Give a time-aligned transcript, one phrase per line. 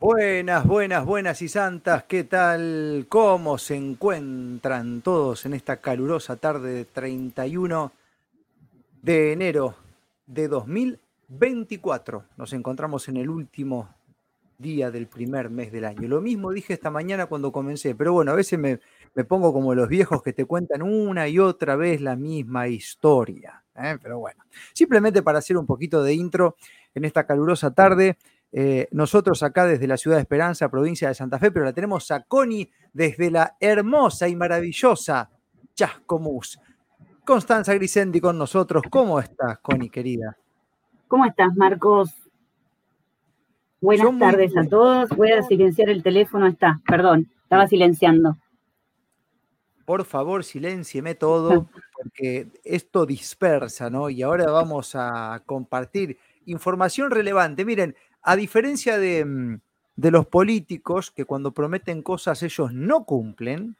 [0.00, 3.04] Buenas, buenas, buenas y santas, ¿qué tal?
[3.10, 7.92] ¿Cómo se encuentran todos en esta calurosa tarde de 31
[9.02, 9.74] de enero
[10.26, 12.24] de 2024?
[12.38, 13.90] Nos encontramos en el último
[14.56, 16.08] día del primer mes del año.
[16.08, 18.80] Lo mismo dije esta mañana cuando comencé, pero bueno, a veces me,
[19.24, 23.64] pongo como los viejos que te cuentan una y otra vez la misma historia.
[23.76, 23.98] ¿eh?
[24.02, 24.42] Pero bueno,
[24.72, 26.56] simplemente para hacer un poquito de intro
[26.94, 28.16] en esta calurosa tarde.
[28.52, 32.10] Eh, nosotros acá desde la ciudad de Esperanza, provincia de Santa Fe, pero la tenemos
[32.10, 35.30] a Connie desde la hermosa y maravillosa
[35.74, 36.58] Chascomús.
[37.24, 38.82] Constanza Grisendi con nosotros.
[38.90, 40.36] ¿Cómo estás, Connie, querida?
[41.06, 42.10] ¿Cómo estás, Marcos?
[43.80, 45.08] Buenas tardes a todos.
[45.10, 46.46] Voy a silenciar el teléfono.
[46.46, 48.36] Está, perdón, estaba silenciando.
[49.84, 54.10] Por favor, silencieme todo, porque esto dispersa, ¿no?
[54.10, 57.64] Y ahora vamos a compartir información relevante.
[57.64, 59.60] Miren, a diferencia mm,
[59.96, 63.76] de, los políticos que cuando prometen cosas ellos no cumplen,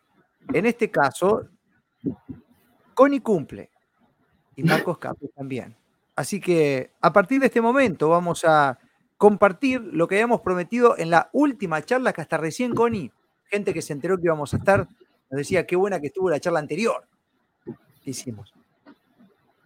[0.53, 1.49] en este caso,
[2.95, 3.71] Connie cumple
[4.57, 5.77] y Marcos Capri también.
[6.17, 8.79] Así que a partir de este momento vamos a
[9.17, 13.13] compartir lo que habíamos prometido en la última charla que hasta recién Connie,
[13.45, 14.89] gente que se enteró que íbamos a estar,
[15.31, 17.07] nos decía qué buena que estuvo la charla anterior
[18.03, 18.53] que hicimos.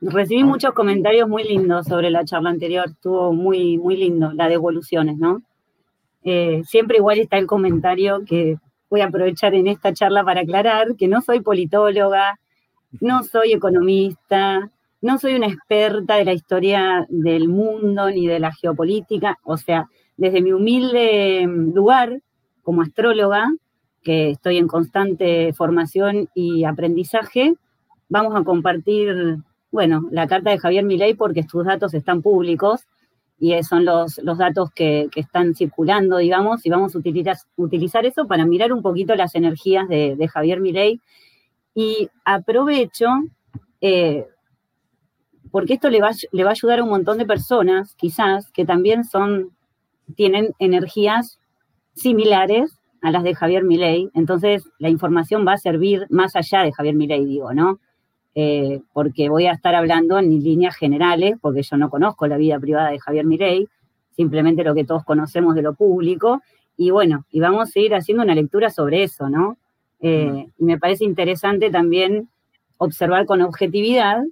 [0.06, 4.54] Recibí muchos comentarios muy lindos sobre la charla anterior, estuvo muy, muy lindo, la de
[4.54, 5.40] evoluciones, ¿no?
[6.24, 8.58] Eh, siempre igual está el comentario que
[8.90, 12.38] voy a aprovechar en esta charla para aclarar que no soy politóloga,
[13.00, 18.52] no soy economista, no soy una experta de la historia del mundo ni de la
[18.52, 19.88] geopolítica, o sea,
[20.18, 22.20] desde mi humilde lugar
[22.62, 23.50] como astróloga,
[24.02, 27.54] que estoy en constante formación y aprendizaje,
[28.10, 29.38] vamos a compartir
[29.74, 32.82] bueno, la carta de Javier Milei porque tus datos están públicos
[33.40, 38.28] y son los, los datos que, están circulando, digamos, y vamos a utilizar, utilizar eso
[38.28, 41.00] para mirar un poquito las energías de, Javier Milei.
[41.74, 43.08] Y aprovecho,
[43.80, 44.28] eh,
[45.50, 48.64] porque esto le va, le va a ayudar a un montón de personas, quizás, que
[48.64, 49.56] también son,
[50.14, 51.40] tienen energías
[51.94, 54.08] similares a las de Javier Milei.
[54.14, 57.80] Entonces, la información va a servir más allá de Javier Milei, digo, ¿no?
[58.36, 62.58] Eh, porque voy a estar hablando en líneas generales, porque yo no conozco la vida
[62.58, 63.68] privada de Javier Mirey,
[64.16, 66.42] simplemente lo que todos conocemos de lo público,
[66.76, 69.56] y bueno, y vamos a ir haciendo una lectura sobre eso, ¿no?
[70.00, 72.28] Eh, y me parece interesante también
[72.78, 74.24] observar con objetividad,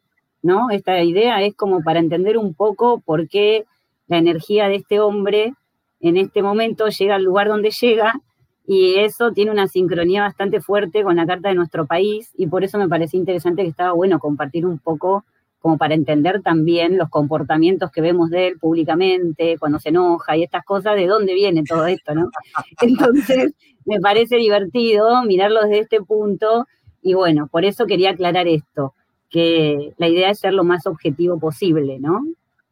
[0.43, 0.71] ¿no?
[0.71, 3.65] Esta idea es como para entender un poco por qué
[4.09, 5.55] la energía de este hombre
[6.01, 8.21] en este momento llega al lugar donde llega
[8.67, 12.65] y eso tiene una sincronía bastante fuerte con la carta de nuestro país y por
[12.65, 15.25] eso me parecía interesante que estaba bueno compartir un poco
[15.63, 20.43] como para entender también los comportamientos que vemos de él públicamente, cuando se enoja y
[20.43, 22.31] estas cosas, de dónde viene todo esto, ¿no?
[22.81, 26.67] Entonces, me parece divertido mirarlo desde este punto
[27.01, 28.95] y bueno, por eso quería aclarar esto,
[29.31, 32.25] que la idea es ser lo más objetivo posible, ¿no?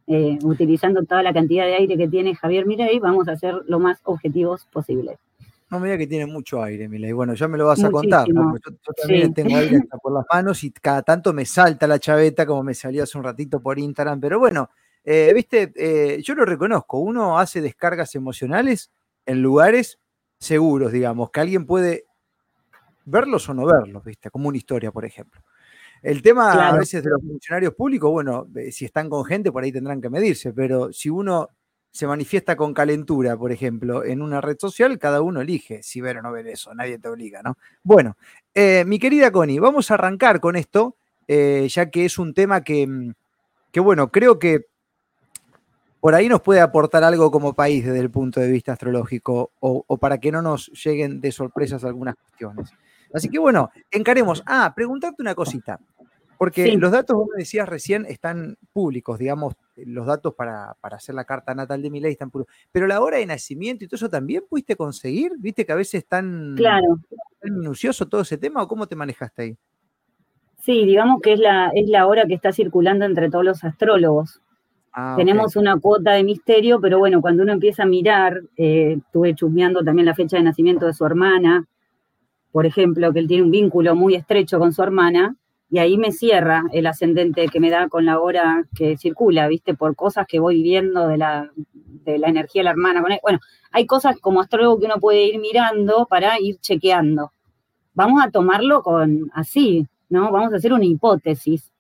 [0.09, 3.79] Eh, utilizando toda la cantidad de aire que tiene Javier Mirey, vamos a ser lo
[3.79, 5.17] más objetivos posibles.
[5.71, 7.15] No, mira que tiene mucho aire, Mila.
[7.15, 8.27] bueno, ya me lo vas a contar.
[8.27, 12.45] Yo, también tengo aire hasta por las manos y cada tanto me salta la chaveta,
[12.45, 14.21] como me salió hace un ratito por Instagram.
[14.21, 14.69] Pero bueno,
[15.05, 16.99] eh, viste, eh, yo lo reconozco.
[16.99, 18.91] Uno hace descargas emocionales
[19.27, 20.01] en lugares
[20.41, 22.07] seguros, digamos, que alguien puede
[23.05, 25.41] verlos o no verlos, viste, como una historia, por ejemplo.
[26.03, 29.63] El tema a veces de los funcionarios públicos, bueno, eh, si están con gente, por
[29.63, 31.51] ahí tendrán que medirse, pero si uno
[31.91, 36.19] se manifiesta con calentura, por ejemplo, en una red social, cada uno elige si ver
[36.19, 37.57] o no ver eso, nadie te obliga, ¿no?
[37.83, 38.17] Bueno,
[38.55, 40.97] eh, mi querida Connie, vamos a arrancar con esto,
[41.27, 43.13] eh, ya que es un tema que, mm,
[43.73, 44.67] que, bueno, creo que
[46.01, 49.85] por ahí nos puede aportar algo como país desde el punto de vista astrológico o,
[49.87, 52.73] o para que no nos lleguen de sorpresas algunas cuestiones.
[53.13, 54.43] Así que bueno, encaremos.
[54.47, 55.81] Ah, preguntarte una cosita.
[56.41, 61.27] Porque los datos, vos me decías recién, están públicos, digamos, los datos para, hacer la
[61.27, 62.55] carta natal de mi ley están públicos.
[62.73, 66.03] Pero la hora de nacimiento y todo eso también pudiste conseguir, viste que a veces
[66.03, 66.99] están claro.
[67.43, 69.57] tan minucioso todo ese tema, o cómo te manejaste ahí?
[70.61, 74.41] Sí, digamos que es la, es la hora que está circulando entre todos los astrólogos.
[74.95, 79.35] Ah, Tenemos una cuota de misterio, pero bueno, cuando uno empieza a mirar, eh, estuve
[79.35, 81.67] chusmeando también la fecha de nacimiento de su hermana,
[82.51, 85.37] por ejemplo, que él tiene un vínculo muy estrecho con su hermana,
[85.71, 89.75] y ahí me cierra el ascendente que me da con la hora que circula, ¿viste?
[89.75, 93.05] Por cosas que voy viendo de la, de la energía de la hermana.
[93.23, 93.39] Bueno,
[93.71, 97.33] hay cosas como astrólogo que uno puede ir mirando para ir chequeando.
[97.95, 100.33] Vamos a tomarlo con así, ¿no?
[100.33, 101.71] Vamos a hacer una hipótesis.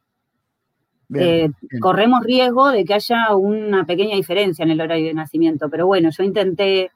[1.13, 1.51] Eh,
[1.81, 6.11] corremos riesgo de que haya una pequeña diferencia en el horario de nacimiento, pero bueno,
[6.17, 6.93] yo intenté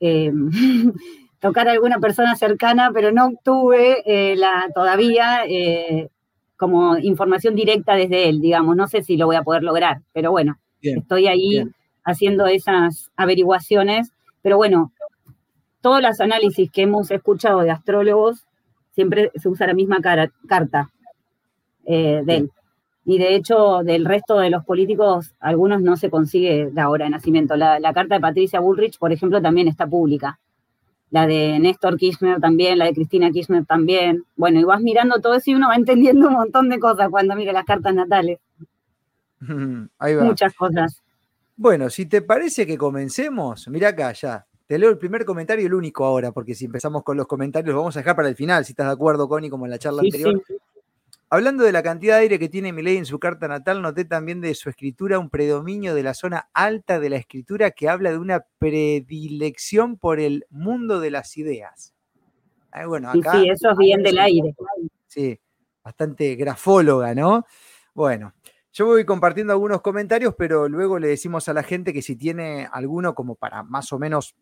[0.00, 0.32] eh,
[1.38, 5.42] tocar a alguna persona cercana, pero no obtuve eh, la, todavía
[6.64, 8.74] como información directa desde él, digamos.
[8.74, 11.62] No sé si lo voy a poder lograr, pero bueno, estoy ahí
[12.04, 14.12] haciendo esas averiguaciones.
[14.40, 14.92] Pero bueno,
[15.82, 18.46] todos los análisis que hemos escuchado de astrólogos,
[18.92, 20.90] siempre se usa la misma carta
[21.84, 22.50] de él.
[23.04, 27.10] Y de hecho, del resto de los políticos, algunos no se consigue la hora de
[27.10, 27.56] nacimiento.
[27.56, 30.38] La, carta de Patricia Bullrich, por ejemplo, también está pública.
[31.14, 34.24] La de Néstor Kirchner también, la de Cristina Kirchner también.
[34.34, 37.36] Bueno, y vas mirando todo eso y uno va entendiendo un montón de cosas cuando
[37.36, 38.40] mira las cartas natales.
[40.00, 40.24] Ahí va.
[40.24, 41.00] Muchas cosas.
[41.54, 44.44] Bueno, si te parece que comencemos, mira acá ya.
[44.66, 47.72] Te leo el primer comentario y el único ahora, porque si empezamos con los comentarios,
[47.72, 49.78] los vamos a dejar para el final, si estás de acuerdo, Connie, como en la
[49.78, 50.42] charla anterior.
[50.44, 50.54] Sí.
[51.34, 54.40] Hablando de la cantidad de aire que tiene Milei en su carta natal, noté también
[54.40, 58.18] de su escritura un predominio de la zona alta de la escritura que habla de
[58.18, 61.92] una predilección por el mundo de las ideas.
[62.70, 64.54] Ah, bueno, acá, sí, eso es bien del aire.
[65.08, 65.36] Sí,
[65.82, 67.44] bastante grafóloga, ¿no?
[67.94, 68.32] Bueno,
[68.72, 72.68] yo voy compartiendo algunos comentarios, pero luego le decimos a la gente que si tiene
[72.70, 74.36] alguno como para más o menos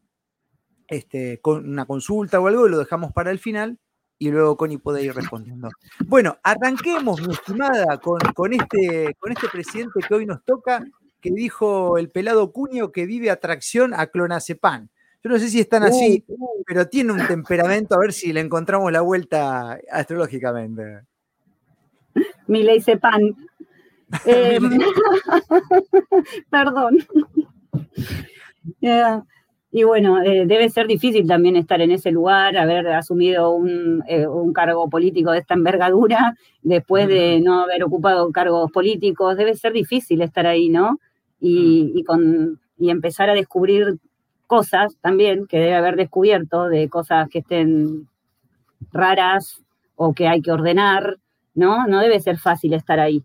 [0.88, 3.78] este, con una consulta o algo, lo dejamos para el final
[4.22, 5.69] y luego Connie puede ir respondiendo.
[6.06, 10.84] Bueno, arranquemos, mi estimada, con, con, este, con este presidente que hoy nos toca,
[11.20, 14.88] que dijo el pelado cuño que vive atracción a clonazepam.
[15.24, 16.62] Yo no sé si están así, uh, uh.
[16.64, 21.00] pero tiene un temperamento, a ver si le encontramos la vuelta astrológicamente.
[22.46, 23.34] Mi ley sepan.
[26.48, 26.98] Perdón.
[29.74, 33.58] Y bueno, eh, debe ser difícil también estar en ese lugar, haber asumido
[34.06, 39.54] eh, un, cargo político de esta envergadura, después de no haber ocupado cargos políticos, debe
[39.54, 41.00] ser difícil estar ahí, ¿no?
[41.40, 43.96] Y, con, y empezar a descubrir
[44.46, 48.08] cosas también que debe haber descubierto, de cosas que estén
[48.92, 49.64] raras
[49.96, 51.16] o que hay que ordenar,
[51.54, 51.86] ¿no?
[51.86, 53.25] No debe ser fácil estar ahí.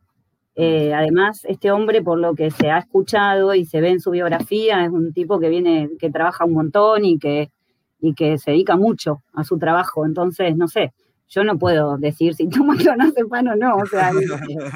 [0.60, 4.10] Eh, además, este hombre, por lo que se ha escuchado y se ve en su
[4.10, 7.52] biografía, es un tipo que viene, que trabaja un montón y que,
[8.00, 10.04] y que se dedica mucho a su trabajo.
[10.04, 10.94] Entonces, no sé,
[11.28, 14.12] yo no puedo decir si toma clonazepam o no, o sea,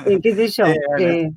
[0.05, 0.65] eh, qué sé yo.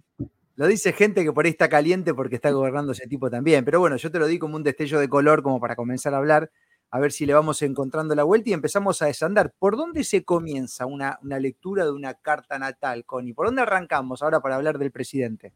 [0.56, 3.64] lo dice gente que por ahí está caliente porque está gobernando ese tipo también.
[3.64, 6.19] Pero bueno, yo te lo di como un destello de color como para comenzar a
[6.19, 6.50] hablar
[6.94, 9.52] a ver si le vamos encontrando la vuelta y empezamos a desandar.
[9.58, 13.35] ¿Por dónde se comienza una, lectura de una carta natal, Connie?
[13.35, 15.52] ¿Por dónde arrancamos ahora para hablar del presidente?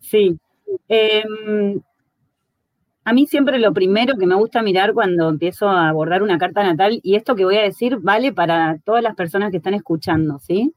[0.00, 0.38] Sí.
[0.86, 1.80] Em,
[3.02, 6.62] a mí siempre lo primero que me gusta mirar cuando empiezo a abordar una carta
[6.62, 10.38] natal, y esto que voy a decir vale para todas las personas que están escuchando,
[10.38, 10.74] ¿sí?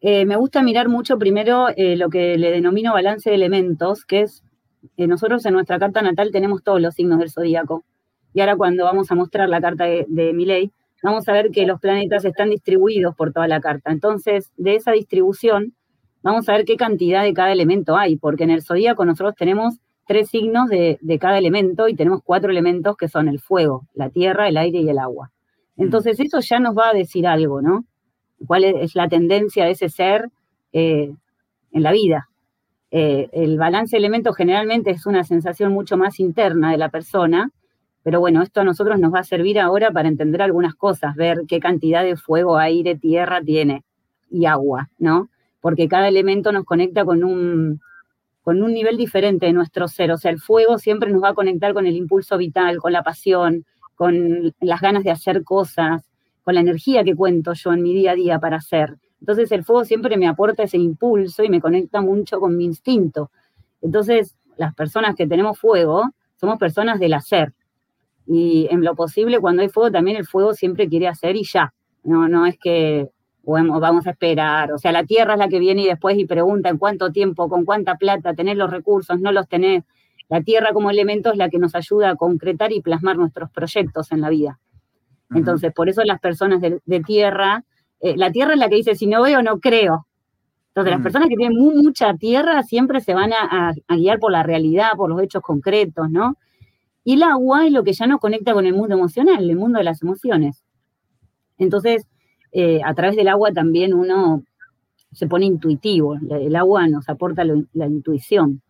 [0.00, 4.22] Eh, me gusta mirar mucho primero eh, lo que le denomino balance de elementos, que
[4.22, 4.42] es,
[4.96, 7.84] eh, nosotros en nuestra carta natal tenemos todos los signos del zodíaco.
[8.34, 10.70] Y ahora cuando vamos a mostrar la carta de, de
[11.02, 13.90] vamos a ver que los planetas están distribuidos por toda la carta.
[13.90, 15.74] Entonces, de esa distribución,
[16.22, 19.78] vamos a ver qué cantidad de cada elemento hay, porque en el zodíaco nosotros tenemos
[20.06, 24.48] tres signos de, cada elemento y tenemos cuatro elementos que son el fuego, la tierra,
[24.48, 25.30] el aire y el agua.
[25.76, 27.84] Entonces, eso ya nos va a decir algo, ¿no?
[28.46, 30.28] ¿Cuál es la tendencia de ese ser
[30.72, 31.12] eh,
[31.72, 32.28] en la vida?
[32.90, 37.50] Eh, el balance de elementos generalmente es una sensación mucho más interna de la persona
[38.02, 41.42] pero bueno, esto a nosotros nos va a servir ahora para entender algunas cosas, ver
[41.46, 43.84] qué cantidad de fuego, aire, tierra tiene
[44.30, 45.28] y agua, ¿no?
[45.60, 47.80] Porque cada elemento nos conecta con un,
[48.42, 50.10] con un nivel diferente de nuestro ser.
[50.10, 53.02] O sea, el fuego siempre nos va a conectar con el impulso vital, con la
[53.02, 56.02] pasión, con las ganas de hacer cosas,
[56.42, 58.96] con la energía que cuento yo en mi día a día para hacer.
[59.20, 63.30] Entonces el fuego siempre me aporta ese impulso y me conecta mucho con mi instinto.
[63.80, 67.52] Entonces, las personas que tenemos fuego somos personas del hacer,
[68.26, 71.72] y en lo posible, cuando hay fuego, también el fuego siempre quiere hacer y ya.
[72.04, 73.08] No, no es que
[73.44, 74.72] vamos a esperar.
[74.72, 77.48] O sea, la tierra es la que viene y después y pregunta en cuánto tiempo,
[77.48, 79.84] con cuánta plata, tenés los recursos, no los tenés.
[80.28, 84.12] La tierra como elemento es la que nos ayuda a concretar y plasmar nuestros proyectos
[84.12, 84.58] en la vida.
[85.34, 87.64] Entonces, por eso las personas de, tierra,
[88.00, 90.06] eh, la tierra es la que dice, si no veo, no creo.
[90.68, 94.92] Entonces, las personas que tienen mucha tierra siempre se van a, guiar por la realidad,
[94.96, 96.36] por los hechos concretos, ¿no?
[97.04, 99.78] Y el agua es lo que ya nos conecta con el mundo emocional, el mundo
[99.78, 100.64] de las emociones.
[101.58, 102.06] Entonces,
[102.52, 104.44] eh, a través del agua también uno
[105.12, 106.16] se pone intuitivo.
[106.30, 108.62] El agua nos aporta la intuición.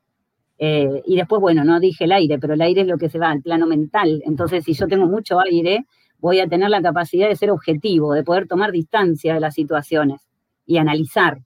[0.59, 3.19] Eh, y después, bueno, no dije el aire, pero el aire es lo que se
[3.19, 4.23] va al plano mental.
[4.25, 5.87] Entonces, si yo tengo mucho aire,
[6.19, 10.29] voy a tener la capacidad de ser objetivo, de poder tomar distancia de las situaciones
[10.65, 11.39] y analizar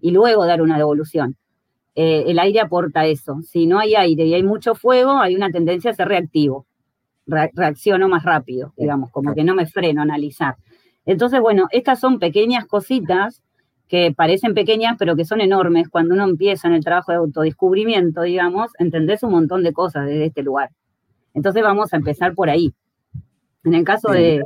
[0.00, 1.36] y luego dar una devolución.
[1.94, 3.40] Eh, el aire aporta eso.
[3.42, 6.66] Si no hay aire y hay mucho fuego, hay una tendencia a ser reactivo.
[7.26, 10.56] reacciono más rápido, digamos, como que no me freno a analizar.
[11.06, 13.42] Entonces, bueno, estas son pequeñas cositas
[13.88, 15.88] que parecen pequeñas, pero que son enormes.
[15.88, 20.26] Cuando uno empieza en el trabajo de autodescubrimiento, digamos, entendés un montón de cosas desde
[20.26, 20.70] este lugar.
[21.34, 22.72] Entonces vamos a empezar por ahí.
[23.64, 24.42] En el caso de,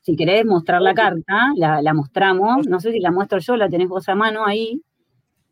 [0.00, 2.66] si querés mostrar la carta, la, mostramos.
[2.66, 4.80] No sé si la muestro yo, la tenés vos a mano ahí.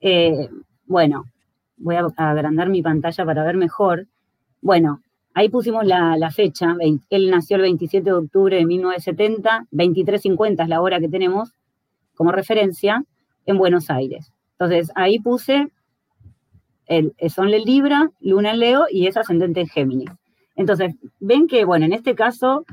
[0.01, 0.49] Eh,
[0.87, 1.25] bueno,
[1.77, 4.07] voy a agrandar mi pantalla para ver mejor.
[4.61, 5.01] Bueno,
[5.35, 6.77] ahí pusimos la, fecha.
[7.11, 11.53] Él nació el 27 de octubre de 1970, 23.50 es la hora que tenemos
[12.15, 13.05] como referencia
[13.47, 14.33] en Buenos Aires.
[14.53, 15.69] Entonces, ahí puse
[16.87, 20.11] el Sol en Libra, Luna en Leo y es ascendente en Géminis.
[20.57, 22.65] Entonces, ven que, bueno, en este caso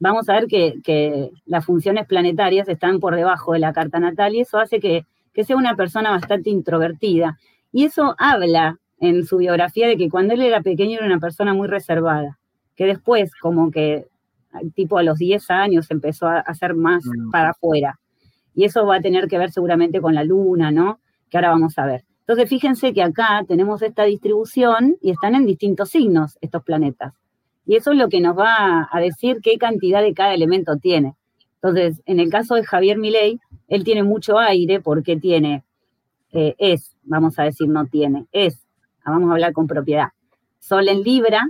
[0.00, 4.40] vamos a ver que, las funciones planetarias están por debajo de la carta natal y
[4.40, 7.38] eso hace que, sea una persona bastante introvertida.
[7.72, 11.54] Y eso habla en su biografía de que cuando él era pequeño era una persona
[11.54, 12.38] muy reservada,
[12.74, 14.06] que después como que
[14.74, 17.30] tipo a los 10 años empezó a hacer más mm.
[17.30, 17.98] para afuera.
[18.54, 21.00] Y eso va a tener que ver seguramente con la luna, ¿no?
[21.30, 22.04] Que ahora vamos a ver.
[22.20, 27.14] Entonces, fíjense que acá tenemos esta distribución y están en distintos signos estos planetas.
[27.64, 31.14] Y eso es lo que nos va a decir qué cantidad de cada elemento tiene.
[31.54, 33.38] Entonces, en el caso de Javier Milei,
[33.68, 35.62] él tiene mucho aire porque tiene,
[36.32, 38.66] eh, es, vamos a decir, no tiene, es,
[39.04, 40.08] ah, vamos a hablar con propiedad.
[40.58, 41.48] Sol en Libra,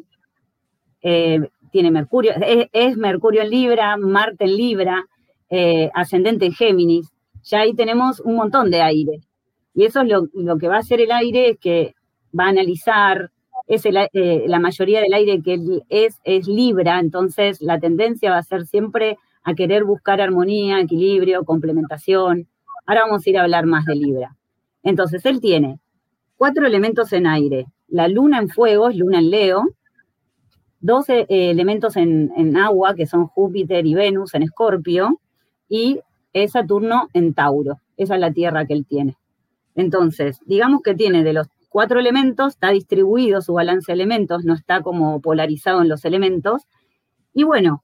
[1.01, 2.33] eh, tiene Mercurio,
[2.73, 5.07] es, Mercurio en Libra, Marte en Libra,
[5.49, 7.09] eh, ascendente en Géminis.
[7.45, 9.21] Ya ahí tenemos un montón de aire.
[9.75, 11.95] Y eso es lo, lo que va a hacer el aire, es que
[12.39, 13.31] va a analizar,
[13.69, 18.67] es la mayoría del aire que es, es Libra, entonces la tendencia va a ser
[18.67, 22.49] siempre a querer buscar armonía, equilibrio, complementación.
[22.87, 24.37] Ahora vamos a ir a hablar más de Libra.
[24.83, 25.81] Entonces, él tiene
[26.37, 29.65] cuatro elementos en aire, la luna en fuego, es luna en Leo,
[30.81, 35.21] dos eh, elementos en, en, agua, que son Júpiter y Venus en Escorpio,
[35.69, 36.01] y
[36.47, 37.81] Saturno en Tauro.
[37.97, 39.17] Esa es la tierra que él tiene.
[39.75, 44.55] Entonces, digamos que tiene de los cuatro elementos, está distribuido su balance de elementos, no
[44.55, 46.63] está como polarizado en los elementos.
[47.35, 47.83] Y bueno,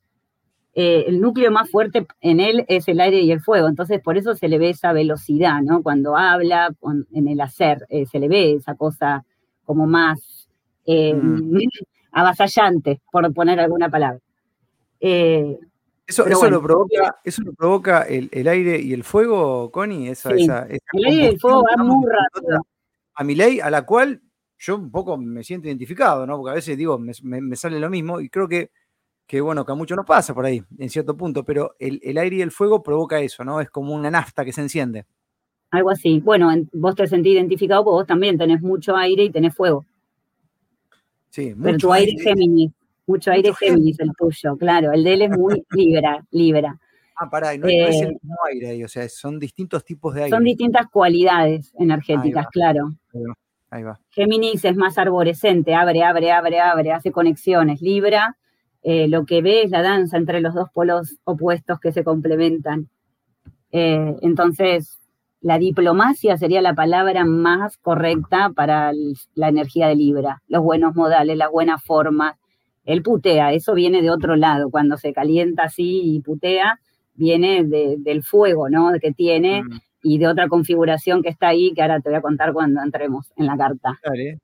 [0.75, 4.17] eh, el núcleo más fuerte en él es el aire y el fuego, entonces por
[4.17, 5.83] eso se le ve esa velocidad, ¿no?
[5.83, 6.75] Cuando habla,
[7.13, 9.25] en el hacer, eh, se le ve esa cosa
[9.65, 10.49] como más
[10.87, 11.59] eh, mm.
[12.13, 14.21] avasallante, por poner alguna palabra.
[15.01, 20.11] Eso, eso, lo provoca, eso lo provoca el, aire y el fuego, Connie.
[20.11, 22.67] Esa, el aire y el fuego van muy rápido
[23.15, 24.21] a mi ley, a la cual
[24.59, 26.37] yo un poco me siento identificado, ¿no?
[26.37, 28.71] Porque a veces digo, me, sale lo mismo y creo que,
[29.27, 32.37] que, bueno, que a muchos nos pasa por ahí, en cierto punto, pero el, aire
[32.37, 33.61] y el fuego provoca eso, ¿no?
[33.61, 35.07] Es como una nafta que se enciende.
[35.71, 36.21] Algo así.
[36.21, 39.85] Bueno, vos te sentís identificado porque vos también tenés mucho aire y tenés fuego.
[41.31, 42.71] Sí, mucho Pero tu aire, es Géminis,
[43.07, 44.93] mucho aire Géminis el tuyo, claro.
[44.93, 46.79] El de él es muy libra, libra.
[47.17, 50.25] Ah, pará, no, es el eh, mismo aire ahí, o sea, son distintos tipos de
[50.25, 50.37] aire.
[50.37, 52.93] Son distintas cualidades energéticas, claro.
[53.71, 53.99] Ahí va.
[54.11, 57.81] Géminis es más arborescente, abre, abre, abre, abre, hace conexiones.
[57.81, 58.37] Libra,
[58.85, 62.89] eh, lo que ve es la danza entre los dos polos opuestos que se complementan.
[63.73, 64.99] Eh, entonces,
[65.41, 68.93] la diplomacia sería la palabra más correcta para
[69.35, 70.43] la energía de Libra.
[70.49, 72.37] Los buenos modales, las buenas formas.
[72.85, 76.79] Él putea, eso viene de otro lado, cuando se calienta así y putea,
[77.15, 78.91] viene del fuego, ¿no?
[79.01, 79.81] Que tiene mm.
[80.05, 83.33] Y de otra configuración que está ahí, que ahora te voy a contar cuando entremos
[83.37, 83.99] en la carta.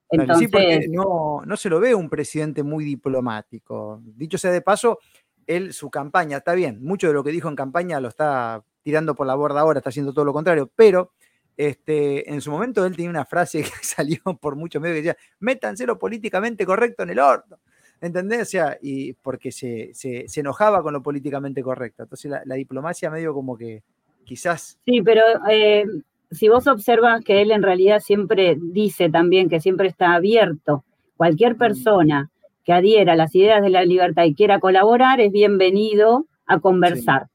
[0.08, 4.00] Entonces, Sí, porque no, no se lo ve un presidente muy diplomático.
[4.02, 4.98] Dicho sea de paso,
[5.46, 9.14] él, su campaña, está bien, mucho de lo que dijo en campaña lo está tirando
[9.14, 11.12] por la borda ahora, está haciendo todo lo contrario, pero
[11.58, 15.16] este, en su momento él tenía una frase que salió por muchos medios que decía,
[15.40, 17.58] métanse lo políticamente correcto en el horno.
[18.00, 18.40] ¿Entendés?
[18.40, 19.92] O sea, y porque se,
[20.36, 22.04] enojaba con lo políticamente correcto.
[22.04, 23.82] Entonces la, diplomacia medio como que
[24.24, 24.78] quizás...
[24.84, 25.84] Sí, pero eh,
[26.30, 30.84] si vos observas que él en realidad siempre dice también que siempre está abierto,
[31.16, 32.30] cualquier persona
[32.64, 37.28] que adhiera a las ideas de la libertad y quiera colaborar es bienvenido a conversar.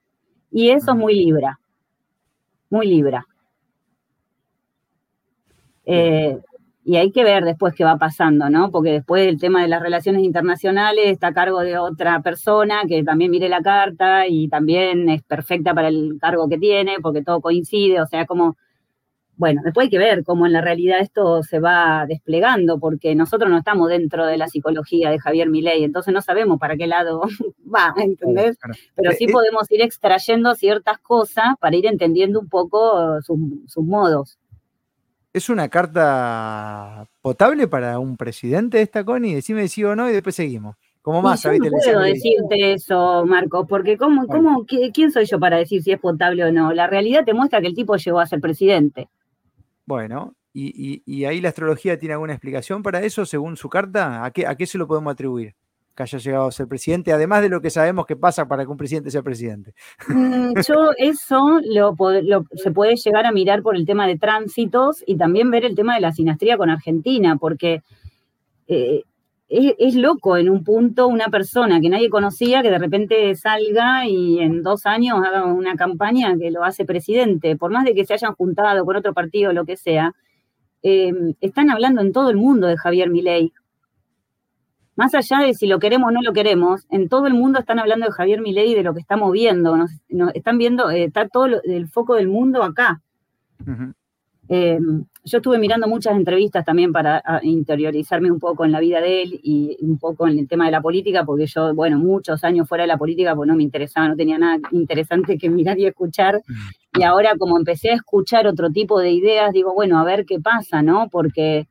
[0.51, 1.59] Y eso es muy libra,
[2.69, 3.25] muy libra.
[5.85, 6.39] Eh,
[6.87, 8.69] y hay que ver después qué va pasando, ¿no?
[8.69, 13.03] Porque después el tema de las relaciones internacionales está a cargo de otra persona que
[13.03, 17.41] también mire la carta y también es perfecta para el cargo que tiene, porque todo
[17.41, 18.55] coincide, o sea, como,
[19.35, 23.49] bueno, después hay que ver cómo en la realidad esto se va desplegando, porque nosotros
[23.49, 27.21] no estamos dentro de la psicología de Javier Milei, entonces no sabemos para qué lado
[27.65, 28.59] va, ¿entendés?
[28.95, 33.83] Pero sí eh, eh, podemos ir extrayendo ciertas cosas para ir entendiendo un poco sus
[33.83, 34.37] modos.
[35.35, 39.35] ¿Es una carta potable para un presidente esta, Connie?
[39.35, 40.77] Decime si o no y después seguimos.
[41.01, 45.57] Como más, yo no puedo decirte eso, Marco, porque ¿cómo, cómo, ¿quién soy yo para
[45.57, 46.71] decir si es potable o no?
[46.71, 49.09] La realidad te muestra que el tipo llegó a ser presidente.
[49.85, 54.23] Bueno, ¿y, ahí la astrología tiene alguna explicación para eso, según su carta?
[54.23, 55.53] ¿A qué, ¿A qué se lo podemos atribuir?
[55.95, 58.71] Que haya llegado a ser presidente, además de lo que sabemos que pasa para que
[58.71, 59.73] un presidente sea presidente.
[60.07, 61.95] Mm, yo eso lo,
[62.55, 65.95] se puede llegar a mirar por el tema de tránsitos y también ver el tema
[65.95, 67.81] de la sinastría con Argentina, porque
[68.67, 69.03] eh,
[69.47, 74.39] es, loco en un punto una persona que nadie conocía que de repente salga y
[74.39, 78.13] en dos años haga una campaña que lo hace presidente, por más de que se
[78.13, 80.13] hayan juntado con otro partido o lo que sea,
[80.83, 83.53] eh, están hablando en todo el mundo de Javier Milei
[84.95, 87.79] más allá de si lo queremos o no lo queremos, en todo el mundo están
[87.79, 89.75] hablando de Javier Milei y de lo que está moviendo.
[89.77, 89.91] Nos,
[90.33, 93.01] están viendo, eh, está todo el foco del mundo acá.
[94.47, 94.79] Eh,
[95.23, 99.39] yo estuve mirando muchas entrevistas también para interiorizarme un poco en la vida de él
[99.41, 102.83] y un poco en el tema de la política, porque yo, bueno, muchos años fuera
[102.83, 106.43] de la política, pues no me interesaba, no tenía nada interesante que mirar y escuchar.
[106.97, 110.39] Y ahora como empecé a escuchar otro tipo de ideas, digo, bueno, a ver qué
[110.39, 111.09] pasa, ¿no?
[111.09, 111.67] Porque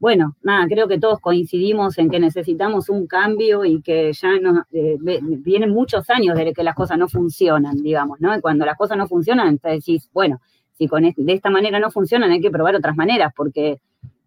[0.00, 4.64] bueno, nada, creo que todos coincidimos en que necesitamos un cambio y que ya no,
[4.70, 8.36] eh, vienen muchos años de que las cosas no funcionan, digamos, ¿no?
[8.36, 10.40] Y cuando las cosas no funcionan, entonces decís, bueno,
[10.74, 13.80] si con de esta manera no funcionan, hay que probar otras maneras, porque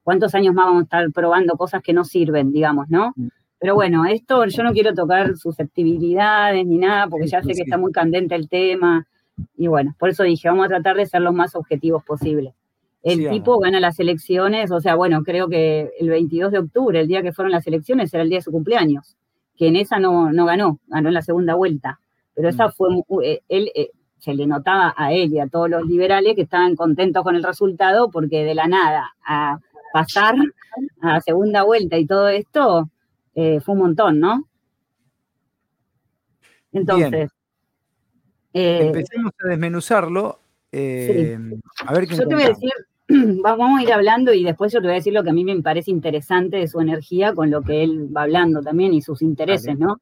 [0.03, 3.13] ¿cuántos años más vamos a estar probando cosas que no sirven, digamos, ¿no?
[3.15, 3.27] Mm.
[3.61, 7.77] Pero bueno, esto yo no quiero tocar susceptibilidades ni nada, porque ya sé que está
[7.77, 9.05] muy candente el tema.
[9.55, 12.55] Y bueno, por eso dije, vamos a tratar de ser lo más objetivos posible.
[13.03, 17.07] El tipo gana las elecciones, o sea, bueno, creo que el 22 de octubre, el
[17.07, 19.17] día que fueron las elecciones, era el día de su cumpleaños,
[19.57, 21.99] que en esa no, no ganó, ganó en la segunda vuelta.
[22.35, 22.71] Pero esa mm.
[22.71, 22.89] fue,
[23.23, 23.89] eh, él, eh,
[24.19, 27.43] se le notaba a él y a todos los liberales que estaban contentos con el
[27.43, 29.57] resultado, porque de la nada a
[29.91, 30.35] pasar
[31.01, 32.89] a segunda vuelta y todo esto
[33.33, 34.47] eh, fue un montón, ¿no?
[36.71, 37.31] Entonces.
[38.53, 40.39] Empecemos a desmenuzarlo.
[40.71, 42.71] A ver qué Yo te voy a decir
[43.43, 45.43] vamos a ir hablando y después yo te voy a decir lo que a mí
[45.43, 49.21] me parece interesante de su energía con lo que él va hablando también y sus
[49.21, 49.99] intereses, ¿no?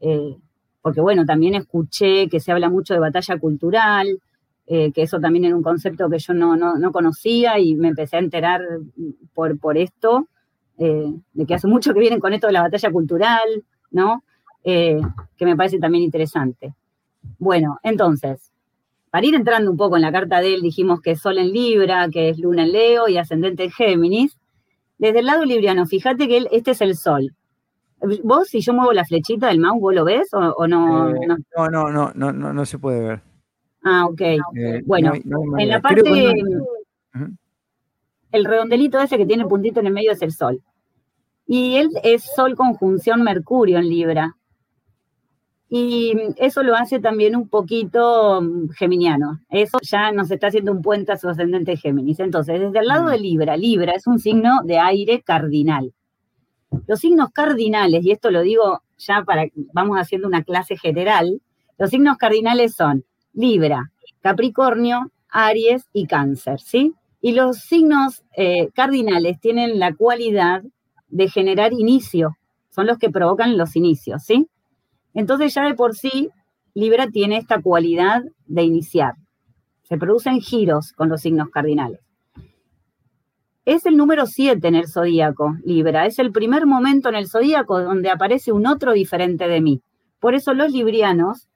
[0.00, 0.36] Eh,
[0.80, 4.20] porque bueno, también escuché que se habla mucho de batalla cultural,
[4.66, 8.20] eh, que eso también era un concepto que yo no, conocía y me empecé a
[8.20, 8.62] enterar
[9.34, 10.28] por, por esto,
[10.78, 14.24] eh, de que hace mucho que vienen con esto de la batalla cultural, ¿no?
[14.62, 15.00] que
[15.40, 16.74] me parece también interesante.
[17.38, 18.49] Bueno, entonces,
[19.10, 21.52] para ir entrando un poco en la carta de él, dijimos que es Sol en
[21.52, 24.38] Libra, que es Luna en Leo y Ascendente en Géminis.
[24.98, 27.34] Desde el lado libriano, fíjate que él, este es el Sol.
[28.22, 31.36] ¿Vos, si yo muevo la flechita del mouse, vos lo ves o, no, no?
[31.56, 31.68] no?
[31.70, 33.22] No, no, no, no, se puede ver.
[33.82, 34.20] Ah, ok.
[34.20, 35.12] Eh, bueno,
[35.58, 36.02] en la parte,
[38.32, 40.62] el redondelito ese que tiene puntito en el medio es el Sol.
[41.46, 44.36] Y él es Sol conjunción Mercurio en Libra.
[45.72, 49.40] Y eso lo hace también un poquito mm, geminiano.
[49.48, 52.18] Eso ya nos está haciendo un puente a su ascendente Géminis.
[52.18, 55.94] Entonces, desde el lado de Libra, Libra es un signo de aire cardinal.
[56.88, 61.40] Los signos cardinales, y esto lo digo ya para, vamos haciendo una clase general,
[61.78, 66.94] los signos cardinales son Libra, Capricornio, Aries y Cáncer, ¿sí?
[67.20, 70.62] Y los signos eh, cardinales tienen la cualidad
[71.08, 72.36] de generar inicio,
[72.70, 74.48] son los que provocan los inicios, ¿sí?
[75.14, 76.30] Entonces ya de por sí,
[76.74, 79.14] Libra tiene esta cualidad de iniciar.
[79.82, 82.00] Se producen giros con los signos cardinales.
[83.64, 86.06] Es el número 7 en el zodíaco, Libra.
[86.06, 89.82] Es el primer momento en el zodíaco donde aparece un otro diferente de mí.
[90.18, 91.48] Por eso los librianos,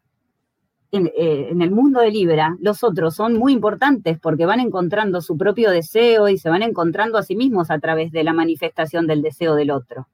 [0.90, 5.20] en, eh, en, el mundo de Libra, los otros son muy importantes porque van encontrando
[5.20, 9.06] su propio deseo y se van encontrando a sí mismos a través de la manifestación
[9.06, 10.08] del deseo del otro.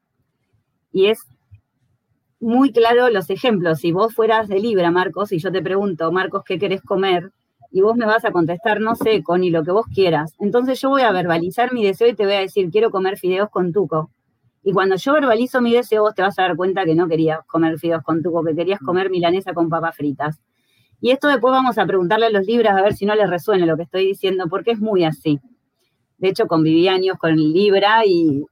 [0.92, 1.20] Y es
[2.40, 3.81] muy claro los ejemplos.
[3.81, 7.31] Si vos fueras de Libra, Marcos, y yo te pregunto, Marcos, ¿qué querés comer?
[7.70, 10.35] Y vos me vas a contestar, no sé, ni lo que vos quieras.
[10.40, 13.50] Entonces yo voy a verbalizar mi deseo y te voy a decir, quiero comer fideos
[13.50, 14.11] con tuco.
[14.62, 17.40] Y cuando yo verbalizo mi deseo, vos te vas a dar cuenta que no querías
[17.46, 20.40] comer fideos con tuco, que querías comer milanesa con papas fritas.
[21.00, 23.64] Y esto después vamos a preguntarle a los libras a ver si no les resuena
[23.64, 25.40] lo que estoy diciendo, porque es muy así.
[26.18, 28.44] De hecho, conviví años con Libra y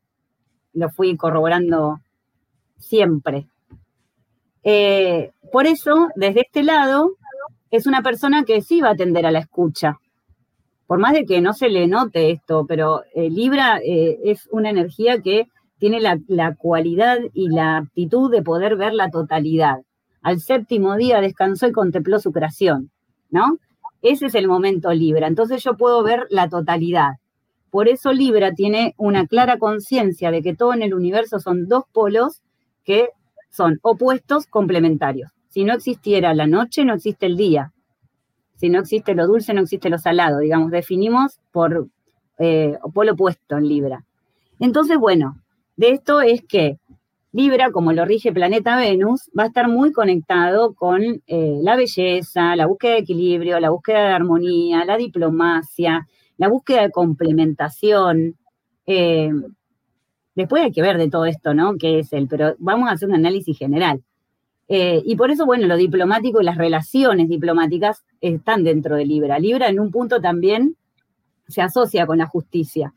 [0.72, 2.01] lo fui corroborando
[2.79, 3.48] siempre.
[4.71, 7.13] Eh, por eso, desde este lado,
[7.71, 9.99] es una persona que sí va a atender a la escucha.
[10.87, 14.69] Por más de que no se le note esto, pero eh, Libra eh, es una
[14.69, 19.79] energía que tiene la, la, cualidad y la aptitud de poder ver la totalidad.
[20.21, 22.91] Al séptimo día descansó y contempló su creación,
[23.31, 23.57] ¿no?
[24.03, 25.29] Ese es el momento Libra.
[25.29, 27.13] Entonces yo puedo ver la totalidad.
[27.71, 31.85] Por eso Libra tiene una clara conciencia de que todo en el universo son dos
[31.91, 32.43] polos
[32.85, 33.09] que
[33.59, 35.33] son opuestos complementarios.
[35.49, 37.73] Si no existiera la noche, no existe el día.
[38.55, 40.38] Si no existe lo dulce, no existe lo salado.
[40.38, 41.88] Digamos, definimos por
[42.38, 44.05] eh, opuesto en Libra.
[44.61, 45.42] Entonces, bueno,
[45.77, 46.79] de esto es que
[47.33, 52.55] Libra, como lo rige planeta Venus, va a estar muy conectado con eh, la belleza,
[52.55, 58.37] la búsqueda de equilibrio, la búsqueda de armonía, la diplomacia, la búsqueda de complementación.
[58.87, 59.33] Eh,
[60.38, 61.77] después hay que ver de todo esto, ¿no?
[61.77, 62.29] ¿Qué es él?
[62.31, 64.01] Pero vamos a hacer un análisis general.
[64.68, 69.40] Eh, y por eso, bueno, lo diplomático y las relaciones diplomáticas están dentro de Libra.
[69.40, 70.77] Libra en un punto también
[71.48, 72.94] se asocia con la justicia,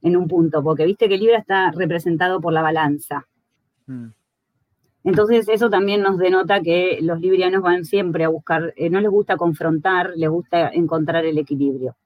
[0.00, 3.26] en un punto, porque viste que Libra está representado por la balanza.
[3.86, 4.08] Mm.
[5.04, 9.10] Entonces eso también nos denota que los librianos van siempre a buscar, eh, no les
[9.10, 11.96] gusta confrontar, les gusta encontrar el equilibrio.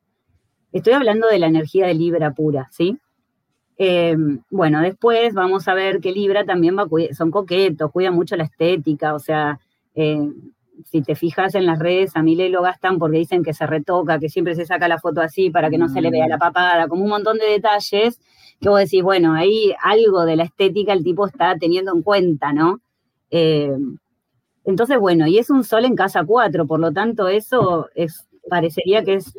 [0.73, 2.99] Estoy hablando de la energía de Libra pura, ¿sí?
[3.79, 8.45] Em, bueno, después vamos a ver que Libra también va, son coquetos, cuidan mucho la
[8.45, 9.61] estética, o sea,
[9.95, 10.31] eh,
[10.85, 14.19] si te fijas en las redes, a Miley lo gastan porque dicen que se retoca,
[14.19, 16.41] que siempre se saca la foto así para que no se le vea la mm.
[16.41, 18.21] papada, como un montón de detalles
[18.61, 22.53] que vos decís, bueno, ahí algo de la estética el tipo está teniendo en cuenta,
[22.53, 22.81] ¿no?
[23.31, 23.99] Em,
[24.65, 29.05] entonces, bueno, y es un sol en casa 4, por lo tanto, eso es, parecería
[29.05, 29.35] que es,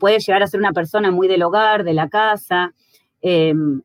[0.00, 2.72] puede llegar a ser una persona muy del hogar, de la casa,
[3.26, 3.80] Em,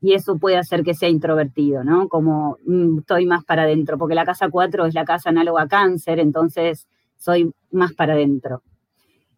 [0.00, 2.08] y eso puede hacer que sea introvertido, ¿no?
[2.08, 5.68] Como mm, estoy más para adentro, porque la casa 4 es la casa análoga a
[5.68, 8.62] cáncer, entonces soy más para adentro.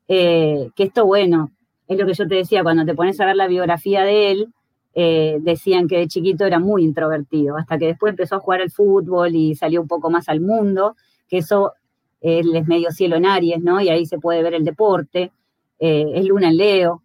[0.08, 1.52] Eh, que esto, bueno,
[1.88, 4.48] es lo que yo te decía, cuando te pones a ver la biografía de él,
[4.94, 8.70] eh, decían que de chiquito era muy introvertido, hasta que después empezó a jugar al
[8.70, 10.96] fútbol y salió un poco más al mundo,
[11.28, 11.72] que eso
[12.20, 13.80] es medio cielo en Aries, ¿no?
[13.80, 15.32] Y ahí se puede ver el deporte,
[15.78, 17.02] eh, es luna en Leo,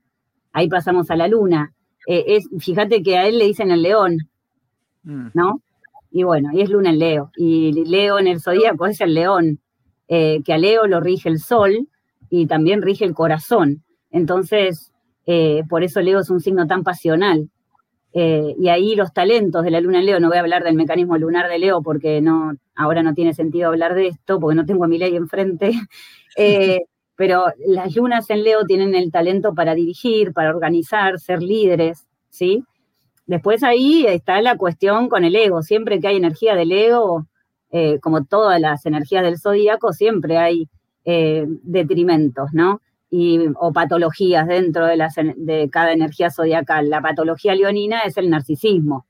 [0.51, 1.73] ahí pasamos a la luna.
[2.07, 4.17] Eh, es, fíjate que a él le dicen el león,
[5.03, 5.27] mm.
[5.33, 5.61] ¿no?
[6.11, 7.31] Y bueno, y es luna en Leo.
[7.37, 9.59] Y Leo en el zodíaco es el león,
[10.07, 11.87] eh, que a Leo lo rige el sol
[12.29, 13.83] y también rige el corazón.
[14.09, 14.91] Entonces,
[15.25, 17.49] eh, por eso Leo es un signo tan pasional.
[18.13, 21.17] y ahí los talentos de la luna en Leo, no voy a hablar del mecanismo
[21.17, 24.83] lunar de Leo porque no, ahora no tiene sentido hablar de esto, porque no tengo
[24.83, 25.71] a mi ley enfrente.
[27.21, 32.63] pero las lunas en Leo tienen el talento para dirigir, para organizar, ser líderes, ¿sí?
[33.27, 35.61] Después ahí está la cuestión con el ego.
[35.61, 37.27] Siempre que hay energía del ego,
[37.69, 40.67] eh, como todas las energías del zodíaco, siempre hay
[41.05, 42.81] eh, detrimentos, ¿no?
[43.11, 44.97] Y, o patologías dentro de,
[45.37, 46.89] de cada energía zodiacal.
[46.89, 49.05] La patología leonina es el narcisismo,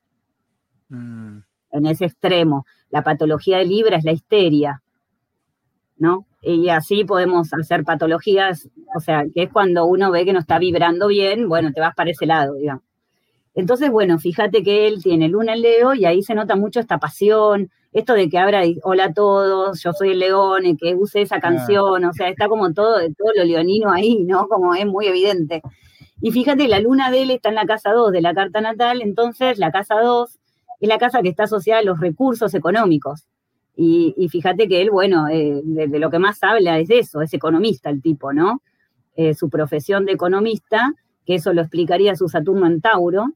[0.89, 1.37] mm.
[1.71, 2.65] en ese extremo.
[2.89, 4.83] La patología de Libra es la histeria,
[5.95, 6.25] ¿no?
[6.41, 10.57] Y así podemos hacer patologías, o sea, que es cuando uno ve que no está
[10.59, 12.83] vibrando bien, bueno, te vas para ese lado, digamos.
[13.53, 16.97] Entonces, bueno, fíjate que él tiene luna en Leo y ahí se nota mucho esta
[16.99, 21.21] pasión, esto de que abra hola a todos, yo soy el león, y que use
[21.21, 24.47] esa canción, o sea, está como todo, todo lo leonino ahí, ¿no?
[24.47, 25.61] Como es muy evidente.
[26.21, 29.01] Y fíjate, la luna de él está en la casa 2 de la carta natal,
[29.01, 30.39] entonces la casa 2
[30.79, 33.25] es la casa que está asociada a los recursos económicos.
[33.75, 37.33] Y, fíjate que él, bueno, eh, de, lo que más habla es de eso, es
[37.33, 38.61] economista el tipo, ¿no?
[39.15, 40.93] Eh, su profesión de economista,
[41.25, 43.33] que eso lo explicaría su Saturno en Tauro.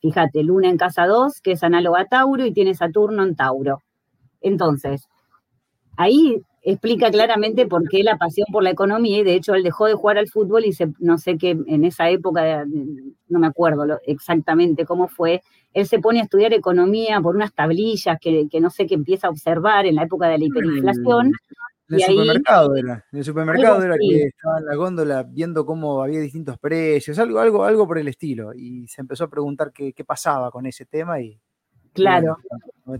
[0.00, 3.80] Fíjate, Luna en casa 2, que es análoga a Tauro, y tiene Saturno en Tauro.
[4.40, 5.08] Entonces,
[5.96, 9.86] ahí explica claramente por qué la pasión por la economía, y de hecho él dejó
[9.86, 12.64] de jugar al fútbol y se, no sé qué, en esa época,
[13.28, 15.42] no me acuerdo exactamente cómo fue,
[15.74, 19.30] él se pone a estudiar economía por unas tablillas que, no sé qué empieza a
[19.30, 21.32] observar en la época de la hiperinflación.
[21.90, 26.02] En el supermercado era, en el supermercado era que estaba en la góndola viendo cómo
[26.02, 29.92] había distintos precios, algo, algo, algo por el estilo, y se empezó a preguntar qué,
[29.92, 31.38] qué pasaba con ese tema y
[31.94, 32.36] Claro.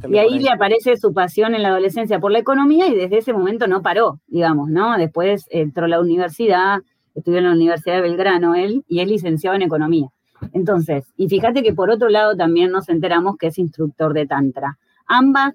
[0.08, 3.32] Y ahí le aparece su pasión en la adolescencia por la economía y desde ese
[3.32, 4.96] momento no paró, digamos, ¿no?
[4.96, 6.78] Después entró a la universidad,
[7.14, 10.08] estudió en la Universidad de Belgrano él y es licenciado en economía.
[10.52, 14.78] Entonces, y fíjate que por otro lado también nos enteramos que es instructor de Tantra.
[15.06, 15.54] Ambas,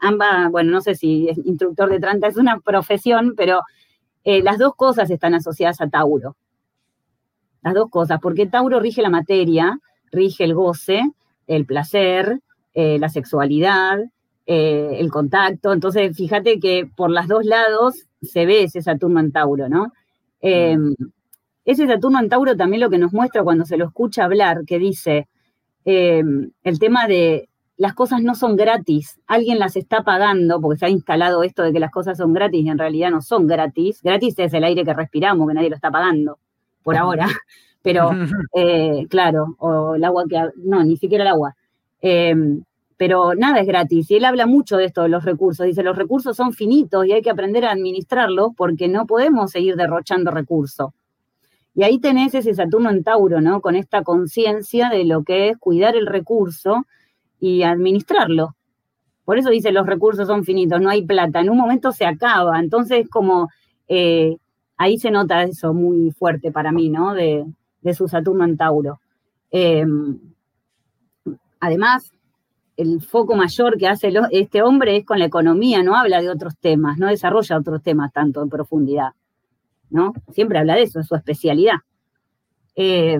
[0.00, 3.62] ambas bueno, no sé si es instructor de Tantra es una profesión, pero
[4.22, 6.36] eh, las dos cosas están asociadas a Tauro.
[7.62, 9.78] Las dos cosas, porque Tauro rige la materia,
[10.12, 11.02] rige el goce,
[11.46, 12.40] el placer,
[12.82, 13.98] eh, la sexualidad,
[14.46, 15.72] eh, el contacto.
[15.72, 19.92] Entonces, fíjate que por los dos lados se ve ese Saturno en Tauro, ¿no?
[20.40, 20.96] Em,
[21.66, 24.78] ese Saturno en Tauro también lo que nos muestra cuando se lo escucha hablar, que
[24.78, 25.28] dice
[25.84, 30.90] el tema de las cosas no son gratis, alguien las está pagando, porque se ha
[30.90, 34.00] instalado esto de que las cosas son gratis y en realidad no son gratis.
[34.02, 36.38] Gratis es el aire que respiramos, que nadie lo está pagando,
[36.82, 37.26] por ahora.
[37.82, 38.10] Pero,
[38.54, 41.56] eh, claro, o el agua que, no, ni siquiera el agua.
[43.00, 44.10] Pero nada es gratis.
[44.10, 45.64] Y él habla mucho de esto, de los recursos.
[45.64, 49.76] Dice, los recursos son finitos y hay que aprender a administrarlos porque no podemos seguir
[49.76, 50.90] derrochando recursos.
[51.74, 53.62] Y ahí tenés ese Saturno en Tauro, ¿no?
[53.62, 56.84] Con esta conciencia de lo que es cuidar el recurso
[57.40, 58.54] y administrarlo.
[59.24, 61.40] Por eso dice, los recursos son finitos, no hay plata.
[61.40, 62.60] En un momento se acaba.
[62.60, 63.48] Entonces, como
[63.88, 64.36] eh,
[64.76, 67.14] ahí se nota eso muy fuerte para mí, ¿no?
[67.14, 67.46] De,
[67.94, 69.00] su Saturno en Tauro.
[69.50, 70.18] Em,
[71.60, 72.12] además,
[72.80, 76.56] el foco mayor que hace este hombre es con la economía, no habla de otros
[76.58, 79.10] temas, no desarrolla otros temas tanto en profundidad,
[79.90, 80.14] ¿no?
[80.32, 81.76] Siempre habla de eso, es su especialidad.
[82.74, 83.18] Eh,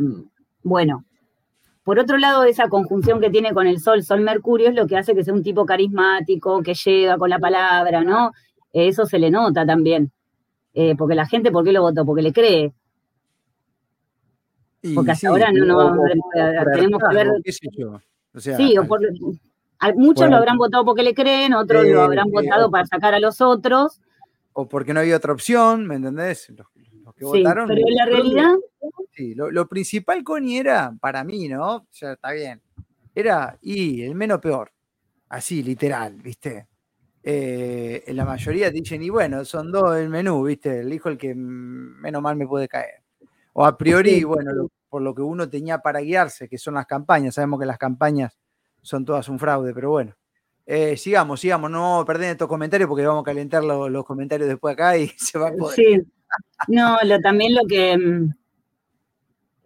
[0.63, 1.05] bueno,
[1.85, 5.15] por otro lado, esa conjunción que tiene con el Sol, Sol-Mercurio, es lo que hace
[5.15, 8.33] que sea un tipo carismático, que llega con la palabra, ¿no?
[8.73, 10.11] Eso se le nota también.
[10.73, 12.07] Eh, porque la gente, ¿por qué lo votó?
[12.07, 12.73] Porque le cree.
[14.95, 16.03] porque hasta ahora no, no
[16.73, 17.29] tenemos que ver.
[18.57, 19.01] sí, o por,
[19.97, 23.41] Muchos lo habrán votado porque le creen, otros lo habrán votado para sacar a los
[23.41, 24.01] otros.
[24.53, 26.51] O porque no había otra opción, ¿me entendés?
[26.51, 26.67] Los,
[27.17, 27.69] que votaron.
[27.69, 28.55] Pero en la realidad.
[29.13, 31.77] Sí, lo, principal, Connie, era, para mí, ¿no?
[31.77, 32.63] O sea, está bien.
[33.15, 34.73] Era, y el menos peor.
[35.29, 36.69] Así, literal, ¿viste?
[37.23, 40.81] Eh, la mayoría dicen, y bueno, son dos el menú, ¿viste?
[40.81, 43.03] Elijo el que menos mal me puede caer.
[43.53, 47.35] O a priori, bueno, por lo que uno tenía para guiarse, que son las campañas.
[47.35, 48.40] Sabemos que las campañas
[48.83, 50.15] son todas un fraude, pero bueno.
[50.67, 54.97] Eh, sigamos, sigamos, no perder estos comentarios porque vamos a calentar los comentarios después acá
[54.97, 55.75] y se va a poder.
[55.75, 56.03] Sí,
[56.69, 58.35] no, también lo que mm,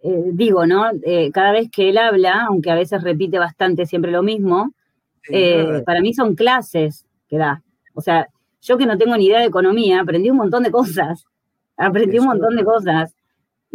[0.03, 0.87] eh, digo, ¿no?
[1.03, 4.72] Eh, cada vez que él habla, aunque a veces repite bastante siempre lo mismo,
[5.85, 7.62] para mí son clases que da.
[7.94, 8.29] O sea,
[8.62, 11.24] yo que no tengo ni idea de economía, aprendí un montón de cosas.
[11.77, 13.14] Aprendí un montón de cosas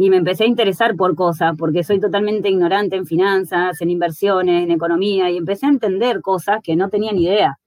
[0.01, 4.63] y me empecé a interesar por cosas, porque soy totalmente ignorante en finanzas, en inversiones,
[4.63, 7.59] en economía, y empecé a entender cosas que no tenía ni idea.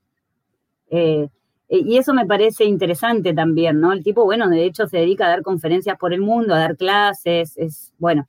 [0.88, 1.28] Eh,
[1.68, 3.92] y eso me parece interesante también, ¿no?
[3.92, 6.78] El tipo, bueno, de hecho se dedica a dar conferencias por el mundo, a dar
[6.78, 8.26] clases, es, bueno,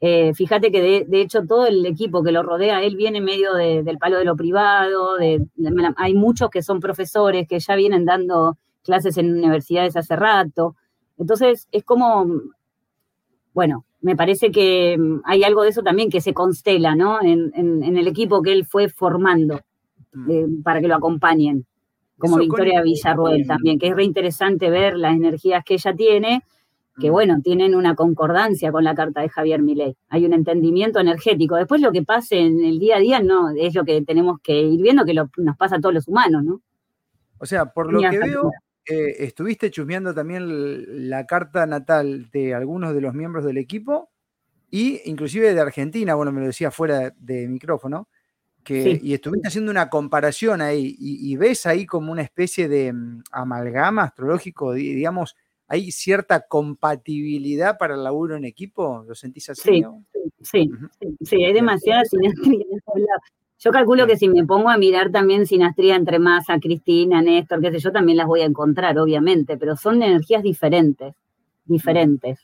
[0.00, 3.96] eh, fíjate que de, hecho todo el equipo que lo rodea, él viene medio del
[3.96, 5.16] palo de lo privado,
[5.96, 10.76] hay muchos que son profesores que ya vienen dando clases en universidades hace rato.
[11.16, 12.26] Entonces es como
[13.56, 17.22] bueno, me parece que mm, hay algo de eso también que se constela, ¿no?
[17.22, 19.62] En, el equipo que él fue formando
[20.12, 20.30] mm.
[20.30, 21.64] eh, para que lo acompañen,
[22.18, 26.42] como Victoria Villarruel también, que es reinteresante ver las energías que ella tiene,
[27.00, 27.12] que mm.
[27.12, 29.96] bueno, tienen una concordancia con la carta de Javier Milei.
[30.10, 31.56] Hay un entendimiento energético.
[31.56, 34.60] Después lo que pase en el día a día no es lo que tenemos que
[34.60, 36.60] ir viendo, que nos pasa a todos los humanos, ¿no?
[37.38, 38.50] O sea, por lo que veo,
[38.88, 44.10] eh, estuviste chusmeando también la carta natal de algunos de los miembros del equipo
[44.70, 48.08] y inclusive de Argentina, bueno, me lo decía fuera de, micrófono,
[48.62, 53.22] que, y estuviste haciendo una comparación ahí y, ves ahí como una especie de mm,
[53.30, 55.36] amalgama astrológico, digamos,
[55.68, 59.84] hay cierta compatibilidad para el laburo en equipo, ¿lo sentís así?
[60.42, 60.70] Sí,
[61.00, 62.02] sí, sí, hay demasiada.
[63.58, 67.70] Yo calculo que si me pongo a mirar también sinastría entre Massa, Cristina, Néstor, qué
[67.70, 71.14] sé yo, también las voy a encontrar, obviamente, pero son energías diferentes,
[71.64, 72.38] diferentes.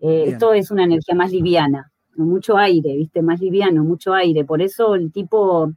[0.00, 3.20] Eh, esto es una energía más liviana, mucho aire, ¿viste?
[3.20, 4.44] Más liviano, mucho aire.
[4.44, 5.72] Por eso el tipo,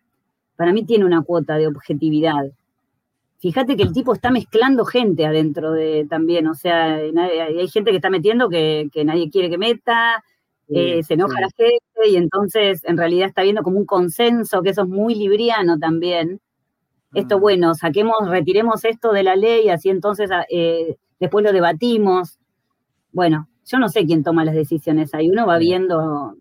[0.56, 2.52] para mí, tiene una cuota de objetividad.
[3.40, 7.98] Fíjate que el tipo está mezclando gente adentro de también, o sea, hay gente que
[7.98, 10.24] está metiendo que, que nadie quiere que meta,
[10.70, 14.70] eh, se enoja la gente y entonces en realidad está viendo como un consenso, que
[14.70, 16.40] eso es muy libriano también.
[17.14, 17.42] Esto, mm.
[17.42, 22.40] bueno, saquemos, retiremos esto de la ley, así entonces ah, eh, después lo debatimos.
[23.12, 26.36] Bueno, yo no sé quién toma las decisiones ahí, uno va viendo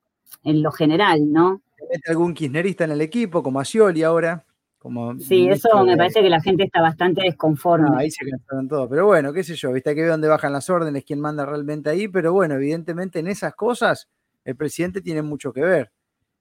[0.44, 1.62] en lo general, ¿no?
[1.90, 4.44] ¿Mete algún kirchnerista en el equipo, como Scioli ahora?
[4.82, 7.88] Como sí, eso me parece que la gente está bastante desconforme.
[7.96, 8.88] ahí se cansaron todo.
[8.88, 11.88] Pero bueno, qué sé yo, viste que ve dónde bajan las órdenes, quién manda realmente
[11.88, 12.08] ahí.
[12.08, 14.08] Pero bueno, evidentemente en esas cosas
[14.44, 15.92] el presidente tiene mucho que ver.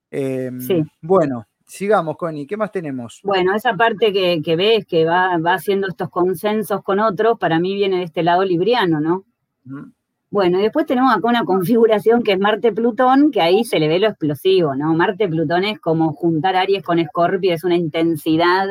[0.10, 0.84] Em, sí.
[1.02, 2.48] Bueno, sigamos, Connie.
[2.48, 3.20] ¿Qué más tenemos?
[3.24, 7.98] Bueno, esa parte que, ves que va, haciendo estos consensos con otros, para mí viene
[7.98, 9.24] de este lado libriano, ¿no?
[10.32, 14.00] Bueno, y después tenemos acá una configuración que es Marte-Plutón, que ahí se le ve
[14.00, 14.94] lo explosivo, ¿no?
[14.94, 18.70] Marte-Plutón es como juntar Aries con Escorpio, es una intensidad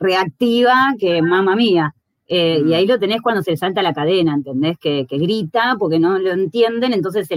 [0.00, 1.94] reactiva que, mamá mía.
[2.26, 4.76] Eh, y ahí lo tenés cuando se le salta la cadena, ¿entendés?
[4.78, 7.36] Que, grita porque no lo entienden, entonces se,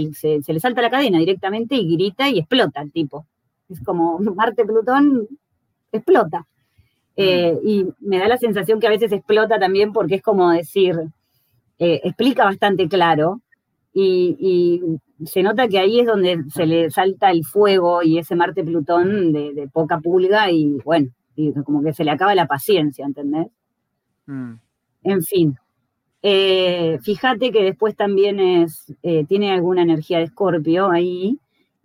[0.52, 3.24] le salta la cadena directamente y grita y explota el tipo.
[3.68, 5.28] Es como Marte-Plutón
[5.92, 6.44] explota.
[7.14, 10.96] Eh, y me da la sensación que a veces explota también porque es como decir,
[11.78, 13.40] eh, explica bastante claro
[13.92, 14.80] y,
[15.24, 19.68] se nota que ahí es donde se le salta el fuego y ese Marte-Plutón de,
[19.72, 21.10] poca pulga y bueno,
[21.64, 23.48] como que se le acaba la paciencia, ¿entendés?
[24.26, 24.52] Mm.
[25.02, 25.56] En fin,
[26.22, 31.40] eh, fíjate que después también es, eh, tiene alguna energía de Escorpio ahí,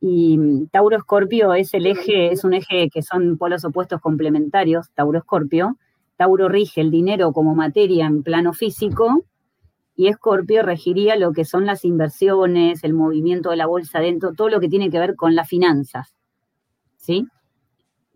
[0.05, 5.19] y Tauro Escorpio es el eje, es un eje que son polos opuestos complementarios, Tauro
[5.19, 5.77] Escorpio.
[6.17, 9.23] Tauro rige el dinero como materia en plano físico,
[9.95, 14.49] y Escorpio regiría lo que son las inversiones, el movimiento de la bolsa dentro, todo
[14.49, 16.15] lo que tiene que ver con las finanzas.
[16.97, 17.27] ¿Sí?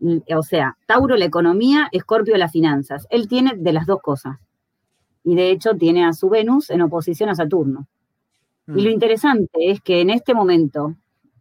[0.00, 3.06] O sea, Tauro la economía, Escorpio las finanzas.
[3.10, 4.38] Él tiene de las dos cosas
[5.24, 7.86] y de hecho tiene a su Venus en oposición a Saturno.
[8.66, 8.92] Y lo mm.
[8.92, 10.94] interesante es que en este momento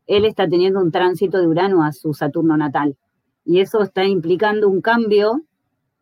[0.06, 2.95] él está teniendo un tránsito de Urano a su Saturno natal.
[3.43, 5.41] Y eso está implicando un cambio,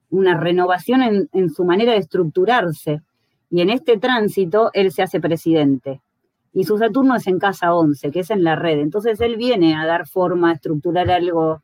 [0.10, 3.02] una renovación en, en su manera de estructurarse.
[3.50, 6.02] Y en este tránsito él se hace presidente.
[6.54, 8.80] Y su Saturno es en casa 11, que es en la red.
[8.80, 11.62] Entonces él viene a dar forma, a estructurar algo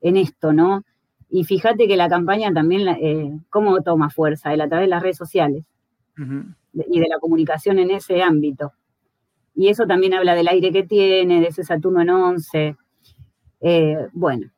[0.00, 0.82] en esto, ¿no?
[1.28, 4.52] Y fíjate que la campaña también, eh, ¿cómo toma fuerza?
[4.52, 5.64] Él a través de las redes sociales
[6.16, 8.72] y de la comunicación en ese ámbito.
[9.54, 12.76] Y eso también habla del aire que tiene, de ese Saturno en 11.
[13.60, 14.50] Eh, bueno,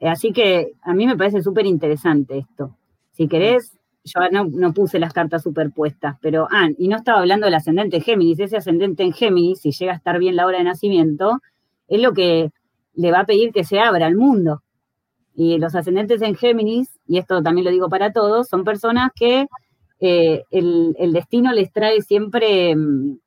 [0.00, 2.76] así que a mí me parece súper interesante esto.
[3.10, 7.54] Si querés, yo no, puse las cartas superpuestas, pero, ah, y no estaba hablando del
[7.54, 11.40] ascendente Géminis, ese ascendente en Géminis, si llega a estar bien la hora de nacimiento,
[11.88, 12.50] es lo que
[12.94, 14.62] le va a pedir que se abra al mundo.
[15.34, 19.46] Y los ascendentes en Géminis, y esto también lo digo para todos, son personas que
[20.00, 23.18] eh, el, destino les trae siempre mm,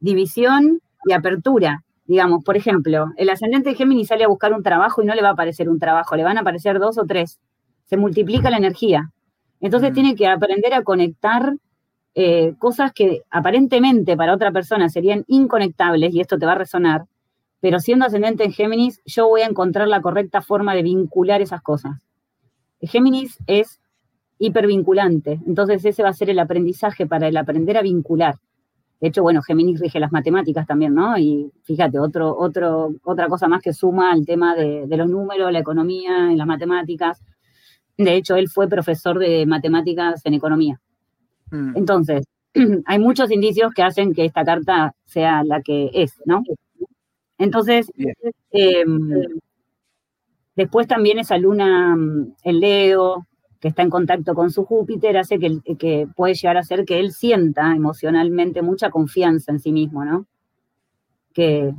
[0.00, 1.84] división y apertura.
[2.06, 5.22] Digamos, por ejemplo, el ascendente de Géminis sale a buscar un trabajo y no le
[5.22, 7.38] va a aparecer un trabajo, le van a aparecer dos o tres.
[7.84, 9.10] Se multiplica la energía.
[9.60, 9.94] Entonces mm.
[9.94, 11.54] tiene que aprender a conectar
[12.14, 17.04] eh, cosas que aparentemente para otra persona serían inconectables, y esto te va a resonar,
[17.60, 21.62] pero siendo ascendente en Géminis, yo voy a encontrar la correcta forma de vincular esas
[21.62, 22.06] cosas.
[22.80, 23.80] Géminis es
[24.38, 28.36] hipervinculante, entonces ese va a ser el aprendizaje para el aprender a vincular.
[29.00, 31.16] De hecho, bueno, Géminis rige las matemáticas también, ¿no?
[31.18, 35.60] Y fíjate, otro, otro, otra cosa más que suma al tema de, los números, la
[35.60, 37.22] economía, las matemáticas.
[37.98, 40.80] De hecho, él fue profesor de matemáticas en economía.
[41.50, 41.76] Mm.
[41.76, 42.24] Entonces,
[42.86, 46.42] hay muchos indicios que hacen que esta carta sea la que es, ¿no?
[47.38, 47.92] Entonces,
[48.50, 49.10] em,
[50.56, 51.96] después también esa luna,
[52.44, 53.26] el Leo,
[53.60, 57.00] que está en contacto con su Júpiter, hace que, que puede llegar a ser que
[57.00, 60.26] él sienta emocionalmente mucha confianza en sí mismo, ¿no?
[61.32, 61.74] Que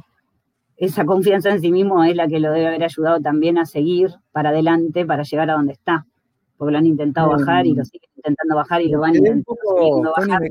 [0.79, 4.11] esa confianza en sí mismo es la que lo debe haber ayudado también a seguir
[4.31, 6.05] para adelante, para llegar a donde está.
[6.59, 10.41] Porque lo han intentado bajar y lo siguen intentando bajar y lo van intentando bajar.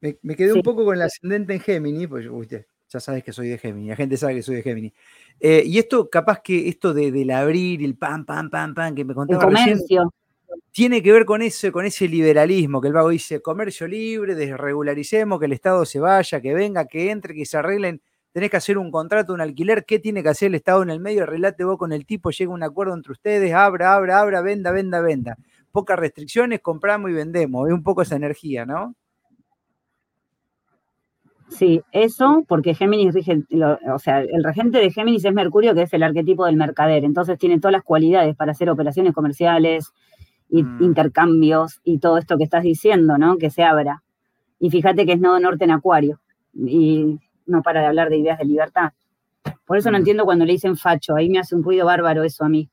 [0.00, 3.48] Me, quedé un poco con el ascendente en Géminis, pues usted ya sabes que soy
[3.48, 4.92] de Géminis, la gente sabe que soy de Géminis.
[5.38, 9.04] Eh, y esto, capaz que esto de, del abrir, el pam, pam, pam, pam, que
[9.04, 9.78] me contaba recién,
[10.72, 15.38] tiene que ver con ese, con ese liberalismo, que el vago dice, comercio libre, desregularicemos,
[15.38, 18.78] que el Estado se vaya, que venga, que entre, que se arreglen, tenés que hacer
[18.78, 21.22] un contrato, un alquiler, ¿qué tiene que hacer el Estado en el medio?
[21.22, 25.00] Arreglate vos con el tipo, llega un acuerdo entre ustedes, abra, abra, abra, venda, venda,
[25.00, 25.36] venda.
[25.70, 28.94] Pocas restricciones, compramos y vendemos, es un poco esa energía, ¿no?
[31.48, 33.42] Sí, eso porque Géminis rige,
[33.92, 37.38] o sea, el regente de Géminis es Mercurio, que es el arquetipo del mercader, entonces
[37.38, 39.92] tiene todas las cualidades para hacer operaciones comerciales,
[40.52, 40.82] y mm.
[40.82, 43.38] intercambios y todo esto que estás diciendo, ¿no?
[43.38, 44.02] Que se abra.
[44.60, 46.20] Y fíjate que es nodo norte en Acuario
[46.54, 48.92] y no para de hablar de ideas de libertad.
[49.64, 50.00] Por eso no mm.
[50.00, 52.68] entiendo cuando le dicen facho, ahí me hace un ruido bárbaro eso a mí.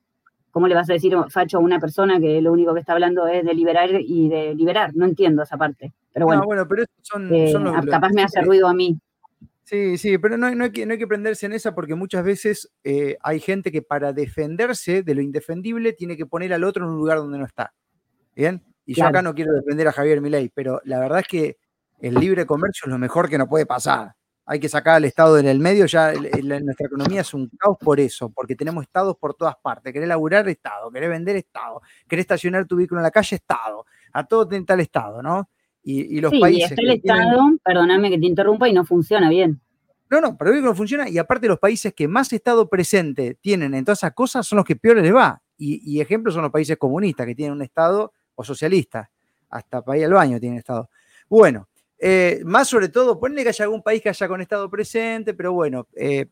[0.51, 3.27] ¿Cómo le vas a decir facho a una persona que lo único que está hablando
[3.27, 4.95] es de liberar y de liberar?
[4.95, 5.93] No entiendo esa parte.
[6.11, 7.53] Pero bueno, bueno pero son, eh,
[7.89, 8.99] capaz me hace ruido a mí.
[9.63, 12.71] Sí, sí, pero no, hay que, no, hay que, prenderse en esa porque muchas veces
[12.83, 16.91] eh, hay gente que para defenderse de lo indefendible tiene que poner al otro en
[16.91, 17.71] un lugar donde no está.
[18.35, 18.63] ¿Bien?
[18.87, 21.57] Y yo acá no quiero defender a Javier Milei, pero la verdad es que
[22.01, 24.15] el libre comercio es lo mejor que nos puede pasar.
[24.51, 27.99] Hay que sacar al Estado en el medio, ya nuestra economía es un caos por
[27.99, 29.93] eso, porque tenemos estados por todas partes.
[29.93, 33.85] Querés laburar, Estado, querés vender, Estado, querés estacionar tu vehículo en la calle, Estado.
[34.11, 35.47] A todo tiene tal Estado, ¿no?
[35.83, 36.71] Y, los países.
[36.71, 39.61] está el Estado, perdóname que te interrumpa, y no funciona bien.
[40.09, 41.07] No, no, pero que no funciona.
[41.07, 44.65] Y aparte, los países que más Estado presente tienen en todas esas cosas son los
[44.65, 45.43] que peor les va.
[45.59, 49.09] Y, ejemplos son los países comunistas, que tienen un Estado, o socialistas.
[49.51, 50.89] Hasta para ir al baño tienen Estado.
[51.29, 51.68] Bueno,
[52.01, 55.51] eh, más sobre todo, ponle que haya algún país que haya con Estado presente, pero
[55.51, 56.27] bueno, eh,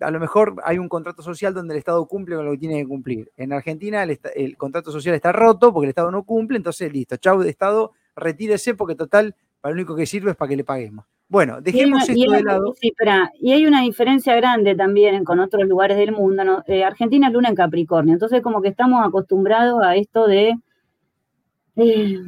[0.00, 2.80] a lo mejor hay un contrato social donde el Estado cumple con lo que tiene
[2.80, 3.30] que cumplir.
[3.36, 7.16] En Argentina el, el contrato social está roto porque el Estado no cumple, entonces listo,
[7.18, 10.64] chau de Estado, retírese porque total, para lo único que sirve es para que le
[10.64, 11.04] paguemos.
[11.28, 12.74] Bueno, dejemos esto de lado.
[12.78, 16.62] Sí, espera, y hay una diferencia grande también con otros lugares del mundo.
[16.66, 20.54] Eh, Argentina es luna en Capricornio, entonces como que estamos acostumbrados a esto de,
[21.76, 22.18] eh,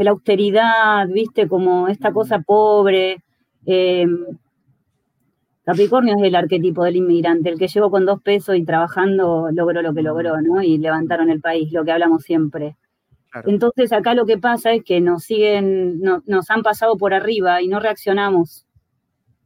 [0.00, 1.46] de la austeridad, ¿viste?
[1.46, 3.22] Como esta cosa pobre.
[3.66, 4.06] Eh,
[5.62, 9.82] Capricornio es el arquetipo del inmigrante, el que llegó con dos pesos y trabajando logró
[9.82, 10.62] lo que logró, ¿no?
[10.62, 12.76] Y levantaron el país, lo que hablamos siempre.
[13.44, 17.68] Entonces acá lo que pasa es que nos siguen, nos han pasado por arriba y
[17.68, 18.64] no reaccionamos.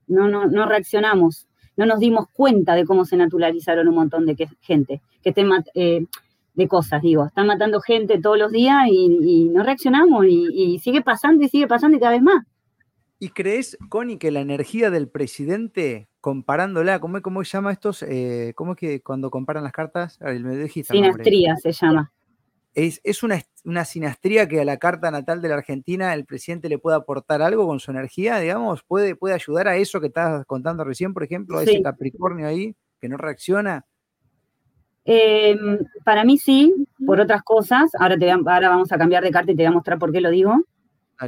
[0.06, 1.48] No, no, no reaccionamos.
[1.76, 6.06] No nos dimos cuenta de cómo se naturalizaron un montón de gente, que estén eh,
[6.54, 7.26] de cosas, digo.
[7.26, 11.96] Están matando gente todos los días y, no reaccionamos y, sigue pasando y sigue pasando
[11.96, 12.44] y cada vez más.
[13.18, 18.02] ¿Y crees, Connie, que la energía del presidente, comparándola, ¿cómo, cómo se llama estos?
[18.02, 20.18] Eh, ¿Cómo es que cuando comparan las cartas?
[20.84, 22.12] Sinastría se llama
[22.74, 26.96] es, una, sinastría que a la carta natal de la Argentina el presidente le puede
[26.96, 31.14] aportar algo con su energía, digamos, puede, puede ayudar a eso que estabas contando recién,
[31.14, 33.86] por ejemplo, a ese Capricornio ahí que no reacciona.
[35.04, 36.72] Em, para mí sí,
[37.04, 37.90] por otras cosas.
[37.98, 40.20] Ahora, te, ahora vamos a cambiar de carta y te voy a mostrar por qué
[40.20, 40.64] lo digo.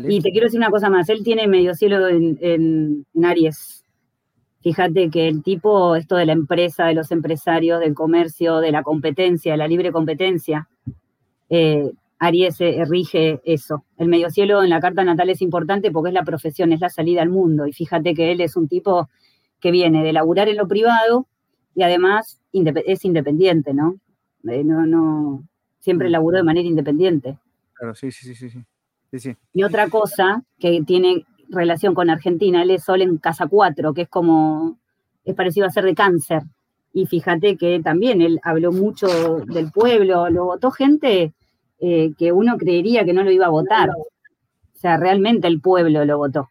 [0.09, 1.09] Y te quiero decir una cosa más.
[1.09, 3.85] Él tiene medio cielo en, en, Aries.
[4.61, 8.83] Fíjate que el tipo, esto de la empresa, de los empresarios, del comercio, de la
[8.83, 10.69] competencia, de la libre competencia,
[11.49, 12.59] eh, Aries
[12.89, 13.85] rige eso.
[13.97, 16.89] El medio cielo en la carta natal es importante porque es la profesión, es la
[16.89, 17.67] salida al mundo.
[17.67, 19.09] Y fíjate que él es un tipo
[19.61, 21.27] que viene de laburar en lo privado
[21.77, 24.01] y además es independiente, ¿no?
[24.49, 25.45] Eh, no, no,
[25.79, 26.13] siempre mm.
[26.13, 27.39] laburó de manera independiente.
[27.75, 28.65] Claro, sí, sí, sí, sí.
[29.53, 34.03] Y otra cosa que tiene relación con Argentina, él es Sol en casa 4, que
[34.03, 34.79] es como,
[35.25, 36.43] es parecido a ser de cáncer.
[36.93, 39.07] Y fíjate que también él habló mucho
[39.47, 41.35] del pueblo, lo votó gente
[41.79, 43.91] eh, que uno creería que no lo iba a votar.
[43.91, 46.51] O sea, realmente el pueblo lo votó,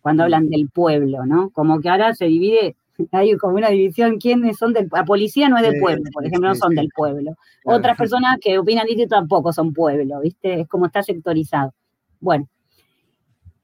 [0.00, 1.50] cuando hablan del pueblo, ¿no?
[1.50, 2.76] Como que ahora se divide,
[3.12, 6.48] hay como una división, ¿quiénes son del La policía no es del pueblo, por ejemplo,
[6.48, 7.36] no son del pueblo.
[7.64, 10.60] Otras personas que opinan y tampoco son pueblo, ¿viste?
[10.60, 11.74] Es como está sectorizado.
[12.20, 12.48] Bueno,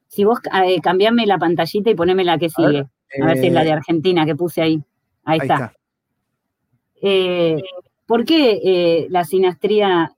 [0.08, 2.86] si vos eh, cambiame la pantallita y poneme la que sigue,
[3.22, 4.82] a ver, si es la de eh, Argentina que puse ahí.
[5.24, 5.72] Ahí, está.
[7.02, 7.62] Eh,
[8.06, 10.12] ¿Por qué eh, la sinastría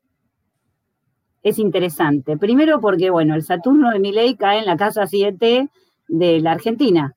[1.43, 2.37] es interesante?
[2.37, 5.69] Primero porque, bueno, el Saturno de Miley cae en la casa 7
[6.09, 7.15] de la Argentina.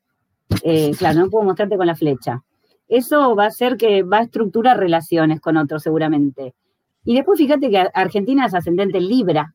[0.63, 2.43] Eh, claro, no puedo mostrarte con la flecha.
[2.87, 6.53] Eso va a hacer que va a estructurar relaciones con otros seguramente.
[7.03, 9.53] Y después fíjate que Argentina es ascendente en Libra.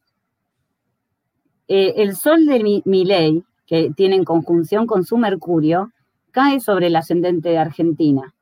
[1.68, 5.92] el Sol de Miley, que tiene en conjunción con su Mercurio,
[6.30, 8.34] cae sobre el ascendente de Argentina.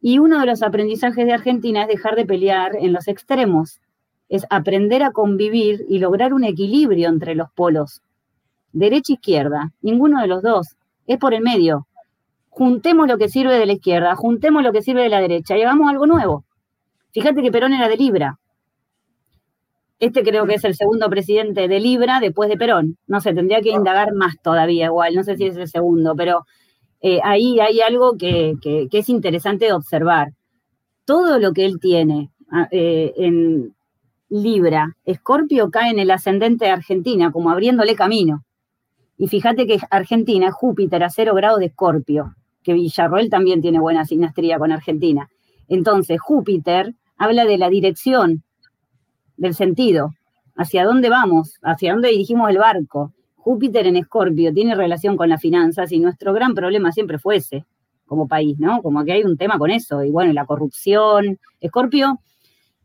[0.00, 3.80] Y uno de los aprendizajes de Argentina es dejar de pelear en los extremos,
[4.28, 8.02] es aprender a convivir y lograr un equilibrio entre los polos.
[8.72, 10.76] Derecha e izquierda, ninguno de los dos,
[11.08, 11.88] es por el medio.
[12.50, 15.62] Juntemos lo que sirve de la izquierda, juntemos lo que sirve de la derecha y
[15.62, 16.44] hagamos algo nuevo.
[17.12, 18.38] Fíjate que Perón era de Libra.
[19.98, 22.98] Este creo que es el segundo presidente de Libra después de Perón.
[23.06, 26.44] No sé, tendría que indagar más todavía igual, no sé si es el segundo, pero
[27.00, 28.54] eh, ahí hay algo que,
[28.92, 30.32] es interesante de observar.
[31.04, 33.74] Todo lo que él tiene ah, eh, en
[34.28, 38.44] Libra, Escorpio cae en el ascendente de Argentina, como abriéndole camino.
[39.18, 44.04] Y fíjate que Argentina Júpiter a cero grados de Escorpio, que Villarroel también tiene buena
[44.04, 45.28] sinastría con Argentina.
[45.66, 48.44] Entonces, Júpiter habla de la dirección,
[49.36, 50.14] del sentido,
[50.56, 53.12] hacia dónde vamos, hacia dónde dirigimos el barco.
[53.36, 57.64] Júpiter en Escorpio tiene relación con las finanzas y nuestro gran problema siempre fue ese,
[58.06, 58.82] como país, ¿no?
[58.82, 60.04] Como que hay un tema con eso.
[60.04, 61.38] Y bueno, la corrupción.
[61.60, 62.20] Escorpio,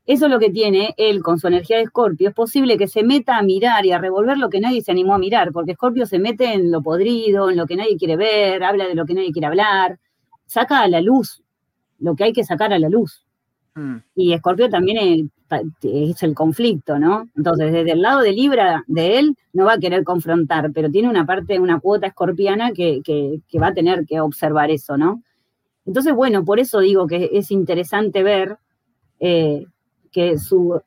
[0.05, 2.29] eso es lo que tiene él con su energía de Escorpio.
[2.29, 5.15] Es posible que se meta a mirar y a revolver lo que nadie se animó
[5.15, 8.63] a mirar, porque Escorpio se mete en lo podrido, en lo que nadie quiere ver,
[8.63, 9.99] habla de lo que nadie quiere hablar,
[10.45, 11.43] saca a la luz
[11.99, 13.25] lo que hay que sacar a la luz.
[13.75, 13.97] Mm.
[14.15, 17.29] Y Escorpio también es, es el conflicto, ¿no?
[17.35, 21.09] Entonces, desde el lado de Libra de él, no va a querer confrontar, pero tiene
[21.09, 23.01] una parte, una cuota escorpiana que,
[23.61, 25.23] va a tener que observar eso, ¿no?
[25.85, 28.57] Entonces, bueno, por eso digo que es interesante ver
[29.19, 29.65] eh,
[30.13, 30.81] que su,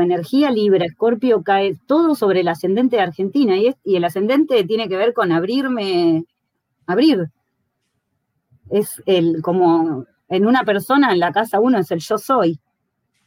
[0.00, 4.88] energía Libra, Escorpio, cae todo sobre el ascendente de Argentina y, y el ascendente tiene
[4.88, 6.24] que ver con abrirme,
[6.86, 7.30] abrir.
[8.70, 12.58] Es el, como en una persona, en la casa uno es el yo soy.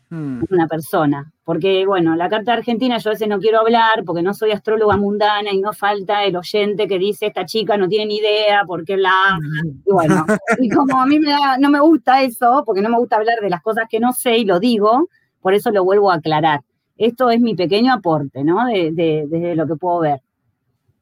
[0.10, 0.42] Hmm.
[0.50, 1.32] una persona.
[1.50, 4.98] Porque, bueno, la carta argentina yo a veces no quiero hablar porque no soy astróloga
[4.98, 8.96] mundana y no falta el oyente que dice esta chica no tiene ni idea porque
[8.96, 9.40] la...
[9.84, 10.28] Y bueno,
[10.60, 13.50] y como a mí me no me gusta eso, porque no me gusta hablar de
[13.50, 15.10] las cosas que no sé y lo digo,
[15.42, 16.62] por eso lo vuelvo a aclarar.
[16.96, 18.68] Esto es mi pequeño aporte, ¿no?
[18.68, 20.22] Desde de, lo que puedo ver.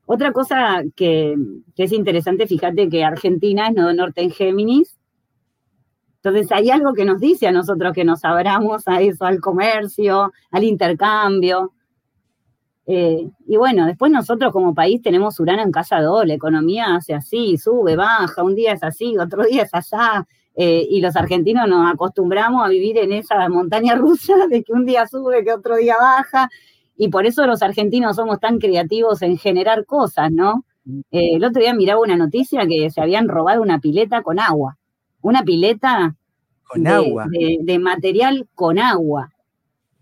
[0.05, 1.35] Otra cosa que,
[1.75, 4.96] es interesante, fíjate que Argentina es nodo norte en Géminis.
[6.29, 10.31] Entonces hay algo que nos dice a nosotros que nos abramos a eso, al comercio,
[10.51, 11.73] al intercambio.
[12.85, 17.13] Eh, y bueno, después nosotros como país tenemos Urano en casa doble, la economía hace
[17.13, 19.95] así, sube, baja, un día es así, otro día es así,
[20.55, 24.85] eh, y los argentinos nos acostumbramos a vivir en esa montaña rusa de que un
[24.85, 26.49] día sube, que otro día baja,
[26.97, 30.65] y por eso los argentinos somos tan creativos en generar cosas, ¿no?
[31.11, 34.77] Eh, el otro día miraba una noticia que se habían robado una pileta con agua,
[35.21, 36.15] una pileta
[36.67, 37.25] con agua.
[37.29, 39.31] De, material con agua.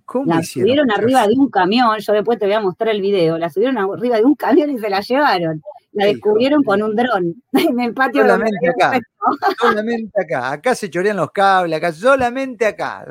[0.05, 3.39] ¿Cómo la subieron arriba de un camión, yo después te voy a mostrar el video,
[3.39, 5.63] la subieron arriba de un camión y se la llevaron.
[5.93, 8.99] La descubrieron con un dron en el patio solamente acá,
[9.59, 10.51] solamente acá.
[10.51, 13.05] Acá se chorean los cables, acá, solamente acá.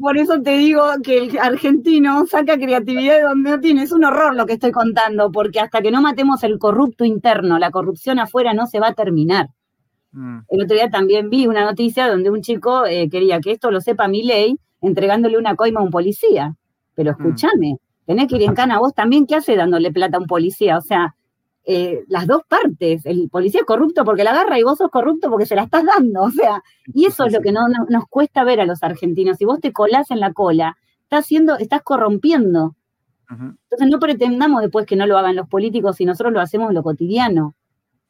[0.00, 3.84] Por eso te digo que el argentino saca creatividad de donde no tiene.
[3.84, 7.56] Es un horror lo que estoy contando, porque hasta que no matemos el corrupto interno,
[7.58, 9.50] la corrupción afuera no se va a terminar.
[10.12, 10.38] Mm.
[10.48, 13.80] El otro día también vi una noticia donde un chico eh, quería que esto lo
[13.80, 16.54] sepa mi ley, entregándole una coima a un policía.
[16.94, 17.14] Pero mm.
[17.14, 20.78] escúchame, tenés que ir en cana vos también, ¿qué hace dándole plata a un policía?
[20.78, 21.14] O sea,
[21.70, 23.04] eh, las dos partes.
[23.04, 25.84] El policía es corrupto porque la agarra y vos sos corrupto porque se la estás
[25.84, 26.22] dando.
[26.28, 26.62] O sea,
[26.94, 29.36] y eso es lo que no, nos cuesta ver a los argentinos.
[29.36, 32.74] Si vos te colás en la cola, estás haciendo, estás corrompiendo.
[33.30, 36.74] Entonces no pretendamos después que no lo hagan los políticos y nosotros lo hacemos en
[36.76, 37.54] lo cotidiano.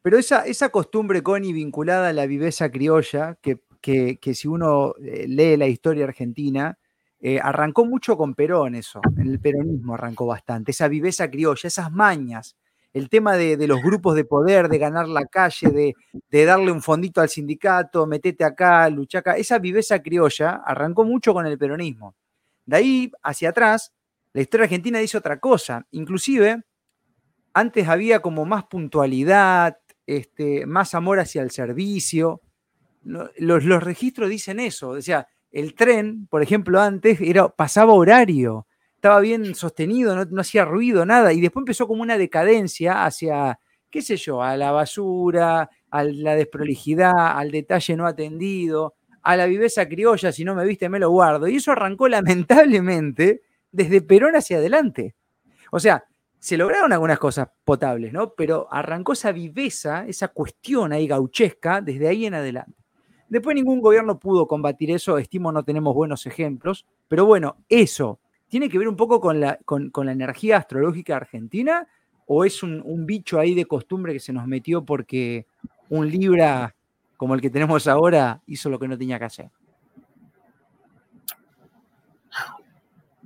[0.08, 5.26] Pero esa, esa costumbre, Connie, vinculada a la viveza criolla, que, que, si uno eh,
[5.28, 6.78] lee la historia argentina,
[7.20, 11.92] eh, arrancó mucho con Perón eso, en el peronismo arrancó bastante, esa viveza criolla, esas
[11.92, 12.56] mañas,
[12.94, 15.94] el tema de, los grupos de poder, de ganar la calle,
[16.30, 21.34] de, darle un fondito al sindicato, metete acá, lucha acá, esa viveza criolla arrancó mucho
[21.34, 22.16] con el peronismo.
[22.64, 23.92] De ahí hacia atrás,
[24.32, 25.86] la historia argentina dice otra cosa.
[25.90, 26.62] Inclusive,
[27.52, 29.76] antes había como más puntualidad,
[30.08, 32.40] este, más amor hacia el servicio.
[33.04, 33.30] Los,
[33.64, 34.90] los registros dicen eso.
[34.90, 38.66] O sea, el tren, por ejemplo, antes era, pasaba horario
[38.98, 44.02] estaba bien sostenido, no, hacía ruido, nada, y después empezó como una decadencia hacia, qué
[44.02, 49.88] sé yo, a la basura, a la desprolijidad, al detalle no atendido, a la viveza
[49.88, 54.56] criolla, si no me viste me lo guardo, y eso arrancó lamentablemente desde Perón hacia
[54.56, 55.14] adelante.
[55.70, 56.04] O sea,
[56.38, 58.34] se lograron algunas cosas potables, ¿no?
[58.34, 62.74] Pero arrancó esa viveza, esa cuestión ahí gauchesca desde ahí en adelante.
[63.28, 68.70] Después ningún gobierno pudo combatir eso, estimo no tenemos buenos ejemplos, pero bueno, eso ¿Tiene
[68.70, 71.86] que ver un poco con la, con, la energía astrológica argentina?
[72.26, 75.46] ¿O es un, bicho ahí de costumbre que se nos metió porque
[75.90, 76.74] un Libra
[77.16, 79.50] como el que tenemos ahora hizo lo que no tenía que hacer?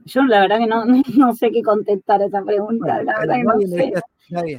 [0.05, 0.67] Yo la verdad que
[1.19, 3.93] no, sé qué contestar a esa pregunta, la verdad que no sé.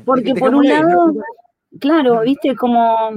[0.06, 1.14] Porque por un lado,
[1.80, 3.12] claro, viste, como,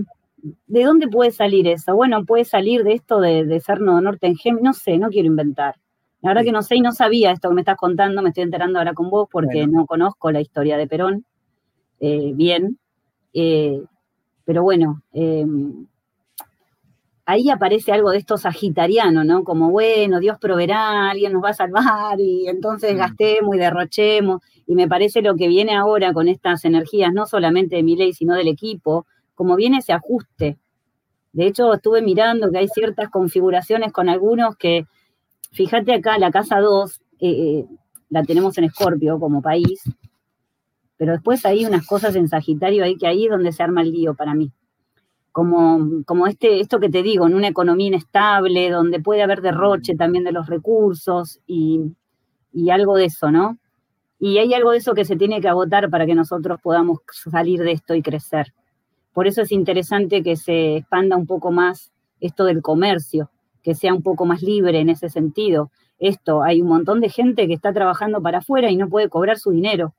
[0.67, 1.95] ¿de dónde puede salir eso?
[1.95, 5.11] Bueno, puede salir de esto de, de ser nodo norte en Gem, no sé, no
[5.11, 5.77] quiero inventar.
[6.23, 8.45] La verdad que no sé y no sabía esto que me estás contando, me estoy
[8.45, 11.25] enterando ahora con vos porque no conozco la historia de Perón
[12.01, 12.79] eh, bien.
[13.33, 13.83] Eh,
[14.45, 15.87] pero bueno, em,
[17.27, 19.45] ahí aparece algo de esto sagitariano, ¿no?
[19.45, 22.99] Como, bueno, Dios proveerá, alguien nos va a salvar y entonces mm.
[22.99, 24.41] gastemos y derrochemos.
[24.67, 28.15] Y me parece lo que viene ahora con estas energías, no solamente de mi ley,
[28.15, 30.57] sino del equipo, como viene ese ajuste.
[31.33, 34.87] De hecho, estuve mirando que hay ciertas configuraciones con algunos que
[35.57, 37.65] Fíjate acá, la casa 2 eh, eh,
[38.11, 39.83] la tenemos en Escorpio como país,
[40.99, 43.91] pero después hay unas cosas en Sagitario ahí que ahí es donde se arma el
[43.91, 44.53] lío para mí.
[45.37, 49.95] Como, como este, esto que te digo, en una economía inestable, donde puede haber derroche
[49.95, 51.93] también de los recursos y,
[52.55, 53.59] y algo de eso, ¿no?
[54.19, 57.61] Y hay algo de eso que se tiene que agotar para que nosotros podamos salir
[57.61, 58.55] de esto y crecer.
[59.13, 63.31] Por eso es interesante que se expanda un poco más esto del comercio,
[63.63, 65.71] que sea un poco más libre en ese sentido.
[65.99, 69.39] Esto, hay un montón de gente que está trabajando para afuera y no puede cobrar
[69.39, 69.93] su dinero.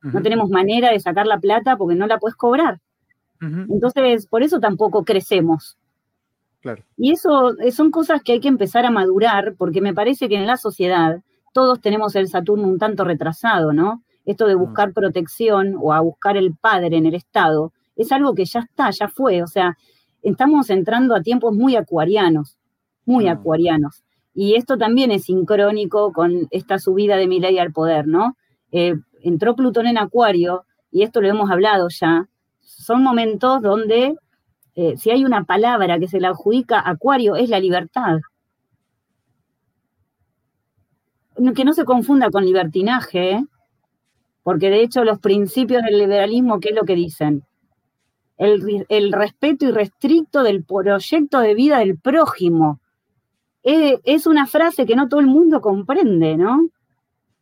[0.00, 2.80] No tenemos manera de sacar la plata porque no la puedes cobrar.
[3.40, 5.76] Entonces, por eso tampoco crecemos.
[6.96, 10.36] Y eso eh, son cosas que hay que empezar a madurar, porque me parece que
[10.36, 11.22] en la sociedad
[11.54, 14.02] todos tenemos el Saturno un tanto retrasado, ¿no?
[14.26, 18.44] Esto de buscar protección o a buscar el padre en el Estado es algo que
[18.44, 19.42] ya está, ya fue.
[19.42, 19.76] O sea,
[20.22, 22.58] estamos entrando a tiempos muy acuarianos
[23.08, 23.28] muy mm.
[23.28, 24.04] acuarianos.
[24.34, 28.36] Y esto también es sincrónico con esta subida de Milei al poder, ¿no?
[28.70, 32.28] Eh, entró Plutón en Acuario, y esto lo hemos hablado ya,
[32.68, 34.14] son momentos donde
[34.74, 38.18] eh, si hay una palabra que se le adjudica Acuario es la libertad.
[41.54, 43.44] Que no se confunda con libertinaje, ¿eh?
[44.42, 47.44] Porque de hecho los principios del liberalismo, ¿qué es lo que dicen?
[48.36, 52.80] El, respeto irrestricto del proyecto de vida del prójimo.
[53.62, 56.68] Es, es una frase que no todo el mundo comprende, ¿no?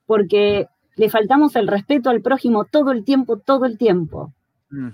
[0.06, 4.32] Porque le faltamos el respeto al prójimo todo el tiempo, todo el tiempo.
[4.70, 4.90] Mm.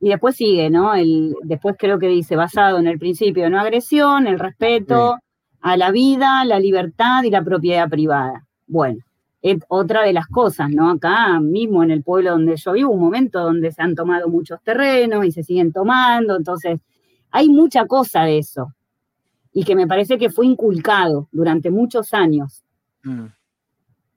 [0.00, 0.94] Y después sigue, ¿no?
[0.94, 5.18] El, después creo que dice, basado en el principio de no agresión, el respeto
[5.60, 8.46] a la vida, la libertad y la propiedad privada.
[8.66, 9.00] Bueno,
[9.42, 10.90] es otra de las cosas, ¿no?
[10.90, 14.62] Acá mismo en el pueblo donde yo vivo, un momento donde se han tomado muchos
[14.62, 16.80] terrenos y se siguen tomando, entonces
[17.30, 18.74] hay mucha cosa de eso.
[19.52, 22.64] Y que me parece que fue inculcado durante muchos años.
[23.02, 23.26] Mm.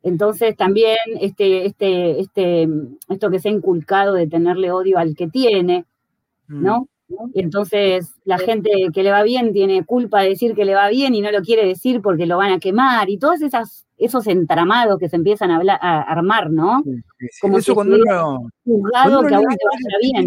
[0.03, 2.67] Entonces también este, este, este,
[3.09, 5.85] esto que se ha inculcado de tenerle odio al que tiene,
[6.47, 6.81] ¿no?
[7.07, 7.29] Mm.
[7.33, 10.89] Y entonces la gente que le va bien tiene culpa de decir que le va
[10.89, 14.27] bien y no lo quiere decir porque lo van a quemar y todos esas, esos
[14.27, 16.83] entramados que se empiezan a, a armar, ¿no?
[17.39, 19.49] Como Eso cuando uno, juzgado que a uno
[20.01, 20.25] bien.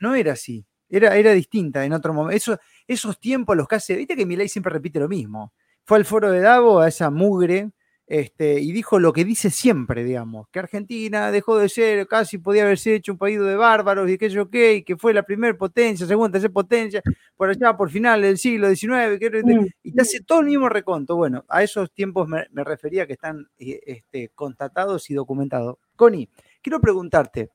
[0.00, 2.36] No era así, era, era distinta en otro momento.
[2.36, 5.52] Eso, esos tiempos los que hace, viste que Milei siempre repite lo mismo.
[5.84, 7.70] Fue al foro de Davo a esa mugre
[8.08, 12.62] este, y dijo lo que dice siempre, digamos, que Argentina dejó de ser, casi podía
[12.62, 15.58] haberse hecho un país de bárbaros y que yo qué, y que fue la primera
[15.58, 17.02] potencia, segunda, tercera potencia,
[17.36, 19.66] por allá, por final del siglo XIX, mm.
[19.82, 21.16] y te hace todo el mismo reconto.
[21.16, 25.78] Bueno, a esos tiempos me, refería que están eh, este, constatados y documentados.
[25.96, 26.28] Connie,
[26.62, 27.50] quiero preguntarte,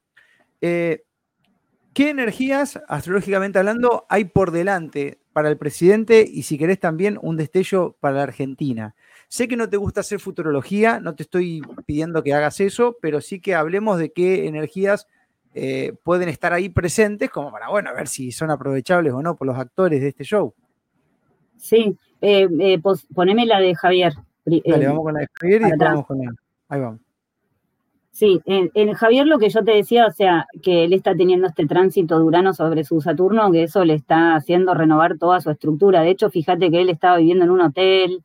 [0.60, 1.04] eh,
[1.94, 7.38] ¿qué energías, astrológicamente hablando, hay por delante para el presidente y si querés también un
[7.38, 8.96] destello para la Argentina?
[9.32, 13.22] Sé que no te gusta hacer futurología, no te estoy pidiendo que hagas eso, pero
[13.22, 15.08] sí que hablemos de qué energías
[15.54, 19.38] eh, pueden estar ahí presentes, como para, bueno, a ver si son aprovechables o no
[19.38, 20.54] por los actores de este show.
[21.56, 22.82] Sí, eh, eh
[23.16, 24.12] poneme la de Javier.
[24.44, 26.34] Dale, vamos con la de Javier y vamos con la.
[26.68, 27.00] Ahí vamos.
[28.12, 31.66] Sí, en, Javier lo que yo te decía, o sea, que él está teniendo este
[31.68, 36.02] tránsito de Urano sobre su Saturno, que eso le está haciendo renovar toda su estructura.
[36.02, 38.22] De hecho, fíjate que él estaba viviendo en un hotel,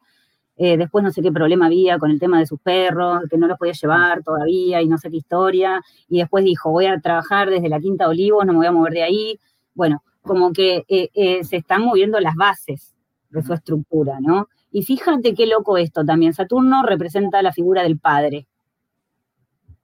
[0.59, 3.47] eh, después no sé qué problema había con el tema de sus perros, que no
[3.47, 5.83] los podía llevar todavía y no sé qué historia.
[6.09, 8.93] Y después dijo, voy a trabajar desde la Quinta Olivos, no me voy a mover
[8.95, 9.41] de ahí.
[9.75, 12.95] Bueno, como que eh, eh, se están moviendo las bases
[13.31, 14.49] de su estructura, ¿no?
[14.73, 16.33] Y fíjate qué loco esto también.
[16.33, 18.47] Saturno representa la figura del padre.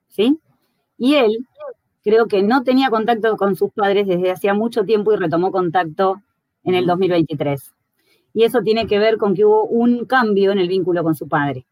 [0.09, 0.39] ¿Sí?
[0.99, 1.47] Y él
[2.03, 6.23] creo que no tenía contacto con sus padres desde hacía mucho tiempo y retomó contacto
[6.65, 7.73] en el 2023
[8.35, 11.29] y eso tiene que ver con que hubo un cambio en el vínculo con su
[11.29, 11.67] padre.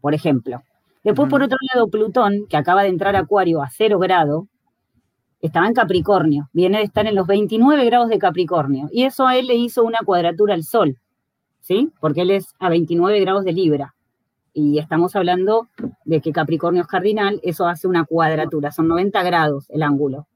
[0.00, 0.62] Por ejemplo.
[1.02, 4.48] Después, por otro lado, Plutón, que acaba de entrar a Acuario a cero grado,
[5.40, 9.36] estaba en Capricornio, viene de estar en los 29 grados de Capricornio, y eso a
[9.36, 10.98] él le hizo una cuadratura al Sol,
[11.60, 11.90] ¿sí?
[12.00, 13.94] Porque él es a 29 grados de Libra.
[14.52, 15.68] Y estamos hablando
[16.04, 20.26] de que Capricornio es cardinal, eso hace una cuadratura, son 90 grados el ángulo.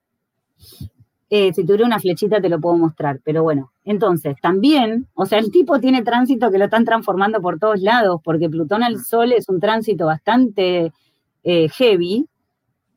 [1.37, 5.41] Eh, si tuviera una flechita te lo puedo mostrar, pero bueno, entonces también, o sea,
[5.41, 9.33] el tipo tiene tránsito que lo están transformando por todos lados, porque Plutón al Sol
[9.33, 10.93] es un tránsito bastante
[11.43, 12.29] eh, heavy,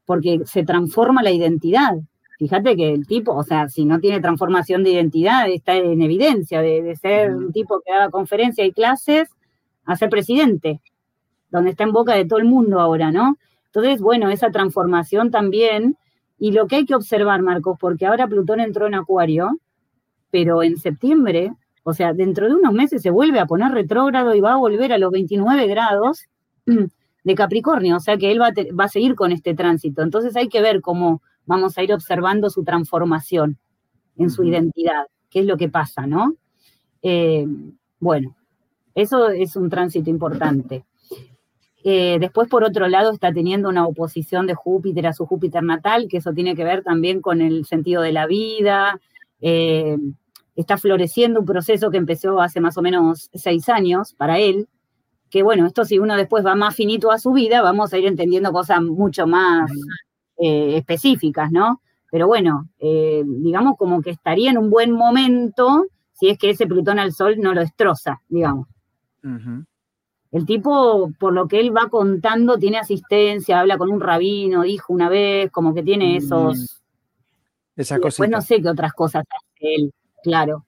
[0.05, 1.95] porque se transforma la identidad.
[2.37, 6.61] Fíjate que el tipo, o sea, si no tiene transformación de identidad, está en evidencia
[6.61, 9.29] de, ser un tipo que daba conferencias y clases
[9.83, 10.79] a ser presidente,
[11.49, 13.39] donde está en boca de todo el mundo ahora, ¿no?
[13.65, 15.97] Entonces, bueno, esa transformación también
[16.39, 19.59] y lo que hay que observar, Marcos, porque ahora Plutón entró en Acuario,
[20.29, 21.51] pero en septiembre,
[21.83, 24.93] o sea, dentro de unos meses se vuelve a poner retrógrado y va a volver
[24.93, 26.25] a los 29 grados
[27.23, 30.01] de Capricornio, o sea que él va a, seguir con este tránsito.
[30.01, 33.57] Entonces hay que ver cómo vamos a ir observando su transformación
[34.17, 36.35] en su identidad, qué es lo que pasa, ¿no?
[37.01, 37.47] Eh,
[37.99, 38.35] bueno,
[38.95, 40.85] eso es un tránsito importante.
[41.89, 46.07] Eh, después, por otro lado, está teniendo una oposición de Júpiter a su Júpiter natal,
[46.09, 48.99] que eso tiene que ver también con el sentido de la vida.
[49.39, 49.95] Eh,
[50.57, 54.67] está floreciendo un proceso que empezó hace más o menos seis años para él,
[55.29, 58.05] que bueno, esto si uno después va más finito a su vida, vamos a ir
[58.05, 59.71] entendiendo cosas mucho más
[60.39, 61.79] eh, específicas, ¿no?
[62.11, 66.99] Pero bueno, digamos como que estaría en un buen momento si es que ese Plutón
[66.99, 68.67] al Sol no lo destroza, digamos.
[70.31, 74.93] El tipo, por lo que él va contando, tiene asistencia, habla con un rabino, dijo
[74.93, 76.17] una vez, como que tiene mm.
[76.17, 76.81] esos...
[77.75, 78.17] Esa cosa.
[78.17, 80.65] Pues no sé qué otras cosas hace él, claro.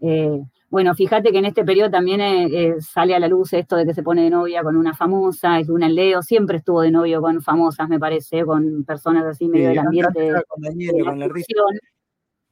[0.00, 3.76] Eh, bueno, fíjate que en este periodo también eh, eh, sale a la luz esto
[3.76, 6.90] de que se pone de novia con una famosa, es Luna Leo, siempre estuvo de
[6.90, 10.34] novio con famosas, me parece, con personas así medio del ambiente.
[10.46, 11.22] Con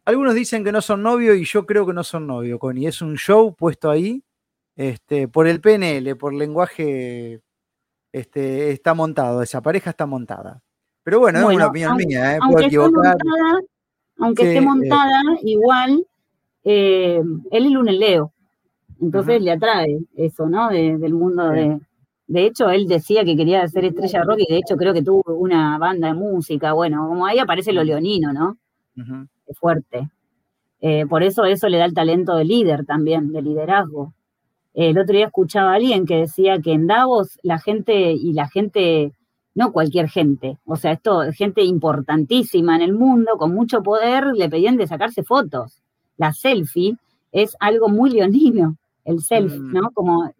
[0.07, 2.87] Algunos dicen que no son novios y yo creo que no son novios, Connie.
[2.87, 4.23] Es un show puesto ahí
[4.77, 7.41] este, por el PNL, por lenguaje
[8.13, 10.63] este, está montado, esa pareja está montada.
[11.03, 12.39] Pero bueno, es una opinión mía, ¿eh?
[12.49, 13.17] puedo equivocar.
[14.19, 16.07] aunque esté montada, igual,
[16.65, 17.21] eh,
[17.51, 18.33] él es lunes Leo.
[19.01, 20.71] Entonces le atrae eso, ¿no?
[20.71, 21.81] del mundo de.
[22.27, 25.03] De hecho, él decía que quería ser estrella de rock y de hecho creo que
[25.03, 26.73] tuvo una banda de música.
[26.73, 28.57] Bueno, como ahí aparece lo leonino, ¿no?
[29.47, 30.09] Es fuerte.
[30.81, 34.15] Eh, por eso eso le da el talento de líder también, de liderazgo.
[34.75, 38.49] El otro día escuchaba a alguien que decía que en Davos la gente y la
[38.49, 39.13] gente,
[39.55, 44.49] no cualquier gente, o sea, esto, gente importantísima en el mundo, con mucho poder, le
[44.49, 45.81] pedían de sacarse fotos.
[46.17, 46.97] La selfie
[47.33, 49.73] es algo muy leonino el self, mm.
[49.73, 49.91] ¿no?
[49.93, 50.31] Como,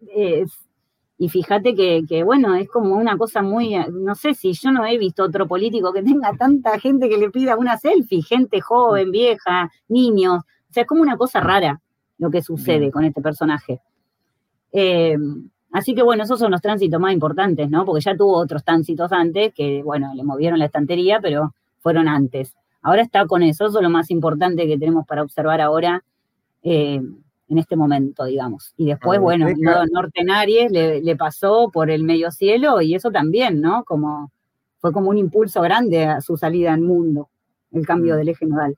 [1.17, 4.97] y fíjate que, bueno, es como una cosa muy, no sé si yo no he
[4.97, 9.71] visto otro político que tenga tanta gente que le pida una selfie, gente joven, vieja,
[9.87, 11.81] niños, o sea, es como una cosa rara
[12.17, 13.81] lo que sucede con este personaje.
[14.71, 15.17] Eh,
[15.71, 17.85] así que bueno, esos son los tránsitos más importantes, ¿no?
[17.85, 22.55] Porque ya tuvo otros tránsitos antes que, bueno, le movieron la estantería, pero fueron antes.
[22.81, 26.03] Ahora está con eso, eso es lo más importante que tenemos para observar ahora.
[26.63, 27.01] Eh,
[27.47, 28.73] en este momento, digamos.
[28.77, 29.55] Y después, bueno, el
[29.91, 33.83] norte en Aries le, pasó por el medio cielo y eso también, ¿no?
[33.83, 34.31] Como
[34.79, 37.29] fue como un impulso grande a su salida al mundo,
[37.71, 38.17] el cambio mm.
[38.17, 38.77] del eje nodal.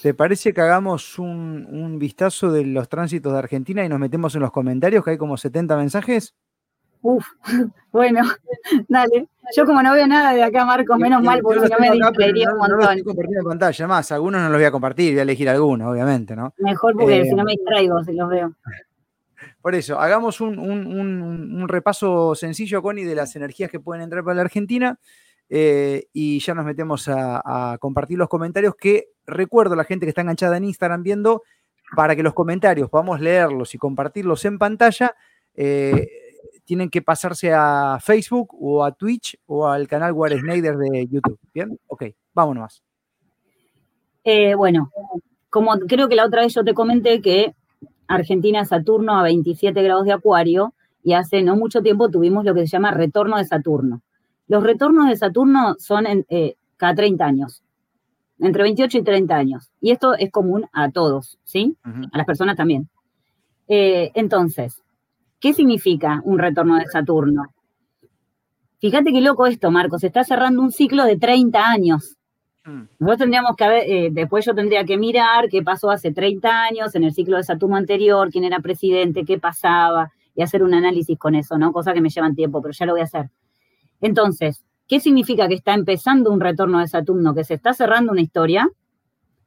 [0.00, 4.34] ¿Te parece que hagamos un, un, vistazo de los tránsitos de Argentina y nos metemos
[4.34, 6.34] en los comentarios, que hay como 70 mensajes?
[7.02, 7.26] Uf,
[7.92, 8.22] bueno,
[8.88, 9.28] dale.
[9.56, 12.58] Yo como no veo nada de acá, Marcos, menos mal, porque no me distraería un
[12.58, 12.78] montón.
[12.78, 15.88] No estoy compartiendo pantalla, más, algunos no los voy a compartir, voy a elegir algunos,
[15.88, 16.54] obviamente, ¿no?
[16.58, 18.54] Mejor porque eh, si no me distraigo, si los veo.
[19.60, 24.42] Por eso, hagamos un, repaso sencillo, Connie, de las energías que pueden entrar para la
[24.42, 24.98] Argentina
[25.48, 30.10] eh, y ya nos metemos a, compartir los comentarios que recuerdo a la gente que
[30.10, 31.42] está enganchada en Instagram viendo,
[31.94, 35.14] para que los comentarios podamos leerlos y compartirlos en pantalla,
[35.54, 36.08] eh,
[36.64, 41.38] tienen que pasarse a Facebook o a Twitch o al canal War Snyder de YouTube.
[41.52, 41.78] ¿Bien?
[41.86, 42.82] Ok, vámonos.
[44.24, 44.90] Eh, bueno,
[45.50, 47.54] como creo que la otra vez yo te comenté que
[48.06, 52.60] Argentina Saturno a 27 grados de Acuario y hace no mucho tiempo tuvimos lo que
[52.60, 54.02] se llama retorno de Saturno.
[54.48, 57.62] Los retornos de Saturno son eh, cada 30 años,
[58.38, 59.70] entre 28 y 30 años.
[59.80, 61.76] Y esto es común a todos, ¿sí?
[61.84, 62.88] A las personas también.
[63.68, 64.82] Eh, entonces,
[65.42, 67.46] ¿Qué significa un retorno de Saturno?
[68.78, 70.02] Fíjate qué loco esto, Marcos.
[70.02, 72.16] Se está cerrando un ciclo de 30 años.
[72.64, 72.82] Hmm.
[73.00, 76.94] Nosotros tendríamos que ver, eh, después yo tendría que mirar qué pasó hace 30 años
[76.94, 81.18] en el ciclo de Saturno anterior, quién era presidente, qué pasaba, y hacer un análisis
[81.18, 81.72] con eso, ¿no?
[81.72, 83.28] Cosa que me llevan tiempo, pero ya lo voy a hacer.
[84.02, 87.34] Entonces, ¿qué significa que está empezando un retorno de Saturno?
[87.34, 88.68] Que se está cerrando una historia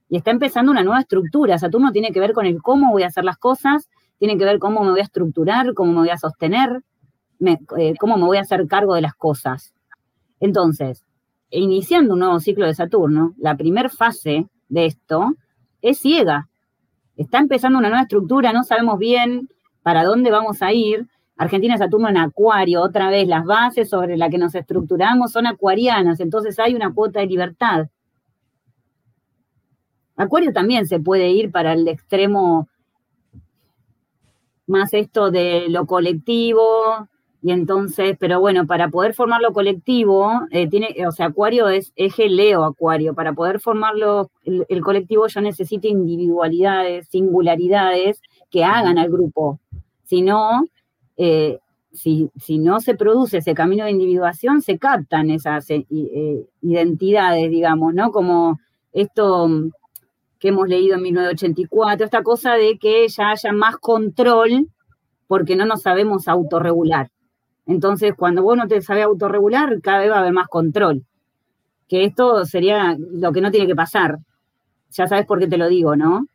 [0.09, 1.59] y está empezando una nueva estructura.
[1.59, 3.87] Saturno tiene que ver con el cómo voy a hacer las cosas
[4.17, 6.81] tiene que ver cómo me voy a estructurar, cómo me voy a sostener,
[7.77, 9.73] eh, cómo me voy a hacer cargo de las cosas.
[10.39, 11.03] Entonces,
[11.49, 15.35] iniciando un nuevo ciclo de Saturno, la primera fase de esto
[15.81, 16.47] es ciega.
[17.17, 19.49] Está empezando una nueva estructura, no sabemos bien
[19.83, 21.07] para dónde vamos a ir.
[21.37, 26.19] Argentina Saturno en Acuario, otra vez las bases sobre las que nos estructuramos son acuarianas,
[26.19, 27.87] entonces hay una cuota de libertad.
[30.15, 32.69] Acuario también se puede ir para el extremo
[34.67, 37.07] más esto de lo colectivo,
[37.45, 41.93] y entonces, pero bueno, para poder formar lo colectivo, eh, tiene, o sea, Acuario es
[41.95, 43.13] eje Leo Acuario.
[43.13, 48.19] Para poder formarlo el, colectivo, yo necesito individualidades, singularidades
[48.49, 49.59] que hagan al grupo.
[50.05, 50.63] Si no,
[51.17, 51.59] eh,
[51.91, 55.85] si, no se produce ese camino de individuación, se captan esas eh,
[56.61, 58.11] identidades, digamos, ¿no?
[58.11, 58.59] Como
[58.91, 59.49] esto
[60.39, 64.67] que hemos leído en 1984, esta cosa de que ya haya más control
[65.27, 67.09] porque no nos sabemos autorregular.
[67.65, 71.03] Entonces, cuando vos no te sabes autorregular, cada vez va a haber más control.
[71.87, 74.19] Que esto sería lo que no tiene que pasar.
[74.91, 76.27] Ya sabes por qué te lo digo, ¿no?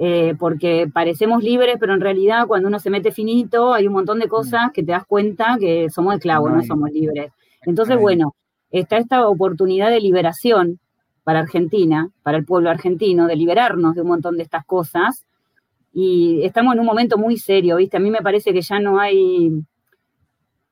[0.00, 4.20] Eh, porque parecemos libres, pero en realidad cuando uno se mete finito, hay un montón
[4.20, 7.32] de cosas que te das cuenta que somos esclavos, no somos libres.
[7.62, 8.36] Entonces, bueno,
[8.70, 10.78] está esta oportunidad de liberación
[11.24, 15.26] para Argentina, para el pueblo argentino, de liberarnos de un montón de estas cosas.
[15.92, 17.96] Y estamos en un momento muy serio, ¿viste?
[17.96, 19.50] A mí me parece que ya no hay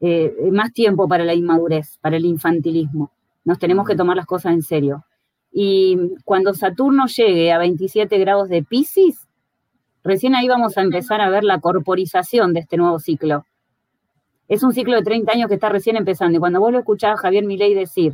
[0.00, 3.10] eh, más tiempo para la inmadurez, para el infantilismo.
[3.44, 5.04] Nos tenemos que tomar las cosas en serio.
[5.58, 5.96] Y
[6.26, 9.26] cuando Saturno llegue a 27 grados de Pisces,
[10.04, 13.46] recién ahí vamos a empezar a ver la corporización de este nuevo ciclo.
[14.48, 16.36] Es un ciclo de 30 años que está recién empezando.
[16.36, 18.12] Y cuando vos lo escuchás a Javier Milei decir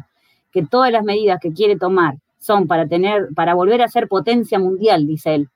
[0.52, 4.60] que todas las medidas que quiere tomar son para tener, para volver a ser potencia
[4.60, 5.48] mundial, dice él.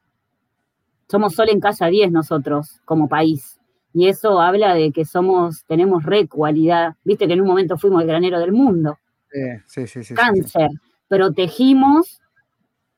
[1.08, 3.60] Somos solo en casa 10 nosotros como país.
[3.94, 6.96] Y eso habla de que somos, tenemos re cualidad.
[7.04, 8.98] Viste que en un momento fuimos el granero del mundo.
[9.66, 10.70] Sí, sí, sí, Cáncer.
[11.08, 12.20] Protegimos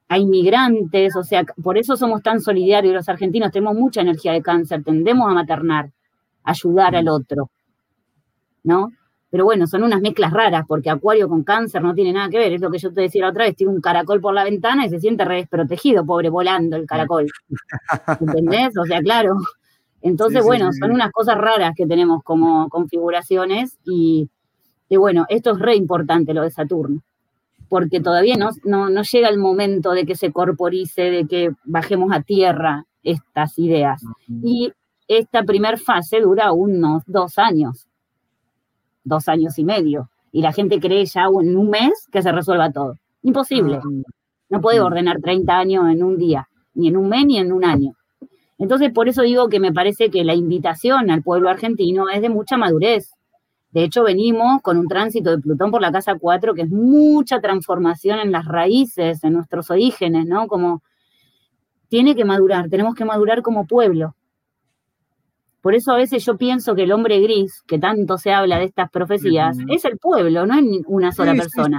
[0.08, 4.42] a inmigrantes, o sea, por eso somos tan solidarios los argentinos, tenemos mucha energía de
[4.42, 5.90] cáncer, tendemos a maternar,
[6.42, 7.08] ayudar al mm.
[7.08, 7.50] otro,
[8.64, 8.90] ¿no?
[9.30, 12.54] Pero bueno, son unas mezclas raras, porque Acuario con cáncer no tiene nada que ver,
[12.54, 14.86] es lo que yo te decía la otra vez, tiene un caracol por la ventana
[14.86, 17.26] y se siente re desprotegido, pobre, volando el caracol.
[18.20, 18.72] ¿Entendés?
[18.78, 19.36] O sea, claro.
[20.00, 24.30] Entonces, bueno, son unas cosas raras que tenemos como configuraciones y,
[24.88, 27.02] y bueno, esto es re importante lo de Saturno
[27.68, 32.22] porque todavía no, no, llega el momento de que se corporice, de que bajemos a
[32.22, 34.02] tierra estas ideas.
[34.42, 34.72] Y
[35.06, 37.86] esta primera fase dura unos dos años,
[39.04, 42.70] dos años y medio, y la gente cree ya en un mes que se resuelva
[42.70, 42.94] todo.
[43.22, 43.80] Imposible.
[44.50, 47.64] No puede ordenar 30 años en un día, ni en un mes, ni en un
[47.64, 47.94] año.
[48.58, 52.28] Entonces, por eso digo que me parece que la invitación al pueblo argentino es de
[52.28, 53.12] mucha madurez,
[53.70, 57.40] de hecho, venimos con un tránsito de Plutón por la casa 4, que es mucha
[57.40, 60.46] transformación en las raíces, en nuestros orígenes, ¿no?
[60.46, 60.82] Como
[61.88, 64.14] tiene que madurar, tenemos que madurar como pueblo.
[65.60, 68.64] Por eso a veces yo pienso que el hombre gris, que tanto se habla de
[68.64, 71.78] estas profecías, es el pueblo, no es una sola persona.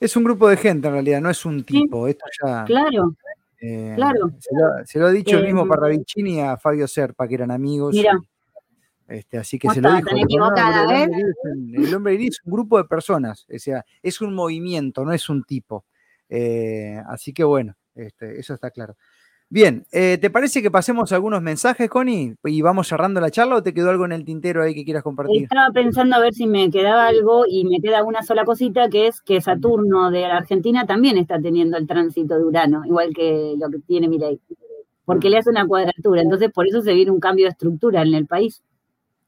[0.00, 2.08] es un grupo de gente en realidad, no es un tipo.
[2.08, 3.14] Esto ya, claro,
[3.60, 4.30] eh, claro.
[4.84, 7.94] Se lo, ha dicho el mismo eh, Parravicini a Fabio Serpa, que eran amigos.
[7.94, 8.18] Mira.
[9.08, 10.08] Este, así que se lo dijo.
[10.10, 11.08] ¿eh?
[11.74, 15.28] el, hombre gris, es un grupo de personas, o sea, es un movimiento, no es
[15.28, 15.84] un tipo.
[16.28, 18.96] Eh, así que bueno, este, eso está claro.
[19.50, 22.34] Bien, eh, ¿te parece que pasemos algunos mensajes, Connie?
[22.44, 25.02] Y vamos cerrando la charla o te quedó algo en el tintero ahí que quieras
[25.02, 25.42] compartir?
[25.44, 29.06] Estaba pensando a ver si me quedaba algo y me queda una sola cosita que
[29.06, 33.54] es que Saturno de la Argentina también está teniendo el tránsito de Urano, igual que
[33.58, 34.40] lo que tiene Milei,
[35.04, 36.22] porque le hace una cuadratura.
[36.22, 38.62] Entonces, por eso se viene un cambio de estructura en el país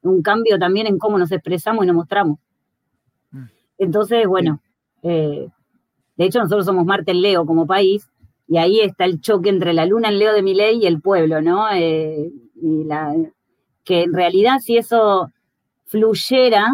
[0.02, 2.38] un cambio también en cómo nos expresamos y nos mostramos.
[3.30, 3.44] Mm.
[3.78, 4.60] Entonces, bueno,
[5.02, 5.48] eh,
[6.16, 8.08] de hecho nosotros somos Marte en Leo como país,
[8.48, 11.00] y ahí está el choque entre la luna en Leo de mi ley y el
[11.00, 11.66] pueblo, ¿no?
[11.72, 13.14] Eh, y la,
[13.84, 15.30] que en realidad si eso
[15.86, 16.72] fluyera,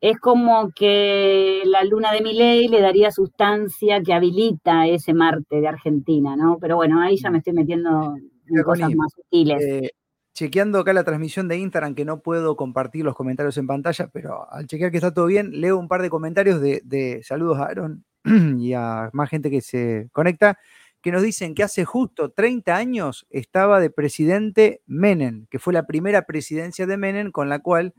[0.00, 5.60] es como que la luna de mi ley le daría sustancia que habilita ese Marte
[5.60, 6.58] de Argentina, ¿no?
[6.60, 8.16] Pero bueno, ahí ya me estoy metiendo
[8.48, 9.62] en cosas más sutiles.
[9.62, 9.90] Eh,
[10.34, 14.50] chequeando acá la transmisión de Instagram, que no puedo compartir los comentarios en pantalla, pero
[14.50, 18.04] al chequear que está todo bien, leo un par de comentarios de, saludos a Aaron
[18.58, 20.58] y a más gente que se conecta,
[21.02, 25.86] que nos dicen que hace justo 30 años estaba de presidente Menem, que fue la
[25.86, 27.92] primera presidencia de Menem con la cual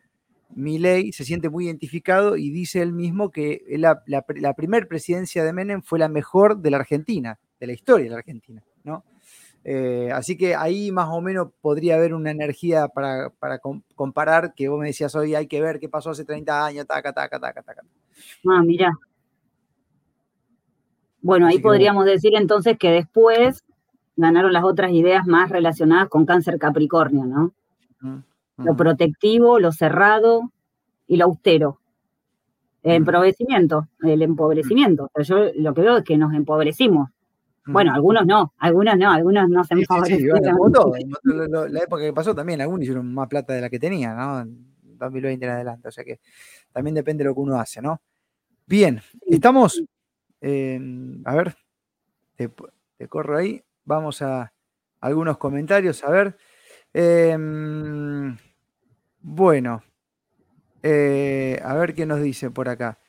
[0.55, 5.51] Milei se siente muy identificado y dice él mismo que la, la primera presidencia de
[5.51, 9.03] Menem fue la mejor de la Argentina, de la historia de la Argentina, ¿no?
[9.65, 13.31] Eh, así que ahí más o menos podría haber una energía para,
[13.95, 17.13] comparar, que vos me decías hoy, hay que ver qué pasó hace 30 años, taca,
[17.13, 17.81] taca, taca, taca.
[18.49, 18.91] Ah, mira.
[21.21, 23.63] Bueno, ahí podríamos decir entonces que después
[24.17, 27.53] ganaron las otras ideas más relacionadas con cáncer capricornio, ¿no?
[28.57, 30.51] Lo protectivo, lo cerrado
[31.07, 31.79] y lo austero.
[32.83, 35.09] El empobrecimiento, el empobrecimiento.
[35.23, 37.09] yo lo que veo es que nos empobrecimos
[37.65, 40.27] bueno, algunos no, algunos no, algunos no se han sí, sí,
[41.23, 44.41] La época que pasó también, algunos hicieron más plata de la que tenían, ¿no?
[44.41, 46.19] En 2020 en adelante, o sea que
[46.71, 48.01] también depende de lo que uno hace, ¿no?
[48.65, 49.83] Bien, estamos,
[50.41, 51.55] a ver,
[52.35, 52.49] te,
[53.07, 54.53] corro ahí, vamos a
[55.01, 56.37] algunos comentarios, a ver.
[56.93, 58.37] Em,
[59.19, 59.83] bueno,
[60.81, 62.99] eh, a ver qué nos dice por acá.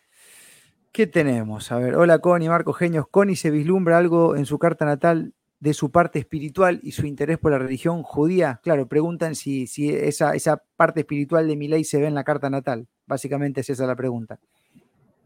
[0.95, 1.73] ¿Qué tenemos?
[1.73, 3.07] A ver, hola Connie, Marco Genios.
[3.11, 7.37] Connie se vislumbra algo en su carta natal de su parte espiritual y su interés
[7.39, 8.61] por la religión judía.
[8.63, 12.23] Claro, preguntan si, si esa, esa parte espiritual de mi ley se ve en la
[12.23, 12.87] carta natal.
[13.07, 14.39] Básicamente es esa la pregunta.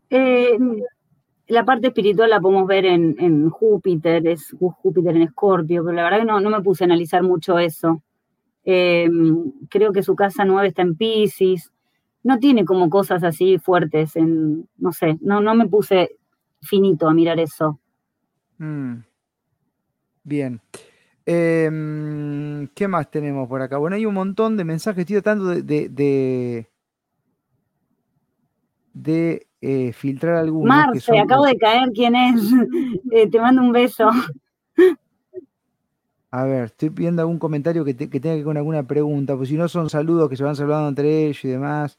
[0.08, 0.58] Eh,
[1.48, 6.20] la parte espiritual la podemos ver en, Júpiter, es Júpiter en Escorpio, pero la verdad
[6.20, 8.02] que no, no me puse a analizar mucho eso.
[8.64, 9.06] Eh,
[9.68, 11.70] creo que su casa nueva está en Pisces
[12.28, 16.18] no tiene como cosas así fuertes, en, no sé, no, no me puse
[16.60, 17.80] finito a mirar eso.
[18.58, 18.96] Mm.
[20.24, 20.60] Bien.
[21.24, 23.78] Em, ¿Qué más tenemos por acá?
[23.78, 26.68] Bueno, hay un montón de mensajes, estoy tratando de, de,
[28.92, 30.68] de, eh, filtrar algunos.
[30.68, 32.42] Marce, acabo de caer, ¿quién es?
[33.10, 34.10] Eh, te mando un beso.
[36.30, 39.48] A ver, estoy viendo algún comentario que, que tenga que ver con alguna pregunta, pues
[39.48, 41.98] si no son saludos que se van saludando entre ellos y demás.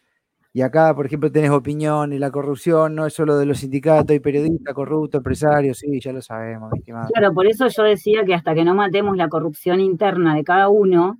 [0.51, 4.09] Y acá, por ejemplo, tenés opinión y la corrupción no es solo de los sindicatos,
[4.09, 6.71] hay periodistas corruptos, empresarios, sí, ya lo sabemos,
[7.13, 10.69] Claro, por eso yo decía que hasta que no matemos la corrupción interna de cada
[10.69, 11.19] uno,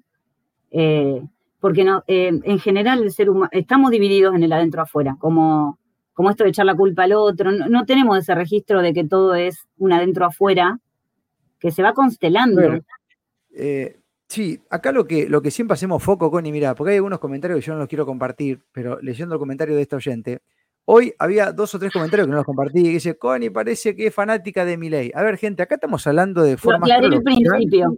[0.72, 1.22] eh,
[1.60, 5.78] porque no, eh, en general el ser humano, estamos divididos en el adentro afuera, como,
[6.14, 9.36] como esto de echar la culpa al otro, no, tenemos ese registro de que todo
[9.36, 10.80] es un adentro afuera,
[11.60, 12.80] que se va constelando.
[13.54, 13.99] Eh,
[14.30, 17.60] sí, acá lo que, lo que siempre hacemos foco, Connie, mira, porque hay algunos comentarios
[17.60, 20.42] que yo no los quiero compartir, pero leyendo el comentario de esta oyente,
[20.86, 24.08] hoy había dos o tres comentarios que no los compartí, que dice, Connie parece que
[24.08, 25.12] es fanática de mi ley.
[25.14, 26.88] A ver, gente, acá estamos hablando de forma...
[26.88, 27.98] el principio.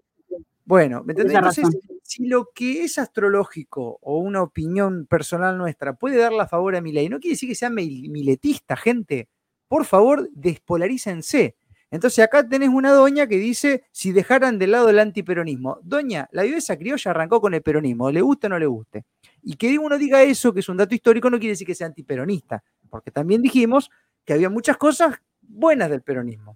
[0.66, 1.36] Bueno, ¿me entendés?
[1.36, 1.68] Entonces,
[2.02, 6.82] si lo que es astrológico o una opinión personal nuestra puede darle a favor a
[6.82, 9.28] mi ley, no quiere decir que sea miletista, gente.
[9.68, 11.56] Por favor, despolarícense.
[11.92, 15.80] Entonces acá tenés una doña que dice, si dejaran de lado el antiperonismo.
[15.84, 19.04] Doña, la viveza criolla arrancó con el peronismo, le guste o no le guste.
[19.44, 21.88] Y que uno diga eso, que es un dato histórico, no quiere decir que sea
[21.88, 23.92] antiperonista, porque también dijimos
[24.24, 26.56] que había muchas cosas buenas del peronismo.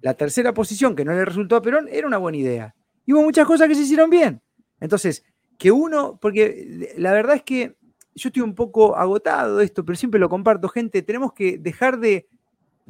[0.00, 2.74] La tercera posición que no le resultó a Perón era una buena idea.
[3.04, 4.40] Y hubo muchas cosas que se hicieron bien.
[4.80, 5.24] Entonces,
[5.58, 7.76] que uno, porque la verdad es que
[8.14, 11.98] yo estoy un poco agotado de esto, pero siempre lo comparto, gente, tenemos que dejar
[11.98, 12.28] de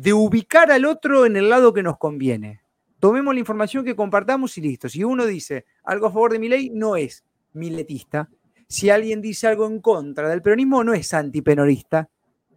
[0.00, 2.62] de ubicar al otro en el lado que nos conviene.
[3.00, 4.88] Tomemos la información que compartamos y listo.
[4.88, 7.22] Si uno dice algo a favor de mi ley, no es
[7.52, 8.30] miletista.
[8.66, 12.08] Si alguien dice algo en contra del peronismo, no es antipenorista.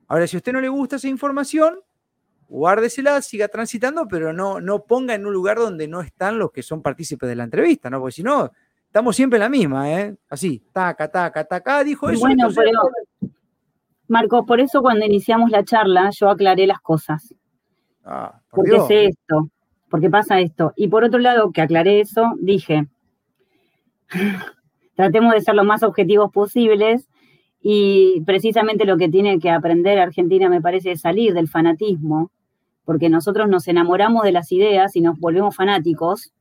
[0.08, 1.82] Ahora, si a usted no le gusta esa información,
[2.48, 6.64] guárdesela, siga transitando, pero no, no ponga en un lugar donde no están los que
[6.64, 8.00] son partícipes de la entrevista, ¿no?
[8.00, 8.54] Porque si no,
[8.86, 10.16] estamos siempre en la misma, ¿eh?
[10.30, 12.22] Así, taca, taca, taca, dijo eso.
[12.22, 12.48] Bueno,
[14.08, 17.34] Marcos, por eso cuando iniciamos la charla yo aclaré las cosas.
[18.04, 19.50] Ah, porque sé esto,
[19.90, 20.74] porque pasa esto.
[20.76, 22.88] Y por otro lado, que aclaré eso, dije,
[24.96, 27.08] tratemos de ser lo más objetivos posibles
[27.62, 32.30] y precisamente lo que tiene que aprender Argentina me parece es salir del fanatismo,
[32.84, 36.34] porque nosotros nos enamoramos de las ideas y nos volvemos fanáticos,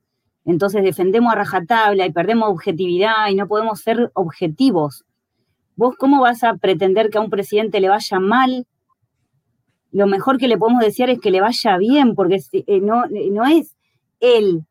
[0.45, 5.05] entonces defendemos a rajatabla y perdemos objetividad y no podemos ser objetivos
[5.75, 8.67] ¿Vos cómo vas a pretender que a un presidente le vaya mal?
[9.91, 13.29] Lo mejor que le podemos decir es que le vaya bien, porque eh, no, eh,
[13.31, 13.75] no es
[14.19, 14.65] él.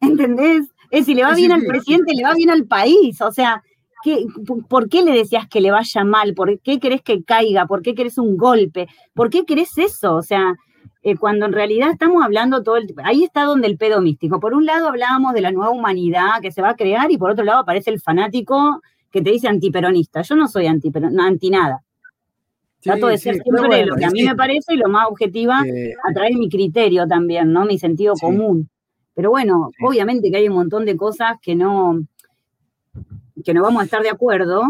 [0.00, 0.68] ¿Entendés?
[0.90, 3.20] Es si le va bien al presidente, le va bien al país.
[3.20, 3.62] O sea,
[4.02, 4.26] ¿qué,
[4.68, 6.34] ¿por qué le decías que le vaya mal?
[6.34, 7.66] ¿Por qué querés que caiga?
[7.66, 8.88] ¿Por qué querés un golpe?
[9.14, 10.16] ¿Por qué querés eso?
[10.16, 10.54] O sea,
[11.02, 14.38] eh, cuando en realidad estamos hablando todo el ahí está donde el pedo místico.
[14.38, 17.30] Por un lado hablábamos de la nueva humanidad que se va a crear y por
[17.30, 18.80] otro lado aparece el fanático
[19.12, 20.22] que te dice antiperonista.
[20.22, 21.82] Yo no soy antiperonista, anti nada.
[22.80, 26.12] Trato de ser siempre lo que a mí me parece y lo más objetiva a
[26.12, 27.64] través de mi criterio también, ¿no?
[27.64, 28.68] Mi sentido común.
[29.14, 32.02] Pero bueno, obviamente que hay un montón de cosas que no,
[33.44, 34.64] que no vamos a estar de acuerdo.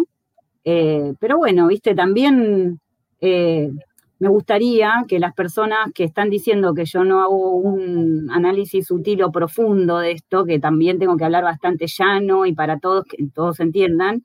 [0.64, 2.80] Eh, pero bueno, viste, también
[3.20, 3.70] eh,
[4.18, 9.22] me gustaría que las personas que están diciendo que yo no hago un análisis sutil
[9.22, 13.26] o profundo de esto, que también tengo que hablar bastante llano y para todos, que
[13.34, 14.22] todos entiendan,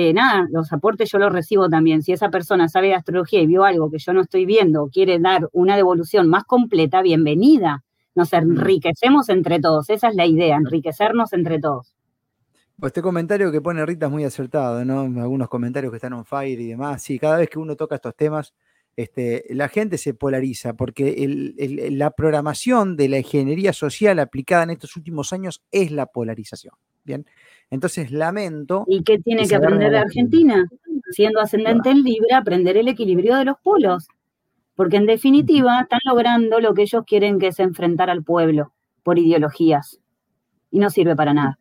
[0.00, 2.02] eh, nada, los aportes yo los recibo también.
[2.02, 5.18] Si esa persona sabe de astrología y vio algo que yo no estoy viendo, quiere
[5.18, 7.84] dar una devolución más completa, bienvenida.
[8.14, 11.94] Nos enriquecemos entre todos, esa es la idea, enriquecernos entre todos.
[12.78, 15.00] Pues este comentario que pone Rita es muy acertado, ¿no?
[15.20, 17.02] Algunos comentarios que están on fire y demás.
[17.02, 18.54] Sí, cada vez que uno toca estos temas,
[18.96, 21.14] este, la gente se polariza porque
[21.90, 26.74] la programación de la ingeniería social aplicada en estos últimos años es la polarización.
[27.04, 27.26] Bien,
[27.70, 28.84] entonces lamento.
[28.88, 30.68] ¿Y qué tiene que, aprender de Argentina?
[31.10, 34.08] Siendo ascendente en Libra, aprender el equilibrio de los polos.
[34.74, 39.18] Porque en definitiva están logrando lo que ellos quieren, que es enfrentar al pueblo por
[39.18, 40.00] ideologías.
[40.70, 41.58] Y no sirve para nada.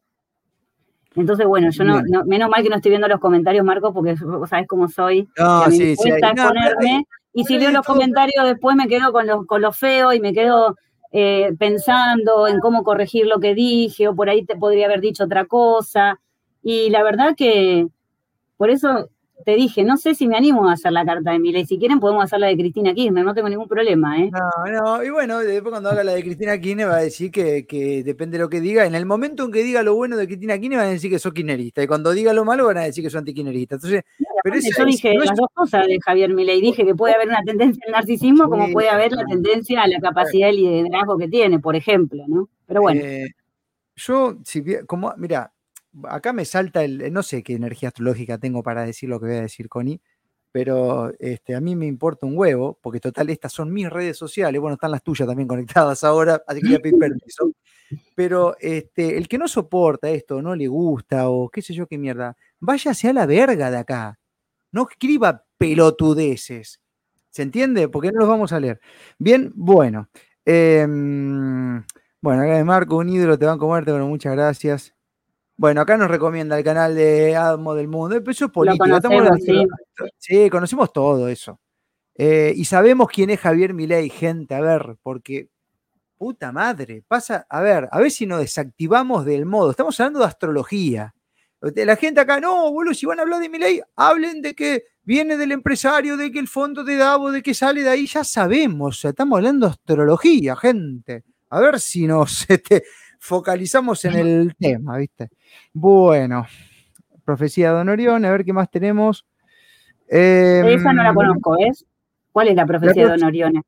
[1.15, 4.15] Entonces, bueno, yo no, menos mal que no estoy viendo los comentarios, Marcos, porque
[4.47, 5.27] sabes cómo soy.
[5.37, 6.11] No, sí, sí.
[7.33, 10.33] y si leo los comentarios después me quedo con los, con los feos y me
[10.33, 10.75] quedo
[11.11, 15.25] eh, pensando en cómo corregir lo que dije o por ahí te podría haber dicho
[15.25, 16.19] otra cosa.
[16.61, 17.87] Y la verdad que
[18.57, 19.09] por eso
[19.45, 21.65] te dije, no sé si me animo a hacer la carta de Milei.
[21.65, 24.19] Si quieren, podemos hacer la de Cristina Kirchner, no tengo ningún problema.
[24.19, 24.29] ¿eh?
[24.31, 28.03] No, no, y bueno, después cuando haga la de Cristina Kirchner va a decir que,
[28.05, 28.85] depende de lo que diga.
[28.85, 31.19] En el momento en que diga lo bueno de Cristina Kirchner, van a decir que
[31.19, 31.81] soy kirchnerista.
[31.81, 33.75] Y cuando diga lo malo, van a decir que soy antiquinerista.
[33.75, 34.03] Entonces,
[34.43, 36.61] pero yo dije las dos cosas de Javier Milei.
[36.61, 39.99] Dije que puede haber una tendencia al narcisismo, como puede haber la tendencia a la
[39.99, 42.49] capacidad de liderazgo que tiene, por ejemplo, ¿no?
[42.65, 43.01] Pero bueno.
[43.03, 43.29] Eh,
[43.95, 45.51] yo, si, como, mira,
[46.03, 49.35] acá me salta el, no sé qué energía astrológica tengo para decir lo que voy
[49.35, 50.01] a decir, Connie,
[50.51, 54.59] pero este, a mí me importa un huevo, porque total, estas son mis redes sociales,
[54.59, 57.51] bueno, están las tuyas también conectadas ahora, así que voy a pedir permiso.
[58.15, 61.97] Pero este, el que no soporta esto, no le gusta, o qué sé yo qué
[61.97, 64.19] mierda, váyase a la verga de acá.
[64.71, 66.81] No escriba pelotudeces.
[67.31, 67.89] ¿Se entiende?
[67.89, 68.79] Porque no los vamos a leer.
[69.19, 70.09] Bien, bueno.
[70.45, 71.83] Em,
[72.21, 74.98] bueno, acá de Marco, un ídolo, te van a comerte, pero muchas gracias.
[75.59, 78.15] Bueno, acá nos recomienda el canal de Admo del Mundo.
[78.15, 79.01] Eso es política.
[80.17, 80.49] sí.
[80.49, 81.59] conocemos todo eso.
[82.15, 85.49] Eh, y sabemos quién es Javier Milei, gente, a ver, porque
[86.17, 89.71] puta madre, pasa, a ver, a ver si nos desactivamos del modo.
[89.71, 91.13] Estamos hablando de astrología.
[91.59, 95.35] La gente acá, no, boludo, si van a hablar de Milei, hablen de que viene
[95.35, 99.03] del empresario, de que el fondo de Davo, de que sale de ahí, ya sabemos,
[99.03, 101.25] estamos hablando de astrología, gente.
[101.49, 102.85] A ver si nos este,
[103.19, 105.29] focalizamos en el tema, ¿viste?
[105.73, 106.47] Bueno,
[107.23, 109.25] profecía de Don Orión, a ver qué más tenemos.
[110.07, 111.85] Esa no la em, conozco, ¿es?
[112.31, 113.63] ¿Cuál es la profecía de Don Orión?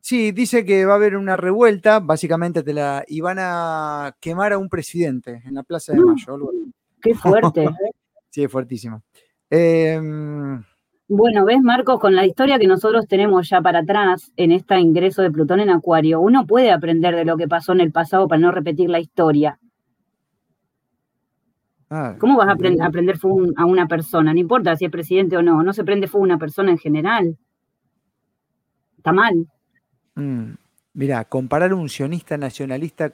[0.00, 4.52] Sí, dice que va a haber una revuelta, básicamente te la, y van a quemar
[4.52, 6.04] a un presidente en la Plaza de mm.
[6.04, 6.50] Mayo.
[7.00, 7.68] Qué fuerte.
[8.30, 9.02] sí, es fuertísimo.
[9.48, 10.62] Em,
[11.14, 15.20] bueno, ves, Marcos, con la historia que nosotros tenemos ya para atrás en este ingreso
[15.20, 18.40] de Plutón en Acuario, uno puede aprender de lo que pasó en el pasado para
[18.40, 19.58] no repetir la historia.
[21.90, 23.18] Ah, ¿Cómo vas a aprender
[23.56, 24.32] a una persona?
[24.32, 26.78] No importa si es presidente o no, no se prende fuego a una persona en
[26.78, 27.36] general.
[28.96, 29.46] Está mal.
[30.14, 30.52] Mm,
[30.94, 33.12] mira, comparar un sionista nacionalista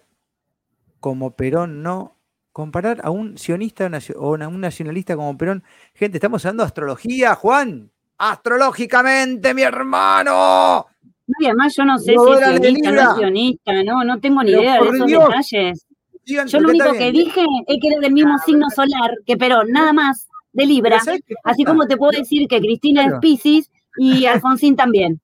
[1.00, 2.17] como Perón no
[2.58, 5.62] comparar a un sionista o a un nacionalista como Perón.
[5.94, 7.88] Gente, estamos hablando de astrología, Juan.
[8.18, 10.84] Astrológicamente, mi hermano.
[11.28, 14.42] No, y además yo no sé si es sionista o no sionista, no, no tengo
[14.42, 15.86] ni idea de esos detalles.
[16.24, 19.92] yo lo único que dije es que era del mismo signo solar que Perón, nada
[19.92, 21.00] más, de Libra.
[21.44, 25.20] Así como te puedo decir que Cristina es Pisces y Alfonsín también.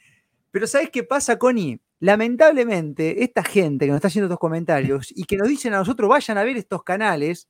[0.50, 1.78] Pero ¿sabes qué pasa, Connie?
[2.02, 6.08] Lamentablemente, esta gente que nos está haciendo estos comentarios y que nos dicen a nosotros
[6.08, 7.48] vayan a ver estos canales,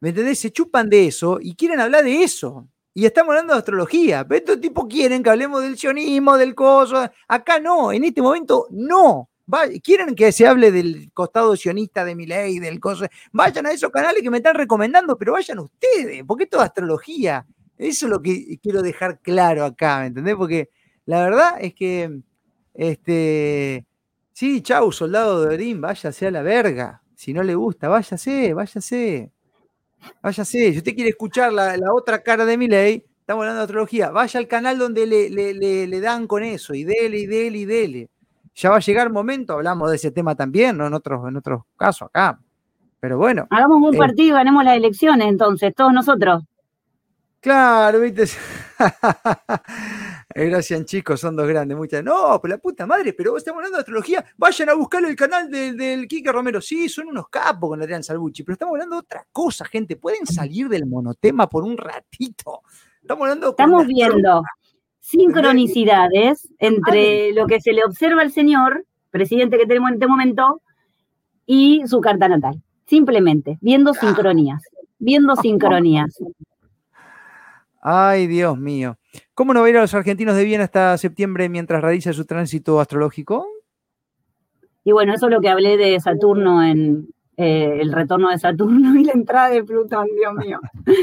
[0.00, 0.38] ¿me entendés?
[0.38, 2.66] Se chupan de eso y quieren hablar de eso.
[2.94, 4.26] Y estamos hablando de astrología.
[4.26, 7.10] Pero estos tipos quieren que hablemos del sionismo, del coso.
[7.28, 9.28] Acá no, en este momento no.
[9.84, 13.06] quieren que se hable del costado sionista de mi ley, del coso.
[13.32, 17.46] Vayan a esos canales que me están recomendando, pero vayan ustedes, porque esto es astrología.
[17.76, 20.36] Eso es lo que quiero dejar claro acá, ¿me entendés?
[20.36, 20.70] Porque
[21.04, 22.22] la verdad es que
[22.78, 23.84] este,
[24.32, 27.02] sí, chau, soldado de Orín, váyase a la verga.
[27.16, 29.32] Si no le gusta, váyase, váyase.
[30.22, 30.70] Váyase.
[30.72, 34.38] Si usted quiere escuchar la, otra cara de mi ley, estamos hablando de astrología, vaya
[34.38, 35.28] al canal donde le,
[35.88, 38.10] le, dan con eso, y dele, y dele, y dele.
[38.54, 40.86] Ya va a llegar el momento, hablamos de ese tema también, ¿no?
[40.86, 42.38] En otros, en otros casos acá.
[43.00, 43.48] Pero bueno.
[43.50, 46.44] Hagamos un eh, partido y ganemos las elecciones entonces, todos nosotros.
[47.48, 48.24] Claro, viste.
[50.34, 51.78] Gracias, chicos, son dos grandes.
[51.78, 52.04] Muchas.
[52.04, 54.22] No, pero la puta madre, pero vos estamos hablando de astrología.
[54.36, 56.60] Vayan a buscar el canal del, del Quique Romero.
[56.60, 59.96] Sí, son unos capos con Adrián Salvucci, pero estamos hablando de otra cosa, gente.
[59.96, 62.60] Pueden salir del monotema por un ratito.
[63.00, 63.48] Estamos hablando.
[63.48, 64.42] Estamos viendo
[65.00, 70.60] sincronicidades entre lo que se le observa al señor, presidente que tenemos en este momento,
[71.46, 72.62] y su carta natal.
[72.84, 74.62] Simplemente, viendo sincronías.
[74.98, 76.14] Viendo sincronías.
[77.90, 78.98] Ay, Dios mío.
[79.32, 82.26] ¿Cómo no va a ir a los argentinos de bien hasta septiembre mientras radica su
[82.26, 83.46] tránsito astrológico?
[84.84, 87.08] Y bueno, eso es lo que hablé de Saturno en
[87.38, 90.60] eh, el retorno de Saturno y la entrada de Plutón, Dios mío.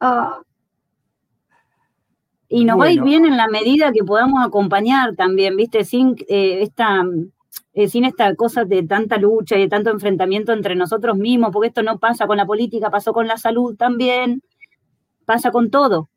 [0.00, 0.40] Ah.
[2.48, 5.82] Y nos va a ir bien en la medida que podamos acompañar también, ¿viste?
[5.82, 7.02] Sin eh, esta
[7.74, 11.68] eh, sin esta cosa de tanta lucha y de tanto enfrentamiento entre nosotros mismos, porque
[11.68, 14.40] esto no pasa con la política, pasó con la salud también,
[15.28, 16.08] pasa con todo.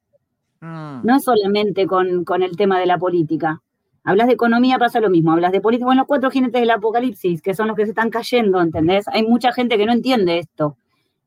[0.62, 1.02] Mm.
[1.04, 3.62] No es solamente con, el tema de la política.
[4.06, 5.34] Hablas de economía, pasa lo mismo.
[5.34, 5.86] Hablas de política.
[5.86, 9.06] Bueno, los cuatro jinetes del apocalipsis, que son los que se están cayendo, ¿entendés?
[9.10, 10.78] Hay mucha gente que no entiende esto.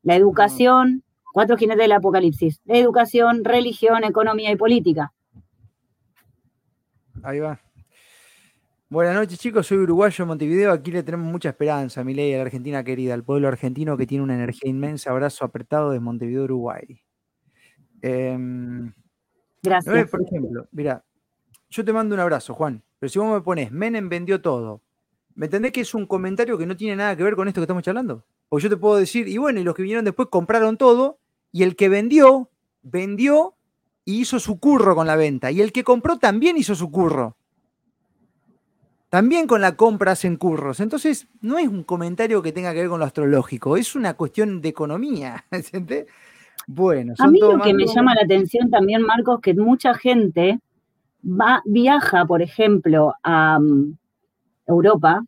[0.01, 2.59] La educación, cuatro jinetes del apocalipsis.
[2.65, 5.13] La educación, religión, economía y política.
[7.21, 7.59] Ahí va.
[8.89, 9.67] Buenas noches, chicos.
[9.67, 10.71] Soy uruguayo Montevideo.
[10.71, 14.07] Aquí le tenemos mucha esperanza, mi ley, a la Argentina querida, al pueblo argentino que
[14.07, 15.11] tiene una energía inmensa.
[15.11, 17.04] Abrazo apretado de Montevideo, Uruguay.
[18.01, 18.93] Em,
[19.61, 20.09] Gracias.
[20.09, 21.03] Por ejemplo, mira,
[21.69, 24.81] yo te mando un abrazo, Juan, pero si vos me pones, Menem vendió todo,
[25.33, 27.63] ¿me entendés que es un comentario que no tiene nada que ver con esto que
[27.63, 28.23] estamos charlando?
[28.49, 31.19] O yo te puedo decir, y bueno, y los que vinieron después compraron todo,
[31.51, 32.49] y el que vendió,
[32.83, 33.55] vendió
[34.03, 37.35] y hizo su curro con la venta, y el que compró también hizo su curro.
[39.09, 40.81] También con la compra hacen curros.
[40.81, 44.61] Entonces, no es un comentario que tenga que ver con lo astrológico, es una cuestión
[44.61, 45.45] de economía.
[45.51, 46.07] ¿entendés?
[46.67, 50.59] Bueno, a mí lo que me llama la atención también, Marcos, que mucha gente
[51.23, 53.97] va, viaja, por ejemplo, a mm,
[54.67, 55.23] Europa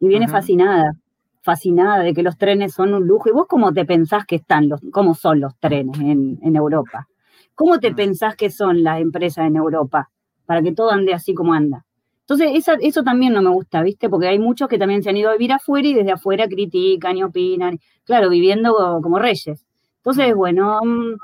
[0.00, 0.94] y viene fascinada,
[1.42, 3.28] fascinada de que los trenes son un lujo.
[3.28, 7.08] ¿Y vos cómo te pensás que están los, cómo son los trenes en, Europa?
[7.54, 7.96] ¿Cómo te mm.
[7.96, 10.10] pensás que son las empresas en Europa
[10.44, 11.84] para que todo ande así como anda?
[12.26, 14.08] Entonces, eso también no me gusta, ¿viste?
[14.08, 17.16] Porque hay muchos que también se han ido a vivir afuera y desde afuera critican
[17.16, 19.66] y opinan, claro, viviendo como reyes.
[20.04, 21.14] Entonces, bueno, mm,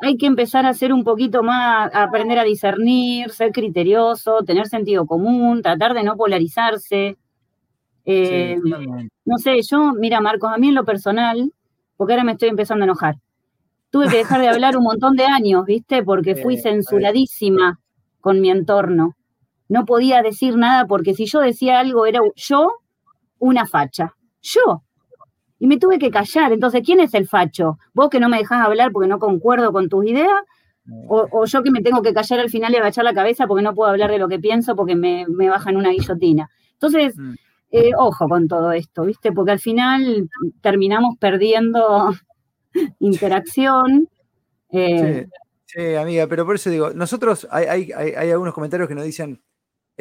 [0.00, 4.66] hay que empezar a ser un poquito más, a aprender a discernir, ser criterioso, tener
[4.66, 7.16] sentido común, tratar de no polarizarse.
[8.04, 8.58] Eh,
[9.24, 11.52] no sé, yo, mira, Marcos, a mí en lo personal,
[11.96, 13.16] porque ahora me estoy empezando a enojar,
[13.90, 16.02] tuve que dejar de hablar un montón de años, ¿viste?
[16.02, 17.80] Porque fui censuradísima
[18.20, 19.16] con mi entorno.
[19.68, 22.72] No podía decir nada porque si yo decía algo era yo
[23.38, 24.14] una facha.
[24.42, 24.82] Yo
[25.62, 26.52] y me tuve que callar.
[26.52, 27.78] Entonces, ¿quién es el facho?
[27.94, 30.42] ¿Vos que no me dejás hablar porque no concuerdo con tus ideas?
[31.06, 33.72] O, yo que me tengo que callar al final y agachar la cabeza porque no
[33.72, 36.50] puedo hablar de lo que pienso porque me, me bajan una guillotina.
[36.72, 37.34] Entonces, mm.
[37.70, 39.30] eh, ojo con todo esto, ¿viste?
[39.30, 40.28] Porque al final
[40.62, 42.12] terminamos perdiendo
[42.98, 44.08] interacción.
[44.72, 45.28] Eh,
[45.66, 49.40] sí, amiga, pero por eso digo, nosotros hay, hay, hay algunos comentarios que nos dicen,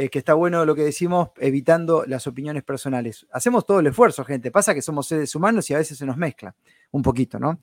[0.01, 3.27] eh, que está bueno lo que decimos, evitando las opiniones personales.
[3.31, 4.49] Hacemos todo el esfuerzo, gente.
[4.49, 6.55] Pasa que somos seres humanos y a veces se nos mezcla
[6.89, 7.61] un poquito, ¿no?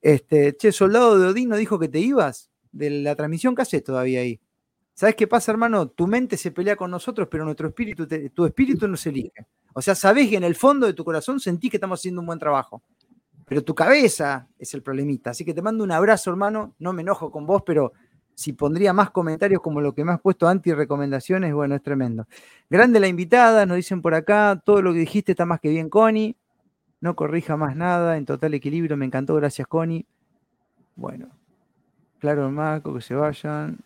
[0.00, 3.82] Este, che, soldado de Odín no dijo que te ibas de la transmisión, ¿qué haces
[3.82, 4.40] todavía ahí?
[4.94, 5.88] ¿Sabes qué pasa, hermano?
[5.88, 9.48] Tu mente se pelea con nosotros, pero nuestro espíritu, tu espíritu no se elige.
[9.74, 12.28] O sea, sabes que en el fondo de tu corazón sentís que estamos haciendo un
[12.28, 12.84] buen trabajo.
[13.46, 15.30] Pero tu cabeza es el problemita.
[15.30, 16.76] Así que te mando un abrazo, hermano.
[16.78, 17.94] No me enojo con vos, pero
[18.40, 22.26] si pondría más comentarios como lo que me has puesto anti recomendaciones, bueno, es tremendo.
[22.70, 25.90] Grande la invitada, nos dicen por acá, todo lo que dijiste está más que bien,
[25.90, 26.34] Connie.
[27.02, 30.06] No corrija más nada, en total equilibrio, me encantó, gracias, Connie.
[30.96, 31.28] Bueno,
[32.18, 33.76] claro, Marco, que se vayan.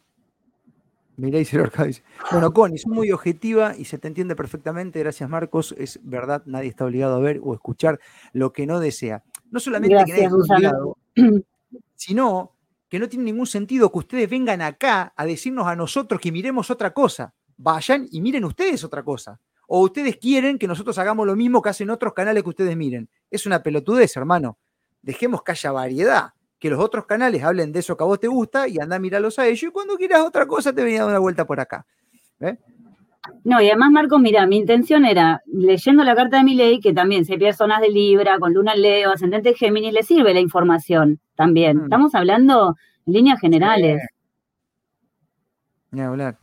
[1.17, 2.05] Mirá y se dice.
[2.31, 5.01] Bueno, Connie, es muy objetiva y se te entiende perfectamente.
[5.01, 5.75] Gracias, Marcos.
[5.77, 7.99] Es verdad, nadie está obligado a ver o escuchar
[8.33, 9.25] lo que no desea.
[9.51, 10.99] No solamente que nadie está obligado,
[11.97, 12.54] sino
[12.95, 16.71] que no tiene ningún sentido que ustedes vengan acá a decirnos a nosotros que miremos
[16.71, 17.35] otra cosa.
[17.57, 19.41] Vayan y miren ustedes otra cosa.
[19.67, 23.11] O ustedes quieren que nosotros hagamos lo mismo que hacen otros canales que ustedes miren.
[23.33, 24.59] Es una pelotudez, hermano.
[25.03, 26.35] Dejemos que haya variedad.
[26.61, 29.01] Que los otros canales hablen de eso que a vos te gusta y anda a
[29.01, 29.65] mirarlos a ellos.
[29.65, 31.85] Y cuando quieras otra cosa, te venía a dar una vuelta por acá.
[33.45, 36.93] No, y además, Marco, mira, mi intención era, leyendo la carta de mi ley, que
[36.93, 41.79] también se personas de Libra, con Luna Leo, ascendente Géminis, le sirve la información también.
[41.79, 41.85] Mm.
[41.85, 42.77] Estamos hablando
[43.07, 44.03] en líneas generales.
[45.91, 46.39] Ni hablar.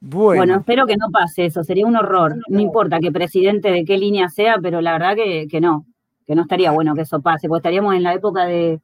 [0.00, 0.40] Bueno.
[0.40, 0.56] bueno.
[0.60, 2.36] espero que no pase eso, sería un horror.
[2.48, 5.86] No importa qué presidente de qué línea sea, pero la verdad que, que no,
[6.26, 8.80] que no estaría bueno que eso pase, porque estaríamos en la época de,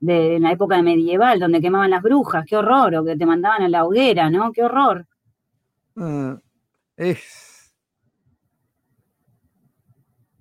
[0.00, 3.62] de en la época medieval, donde quemaban las brujas, qué horror, o que te mandaban
[3.62, 4.52] a la hoguera, ¿no?
[4.52, 5.06] Qué horror.
[6.00, 6.38] Ah,
[6.96, 7.74] es...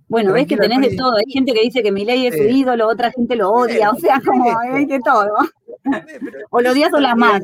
[0.08, 1.18] Bueno, ves que tenés de todo.
[1.18, 3.96] Hay gente que dice que mi ley es su ídolo, otra gente lo odia, o
[3.96, 5.34] sea, como hay de todo.
[6.50, 7.42] o lo odias o la más.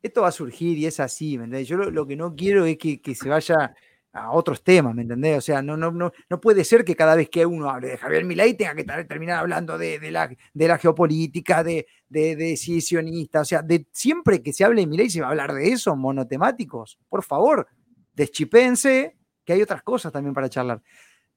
[0.00, 3.14] Esto va a surgir y es así, ¿me Yo lo, que no quiero es que,
[3.16, 3.74] se vaya
[4.12, 5.38] a otros temas, ¿me entendés?
[5.38, 7.98] O sea, no, no, no, no puede ser que cada vez que uno hable de
[7.98, 13.44] Javier Milei tenga que terminar hablando de, la, de la geopolítica, de, de, de o
[13.44, 16.98] sea, de siempre que se hable de Milei se va a hablar de eso, monotemáticos.
[17.08, 17.68] Por favor,
[18.14, 20.82] deschipense, que hay otras cosas también para charlar.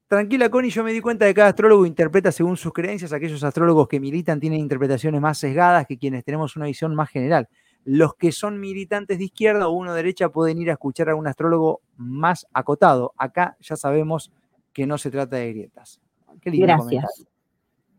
[0.07, 3.13] Tranquila, Connie, yo me di cuenta de que cada astrólogo interpreta según sus creencias.
[3.13, 7.47] Aquellos astrólogos que militan tienen interpretaciones más sesgadas que quienes tenemos una visión más general
[7.83, 11.27] los que son militantes de izquierda o uno derecha pueden ir a escuchar a un
[11.27, 13.13] astrólogo más acotado.
[13.17, 14.31] Acá ya sabemos
[14.73, 15.99] que no se trata de grietas.
[16.43, 17.25] Gracias.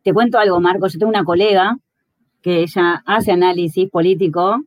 [0.03, 0.87] Te cuento algo, Marco.
[0.87, 1.77] Yo tengo una colega
[2.43, 4.61] que ella hace análisis político.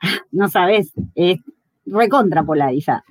[0.32, 1.38] No sabes, es
[1.86, 3.04] recontra polarizada.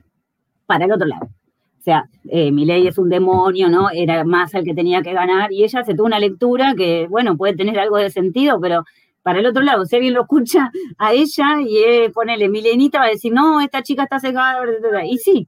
[0.68, 1.26] Para el otro lado.
[1.26, 3.90] O sea, eh, mi es un demonio, ¿no?
[3.90, 5.52] Era más el que tenía que ganar.
[5.52, 8.84] Y ella se tuvo una lectura que, bueno, puede tener algo de sentido, pero
[9.24, 13.06] para el otro lado, si alguien lo escucha a ella y eh, ponele milenita, va
[13.06, 14.62] a decir, no, esta chica está cegada,
[15.06, 15.48] y sí,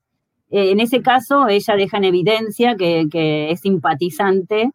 [0.50, 4.72] eh, en ese caso ella deja en evidencia que, es simpatizante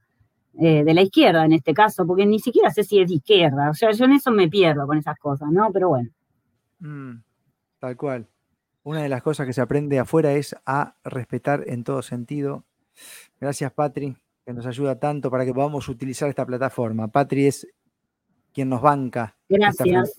[0.60, 3.70] eh, de la izquierda en este caso, porque ni siquiera sé si es de izquierda,
[3.70, 5.70] o sea, yo en eso me pierdo con esas cosas, ¿no?
[5.72, 6.10] Pero bueno.
[6.80, 7.22] Mm,
[7.78, 8.26] tal cual.
[8.82, 12.64] Una de las cosas que se aprende afuera es a respetar en todo sentido.
[13.40, 17.08] Gracias, Patri, que nos ayuda tanto para que podamos utilizar esta plataforma.
[17.08, 17.66] Patri es
[18.52, 19.36] quien nos banca.
[19.48, 20.14] Gracias.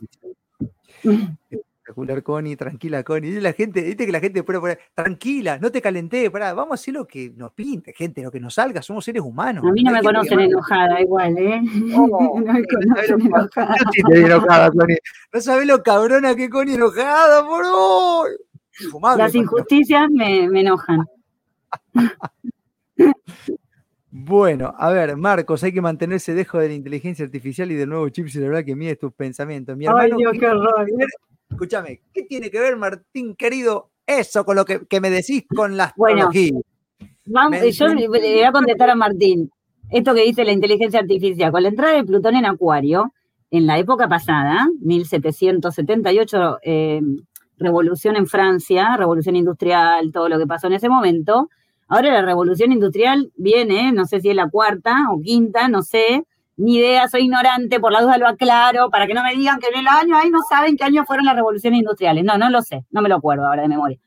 [2.02, 3.40] Espectacular, Connie, tranquila, Connie.
[3.40, 6.76] la gente, viste que la gente puede poner, tranquila, no te calenté, pará, vamos a
[6.76, 9.64] hacer lo que nos pinte, gente, lo que nos salga, somos seres humanos.
[9.66, 11.62] A mí no me conocen enojada igual, ¿eh?
[11.64, 12.08] no
[12.38, 13.76] me conocen enojada.
[14.14, 14.98] enojada Connie.
[15.34, 18.32] No sabés lo cabrona que Connie enojada, por hoy.
[19.18, 21.06] Las injusticias me, me enojan.
[24.14, 28.10] Bueno, a ver, Marcos, hay que mantenerse dejo de la inteligencia artificial y del nuevo
[28.10, 29.78] chip cerebral que mide tus pensamientos.
[29.78, 30.86] Mi hermano, Ay, Dios, qué horror.
[31.52, 35.86] Escúchame, ¿qué tiene que ver, Martín, querido, eso con lo que, me decís con la
[35.86, 36.52] astrología?
[37.26, 39.52] Bueno, yo le voy a contestar a Martín.
[39.90, 43.14] Esto que dice la inteligencia artificial, con la entrada de Plutón en Acuario,
[43.52, 47.02] en la época pasada, 1778, eh,
[47.58, 51.50] revolución en Francia, revolución industrial, todo lo que pasó en ese momento.
[51.88, 56.24] Ahora la revolución industrial viene, no sé si es la cuarta o quinta, no sé,
[56.58, 59.68] ni idea, soy ignorante, por la duda lo aclaro, para que no me digan que
[59.68, 62.24] en el año, ahí no saben qué año fueron las revoluciones industriales.
[62.24, 63.98] No, no lo sé, no me lo acuerdo ahora de memoria.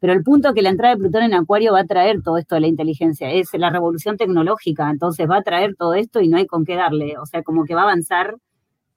[0.00, 2.38] Pero el punto es que la entrada de Plutón en Acuario va a traer todo
[2.38, 6.28] esto de la inteligencia, es la revolución tecnológica, entonces va a traer todo esto y
[6.28, 8.36] no hay con qué darle, o sea, como que va a avanzar,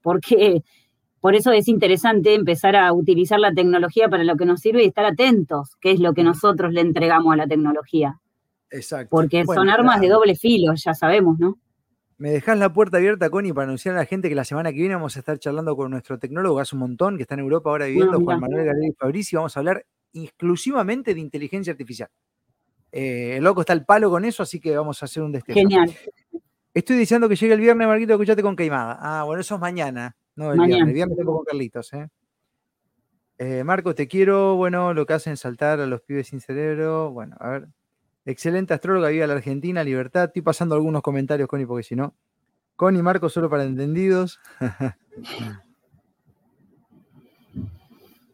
[0.02, 0.64] porque
[1.20, 4.88] por eso es interesante empezar a utilizar la tecnología para lo que nos sirve y
[4.88, 8.20] estar atentos, qué es lo que nosotros le entregamos a la tecnología.
[8.72, 9.10] Exacto.
[9.10, 11.58] Porque son armas de doble filo, ya sabemos, ¿no?
[12.24, 14.78] Me dejas la puerta abierta, Connie, para anunciar a la gente que la semana que
[14.78, 17.70] viene vamos a estar charlando con nuestro tecnólogo, hace un montón, que está en Europa
[17.70, 22.08] ahora viviendo, Juan Manuel Galeri Fabrici, y vamos a hablar exclusivamente de inteligencia artificial.
[22.94, 25.68] Eh, el loco está al palo con eso, así que vamos a hacer un destello.
[25.68, 25.94] Genial.
[26.74, 28.98] Estoy diciendo que llegue el viernes, Marquito, escuchate con Queimada.
[29.02, 30.88] Ah, bueno, eso es mañana, no el viernes.
[30.88, 32.08] El viernes tengo con Carlitos, ¿eh?
[33.38, 33.66] ¿eh?
[33.66, 34.56] Marcos, te quiero.
[34.56, 37.12] Bueno, lo que hacen saltar a los pibes sin cerebro.
[37.12, 37.68] Bueno, a ver.
[38.26, 40.26] Excelente astróloga, viva la Argentina, libertad.
[40.26, 42.16] Estoy pasando algunos comentarios, Connie, porque si no.
[42.76, 44.40] Connie, Marcos, solo para entendidos.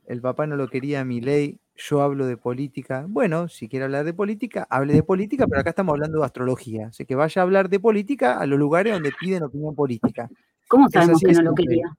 [0.08, 3.06] el papá no lo quería, mi ley yo hablo de política.
[3.08, 6.88] Bueno, si quiere hablar de política, hable de política, pero acá estamos hablando de astrología.
[6.88, 10.30] Así que vaya a hablar de política a los lugares donde piden opinión política.
[10.68, 11.98] ¿Cómo sabemos que no lo quería?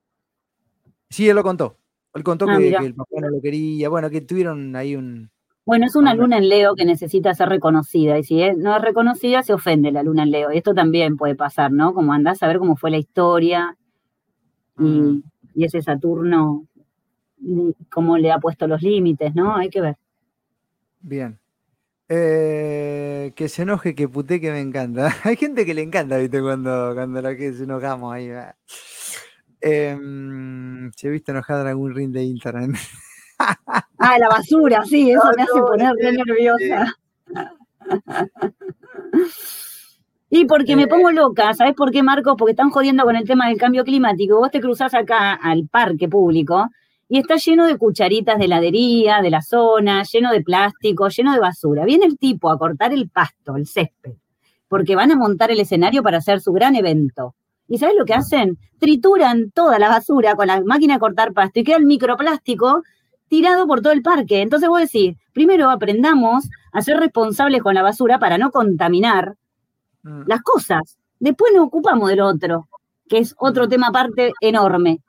[1.09, 1.79] Sí, él lo contó.
[2.15, 3.89] Él contó ah, que, el papá no lo quería.
[3.89, 5.31] Bueno, que tuvieron ahí un.
[5.71, 8.19] Bueno, es una luna en Leo que necesita ser reconocida.
[8.19, 10.53] Y si no es reconocida, se ofende la luna en Leo.
[10.53, 11.95] Y esto también puede pasar, ¿no?
[11.95, 13.79] Como andás a ver cómo fue la historia.
[14.81, 15.23] Y, mm.
[15.55, 16.67] y ese Saturno
[17.89, 19.55] cómo le ha puesto los límites, ¿no?
[19.55, 19.97] Hay que ver.
[21.03, 21.39] Bien.
[22.09, 25.15] Eh, que se enoje, que puté, que me encanta.
[25.23, 26.43] Hay gente que le encanta, ¿viste?
[26.43, 28.29] Cuando, cuando la que se enojamos ahí.
[29.61, 29.97] Eh,
[30.97, 32.75] se viste enojada en algún ring de Instagram.
[33.99, 36.97] ah, la basura, sí, eso me hace poner re nerviosa.
[40.33, 42.37] Y porque me eh, pongo loca, ¿sabes por qué, Marcos?
[42.39, 44.39] Porque están jodiendo con el tema del cambio climático.
[44.39, 46.69] Vos te cruzás acá al parque público
[47.09, 51.41] y está lleno de cucharitas de heladería, de la zona, lleno de plástico, lleno de
[51.41, 51.85] basura.
[51.85, 54.13] Viene el tipo a cortar el pasto, el césped,
[54.69, 57.35] porque van a montar el escenario para hacer su gran evento.
[57.67, 58.57] ¿Y sabes lo que hacen?
[58.79, 62.85] Trituran toda la basura con la máquina de cortar pasto y queda el microplástico
[63.31, 64.43] tirado por todo el parque.
[64.43, 69.37] Entonces vos decís, primero aprendamos a ser responsables con la basura para no contaminar
[70.03, 70.25] mm.
[70.27, 70.99] las cosas.
[71.19, 72.69] Después nos ocupamos del otro,
[73.09, 73.69] que es otro mm.
[73.69, 75.01] tema aparte enorme.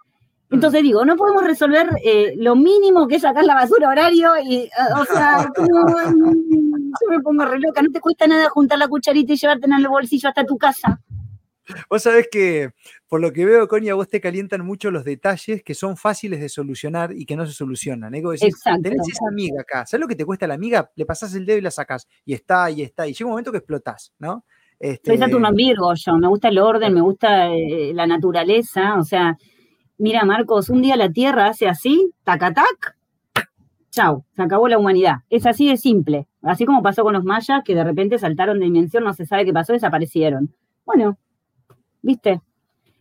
[0.51, 4.55] Entonces digo, no podemos resolver eh, lo mínimo que es sacar la basura horario y,
[4.55, 4.69] eh,
[4.99, 9.37] o sea, yo me pongo re loca, no te cuesta nada juntar la cucharita y
[9.37, 10.99] llevarte en el bolsillo hasta tu casa.
[11.89, 12.71] Vos sabés que,
[13.07, 16.39] por lo que veo, Connie, a vos te calientan mucho los detalles que son fáciles
[16.39, 18.13] de solucionar y que no se solucionan.
[18.15, 18.21] ¿eh?
[18.41, 18.81] Exacto.
[18.81, 20.91] tenés esa amiga acá, ¿sabes lo que te cuesta la amiga?
[20.95, 23.51] Le pasás el dedo y la sacás, y está, y está, y llega un momento
[23.51, 24.45] que explotás, ¿no?
[24.79, 25.11] Este...
[25.11, 29.37] Soy Saturno Virgo yo, me gusta el orden, me gusta la naturaleza, o sea,
[29.97, 32.95] mira Marcos, un día la Tierra hace así, tacatac,
[33.91, 35.17] chau, se acabó la humanidad.
[35.29, 36.27] Es así de simple.
[36.41, 39.45] Así como pasó con los mayas, que de repente saltaron de dimensión, no se sabe
[39.45, 40.53] qué pasó, desaparecieron.
[40.85, 41.17] Bueno,
[42.01, 42.41] viste,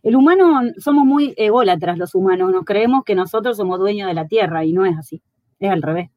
[0.03, 4.27] el humano, somos muy ególatras los humanos, nos creemos que nosotros somos dueños de la
[4.27, 5.21] Tierra y no es así,
[5.59, 6.09] es al revés.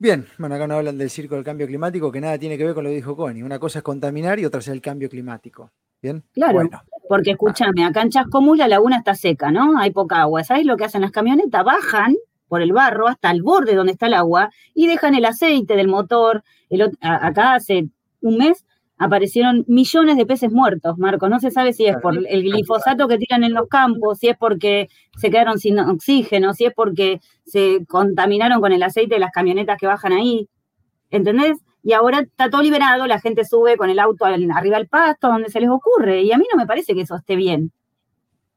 [0.00, 2.72] Bien, bueno, acá nos hablan del circo del cambio climático, que nada tiene que ver
[2.72, 3.42] con lo que dijo Connie.
[3.42, 5.72] Una cosa es contaminar y otra es el cambio climático.
[6.00, 6.22] Bien.
[6.32, 6.68] Claro.
[7.08, 9.76] Porque escúchame, acá en Chascomús la laguna está seca, ¿no?
[9.76, 10.44] Hay poca agua.
[10.44, 11.64] ¿Sabes lo que hacen las camionetas?
[11.64, 12.14] Bajan
[12.46, 15.88] por el barro hasta el borde donde está el agua y dejan el aceite del
[15.88, 16.44] motor.
[17.00, 17.88] acá hace
[18.20, 18.64] un mes
[18.98, 21.28] aparecieron millones de peces muertos, Marco.
[21.28, 24.36] No se sabe si es por el glifosato que tiran en los campos, si es
[24.36, 29.30] porque se quedaron sin oxígeno, si es porque se contaminaron con el aceite de las
[29.30, 30.48] camionetas que bajan ahí.
[31.10, 31.58] ¿Entendés?
[31.82, 35.48] y ahora está todo liberado, la gente sube con el auto arriba del pasto, donde
[35.48, 37.72] se les ocurre, y a mí no me parece que eso esté bien.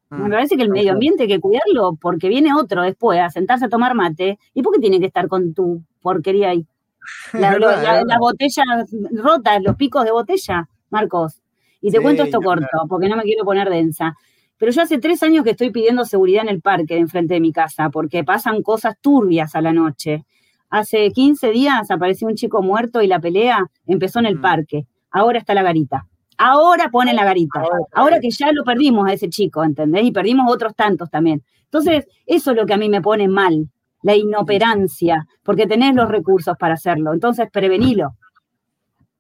[0.09, 3.29] Me mm, parece que el medio ambiente hay que cuidarlo porque viene otro después a
[3.29, 4.37] sentarse a tomar mate.
[4.53, 6.67] ¿Y por qué tiene que estar con tu porquería ahí?
[7.33, 8.63] La, botella
[9.11, 11.41] rota, los picos de botella, Marcos.
[11.81, 14.15] Y te cuento esto corto, porque no me quiero poner densa.
[14.57, 17.39] Pero yo hace tres años que estoy pidiendo seguridad en el parque de enfrente de
[17.39, 20.23] mi casa, porque pasan cosas turbias a la noche.
[20.69, 24.41] Hace 15 días apareció un chico muerto y la pelea empezó en el mm.
[24.41, 24.85] parque.
[25.09, 26.07] Ahora está la garita.
[26.37, 27.63] ahora pone la garita.
[27.91, 30.05] Ahora que ya lo perdimos a ese chico, ¿entendés?
[30.05, 31.43] Y perdimos otros tantos también.
[31.63, 33.67] Entonces, eso es lo que a mí me pone mal,
[34.03, 37.13] la inoperancia, porque tenés los recursos para hacerlo.
[37.13, 38.15] Entonces, prevenilo.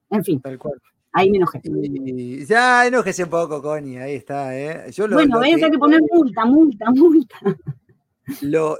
[0.09, 0.41] En fin.
[1.13, 1.61] Ahí me enojé.
[2.45, 4.57] ya enojese un poco, Connie, ahí está.
[4.57, 4.91] ¿eh?
[5.09, 5.65] bueno, ves, que...
[5.65, 7.37] hay que poner multa, multa, multa.
[8.41, 8.77] Lo,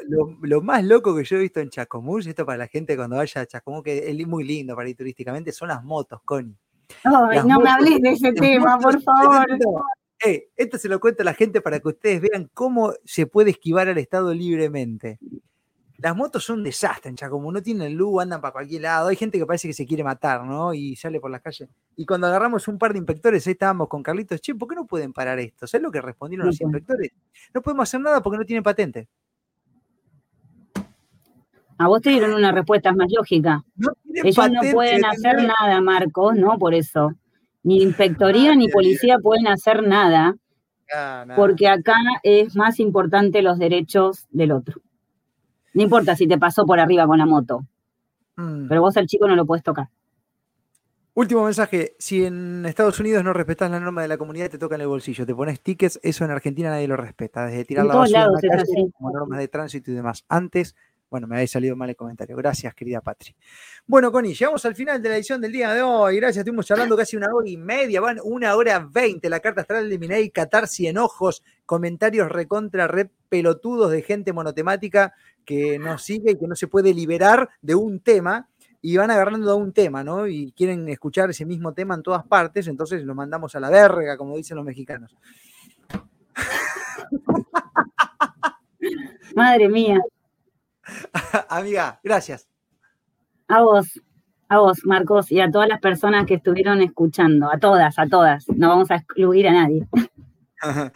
[0.62, 3.46] más loco que yo he visto en Chacomús, esto para la gente cuando vaya a
[3.46, 6.56] Chacomús, que es muy lindo para ir turísticamente, son las motos, Connie.
[7.04, 9.46] no me hables de ese tema, por favor.
[10.24, 13.52] Eh, esto se lo cuento a la gente para que ustedes vean cómo se puede
[13.52, 15.20] esquivar al Estado libremente.
[16.02, 17.16] Las motos son un desastre en
[17.54, 19.10] no tienen luz, andan para cualquier lado.
[19.10, 20.74] Hay gente que parece que se quiere matar, ¿no?
[20.74, 21.70] Y sale por las calles.
[21.96, 24.88] Y cuando agarramos un par de inspectores, ahí estábamos con Carlitos, che, ¿por qué no
[24.88, 25.68] pueden parar esto?
[25.68, 27.12] ¿Sabes lo que respondieron los inspectores?
[27.54, 29.08] No podemos hacer nada porque no tienen patente.
[31.78, 33.64] A vos te dieron una respuesta más lógica.
[34.24, 36.58] Ellos no pueden hacer nada, Marcos, ¿no?
[36.58, 37.14] Por eso.
[37.62, 40.36] Ni inspectoría ni policía pueden hacer nada,
[41.36, 44.82] porque acá es más importante los derechos del otro.
[45.74, 47.66] No importa si te pasó por arriba con la moto,
[48.36, 48.68] mm.
[48.68, 49.90] pero vos al chico no lo puedes tocar.
[51.14, 54.76] Último mensaje, si en Estados Unidos no respetas la norma de la comunidad, te toca
[54.76, 57.96] en el bolsillo, te pones tickets, eso en Argentina nadie lo respeta, desde tirar la
[57.96, 60.24] basura en la calle, como normas de tránsito y demás.
[60.30, 60.74] Antes
[61.12, 62.38] bueno, me había salido mal el comentario.
[62.38, 63.36] Gracias, querida Patri.
[63.86, 66.16] Bueno, Connie, llegamos al final de la edición del día de hoy.
[66.16, 68.00] Gracias, estuvimos charlando casi una hora y media.
[68.00, 69.30] Van una hora veinte.
[69.30, 75.14] La carta astral de Minei, catarsi enojos, comentarios recontra, re pelotudos de gente monotemática
[75.44, 78.48] que nos sigue y que no se puede liberar de un tema
[78.82, 80.28] y van agarrando a un tema, ¿no?
[80.28, 84.16] Y quieren escuchar ese mismo tema en todas partes, entonces lo mandamos a la verga,
[84.16, 85.14] como dicen los mexicanos.
[89.36, 90.00] Madre mía.
[91.50, 92.48] Amiga, gracias.
[93.48, 94.00] A vos,
[94.48, 98.48] a vos, Marcos, y a todas las personas que estuvieron escuchando, a todas, a todas.
[98.50, 99.88] No vamos a excluir a nadie.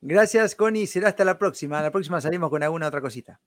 [0.00, 0.86] gracias, Connie.
[0.86, 1.80] Será hasta la próxima.
[1.82, 3.40] La próxima salimos con alguna otra cosita.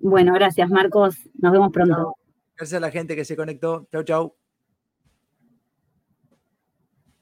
[0.00, 1.16] Bueno, gracias, Marcos.
[1.34, 2.16] Nos vemos pronto.
[2.56, 3.86] Gracias a la gente que se conectó.
[3.92, 4.37] Chau, chau.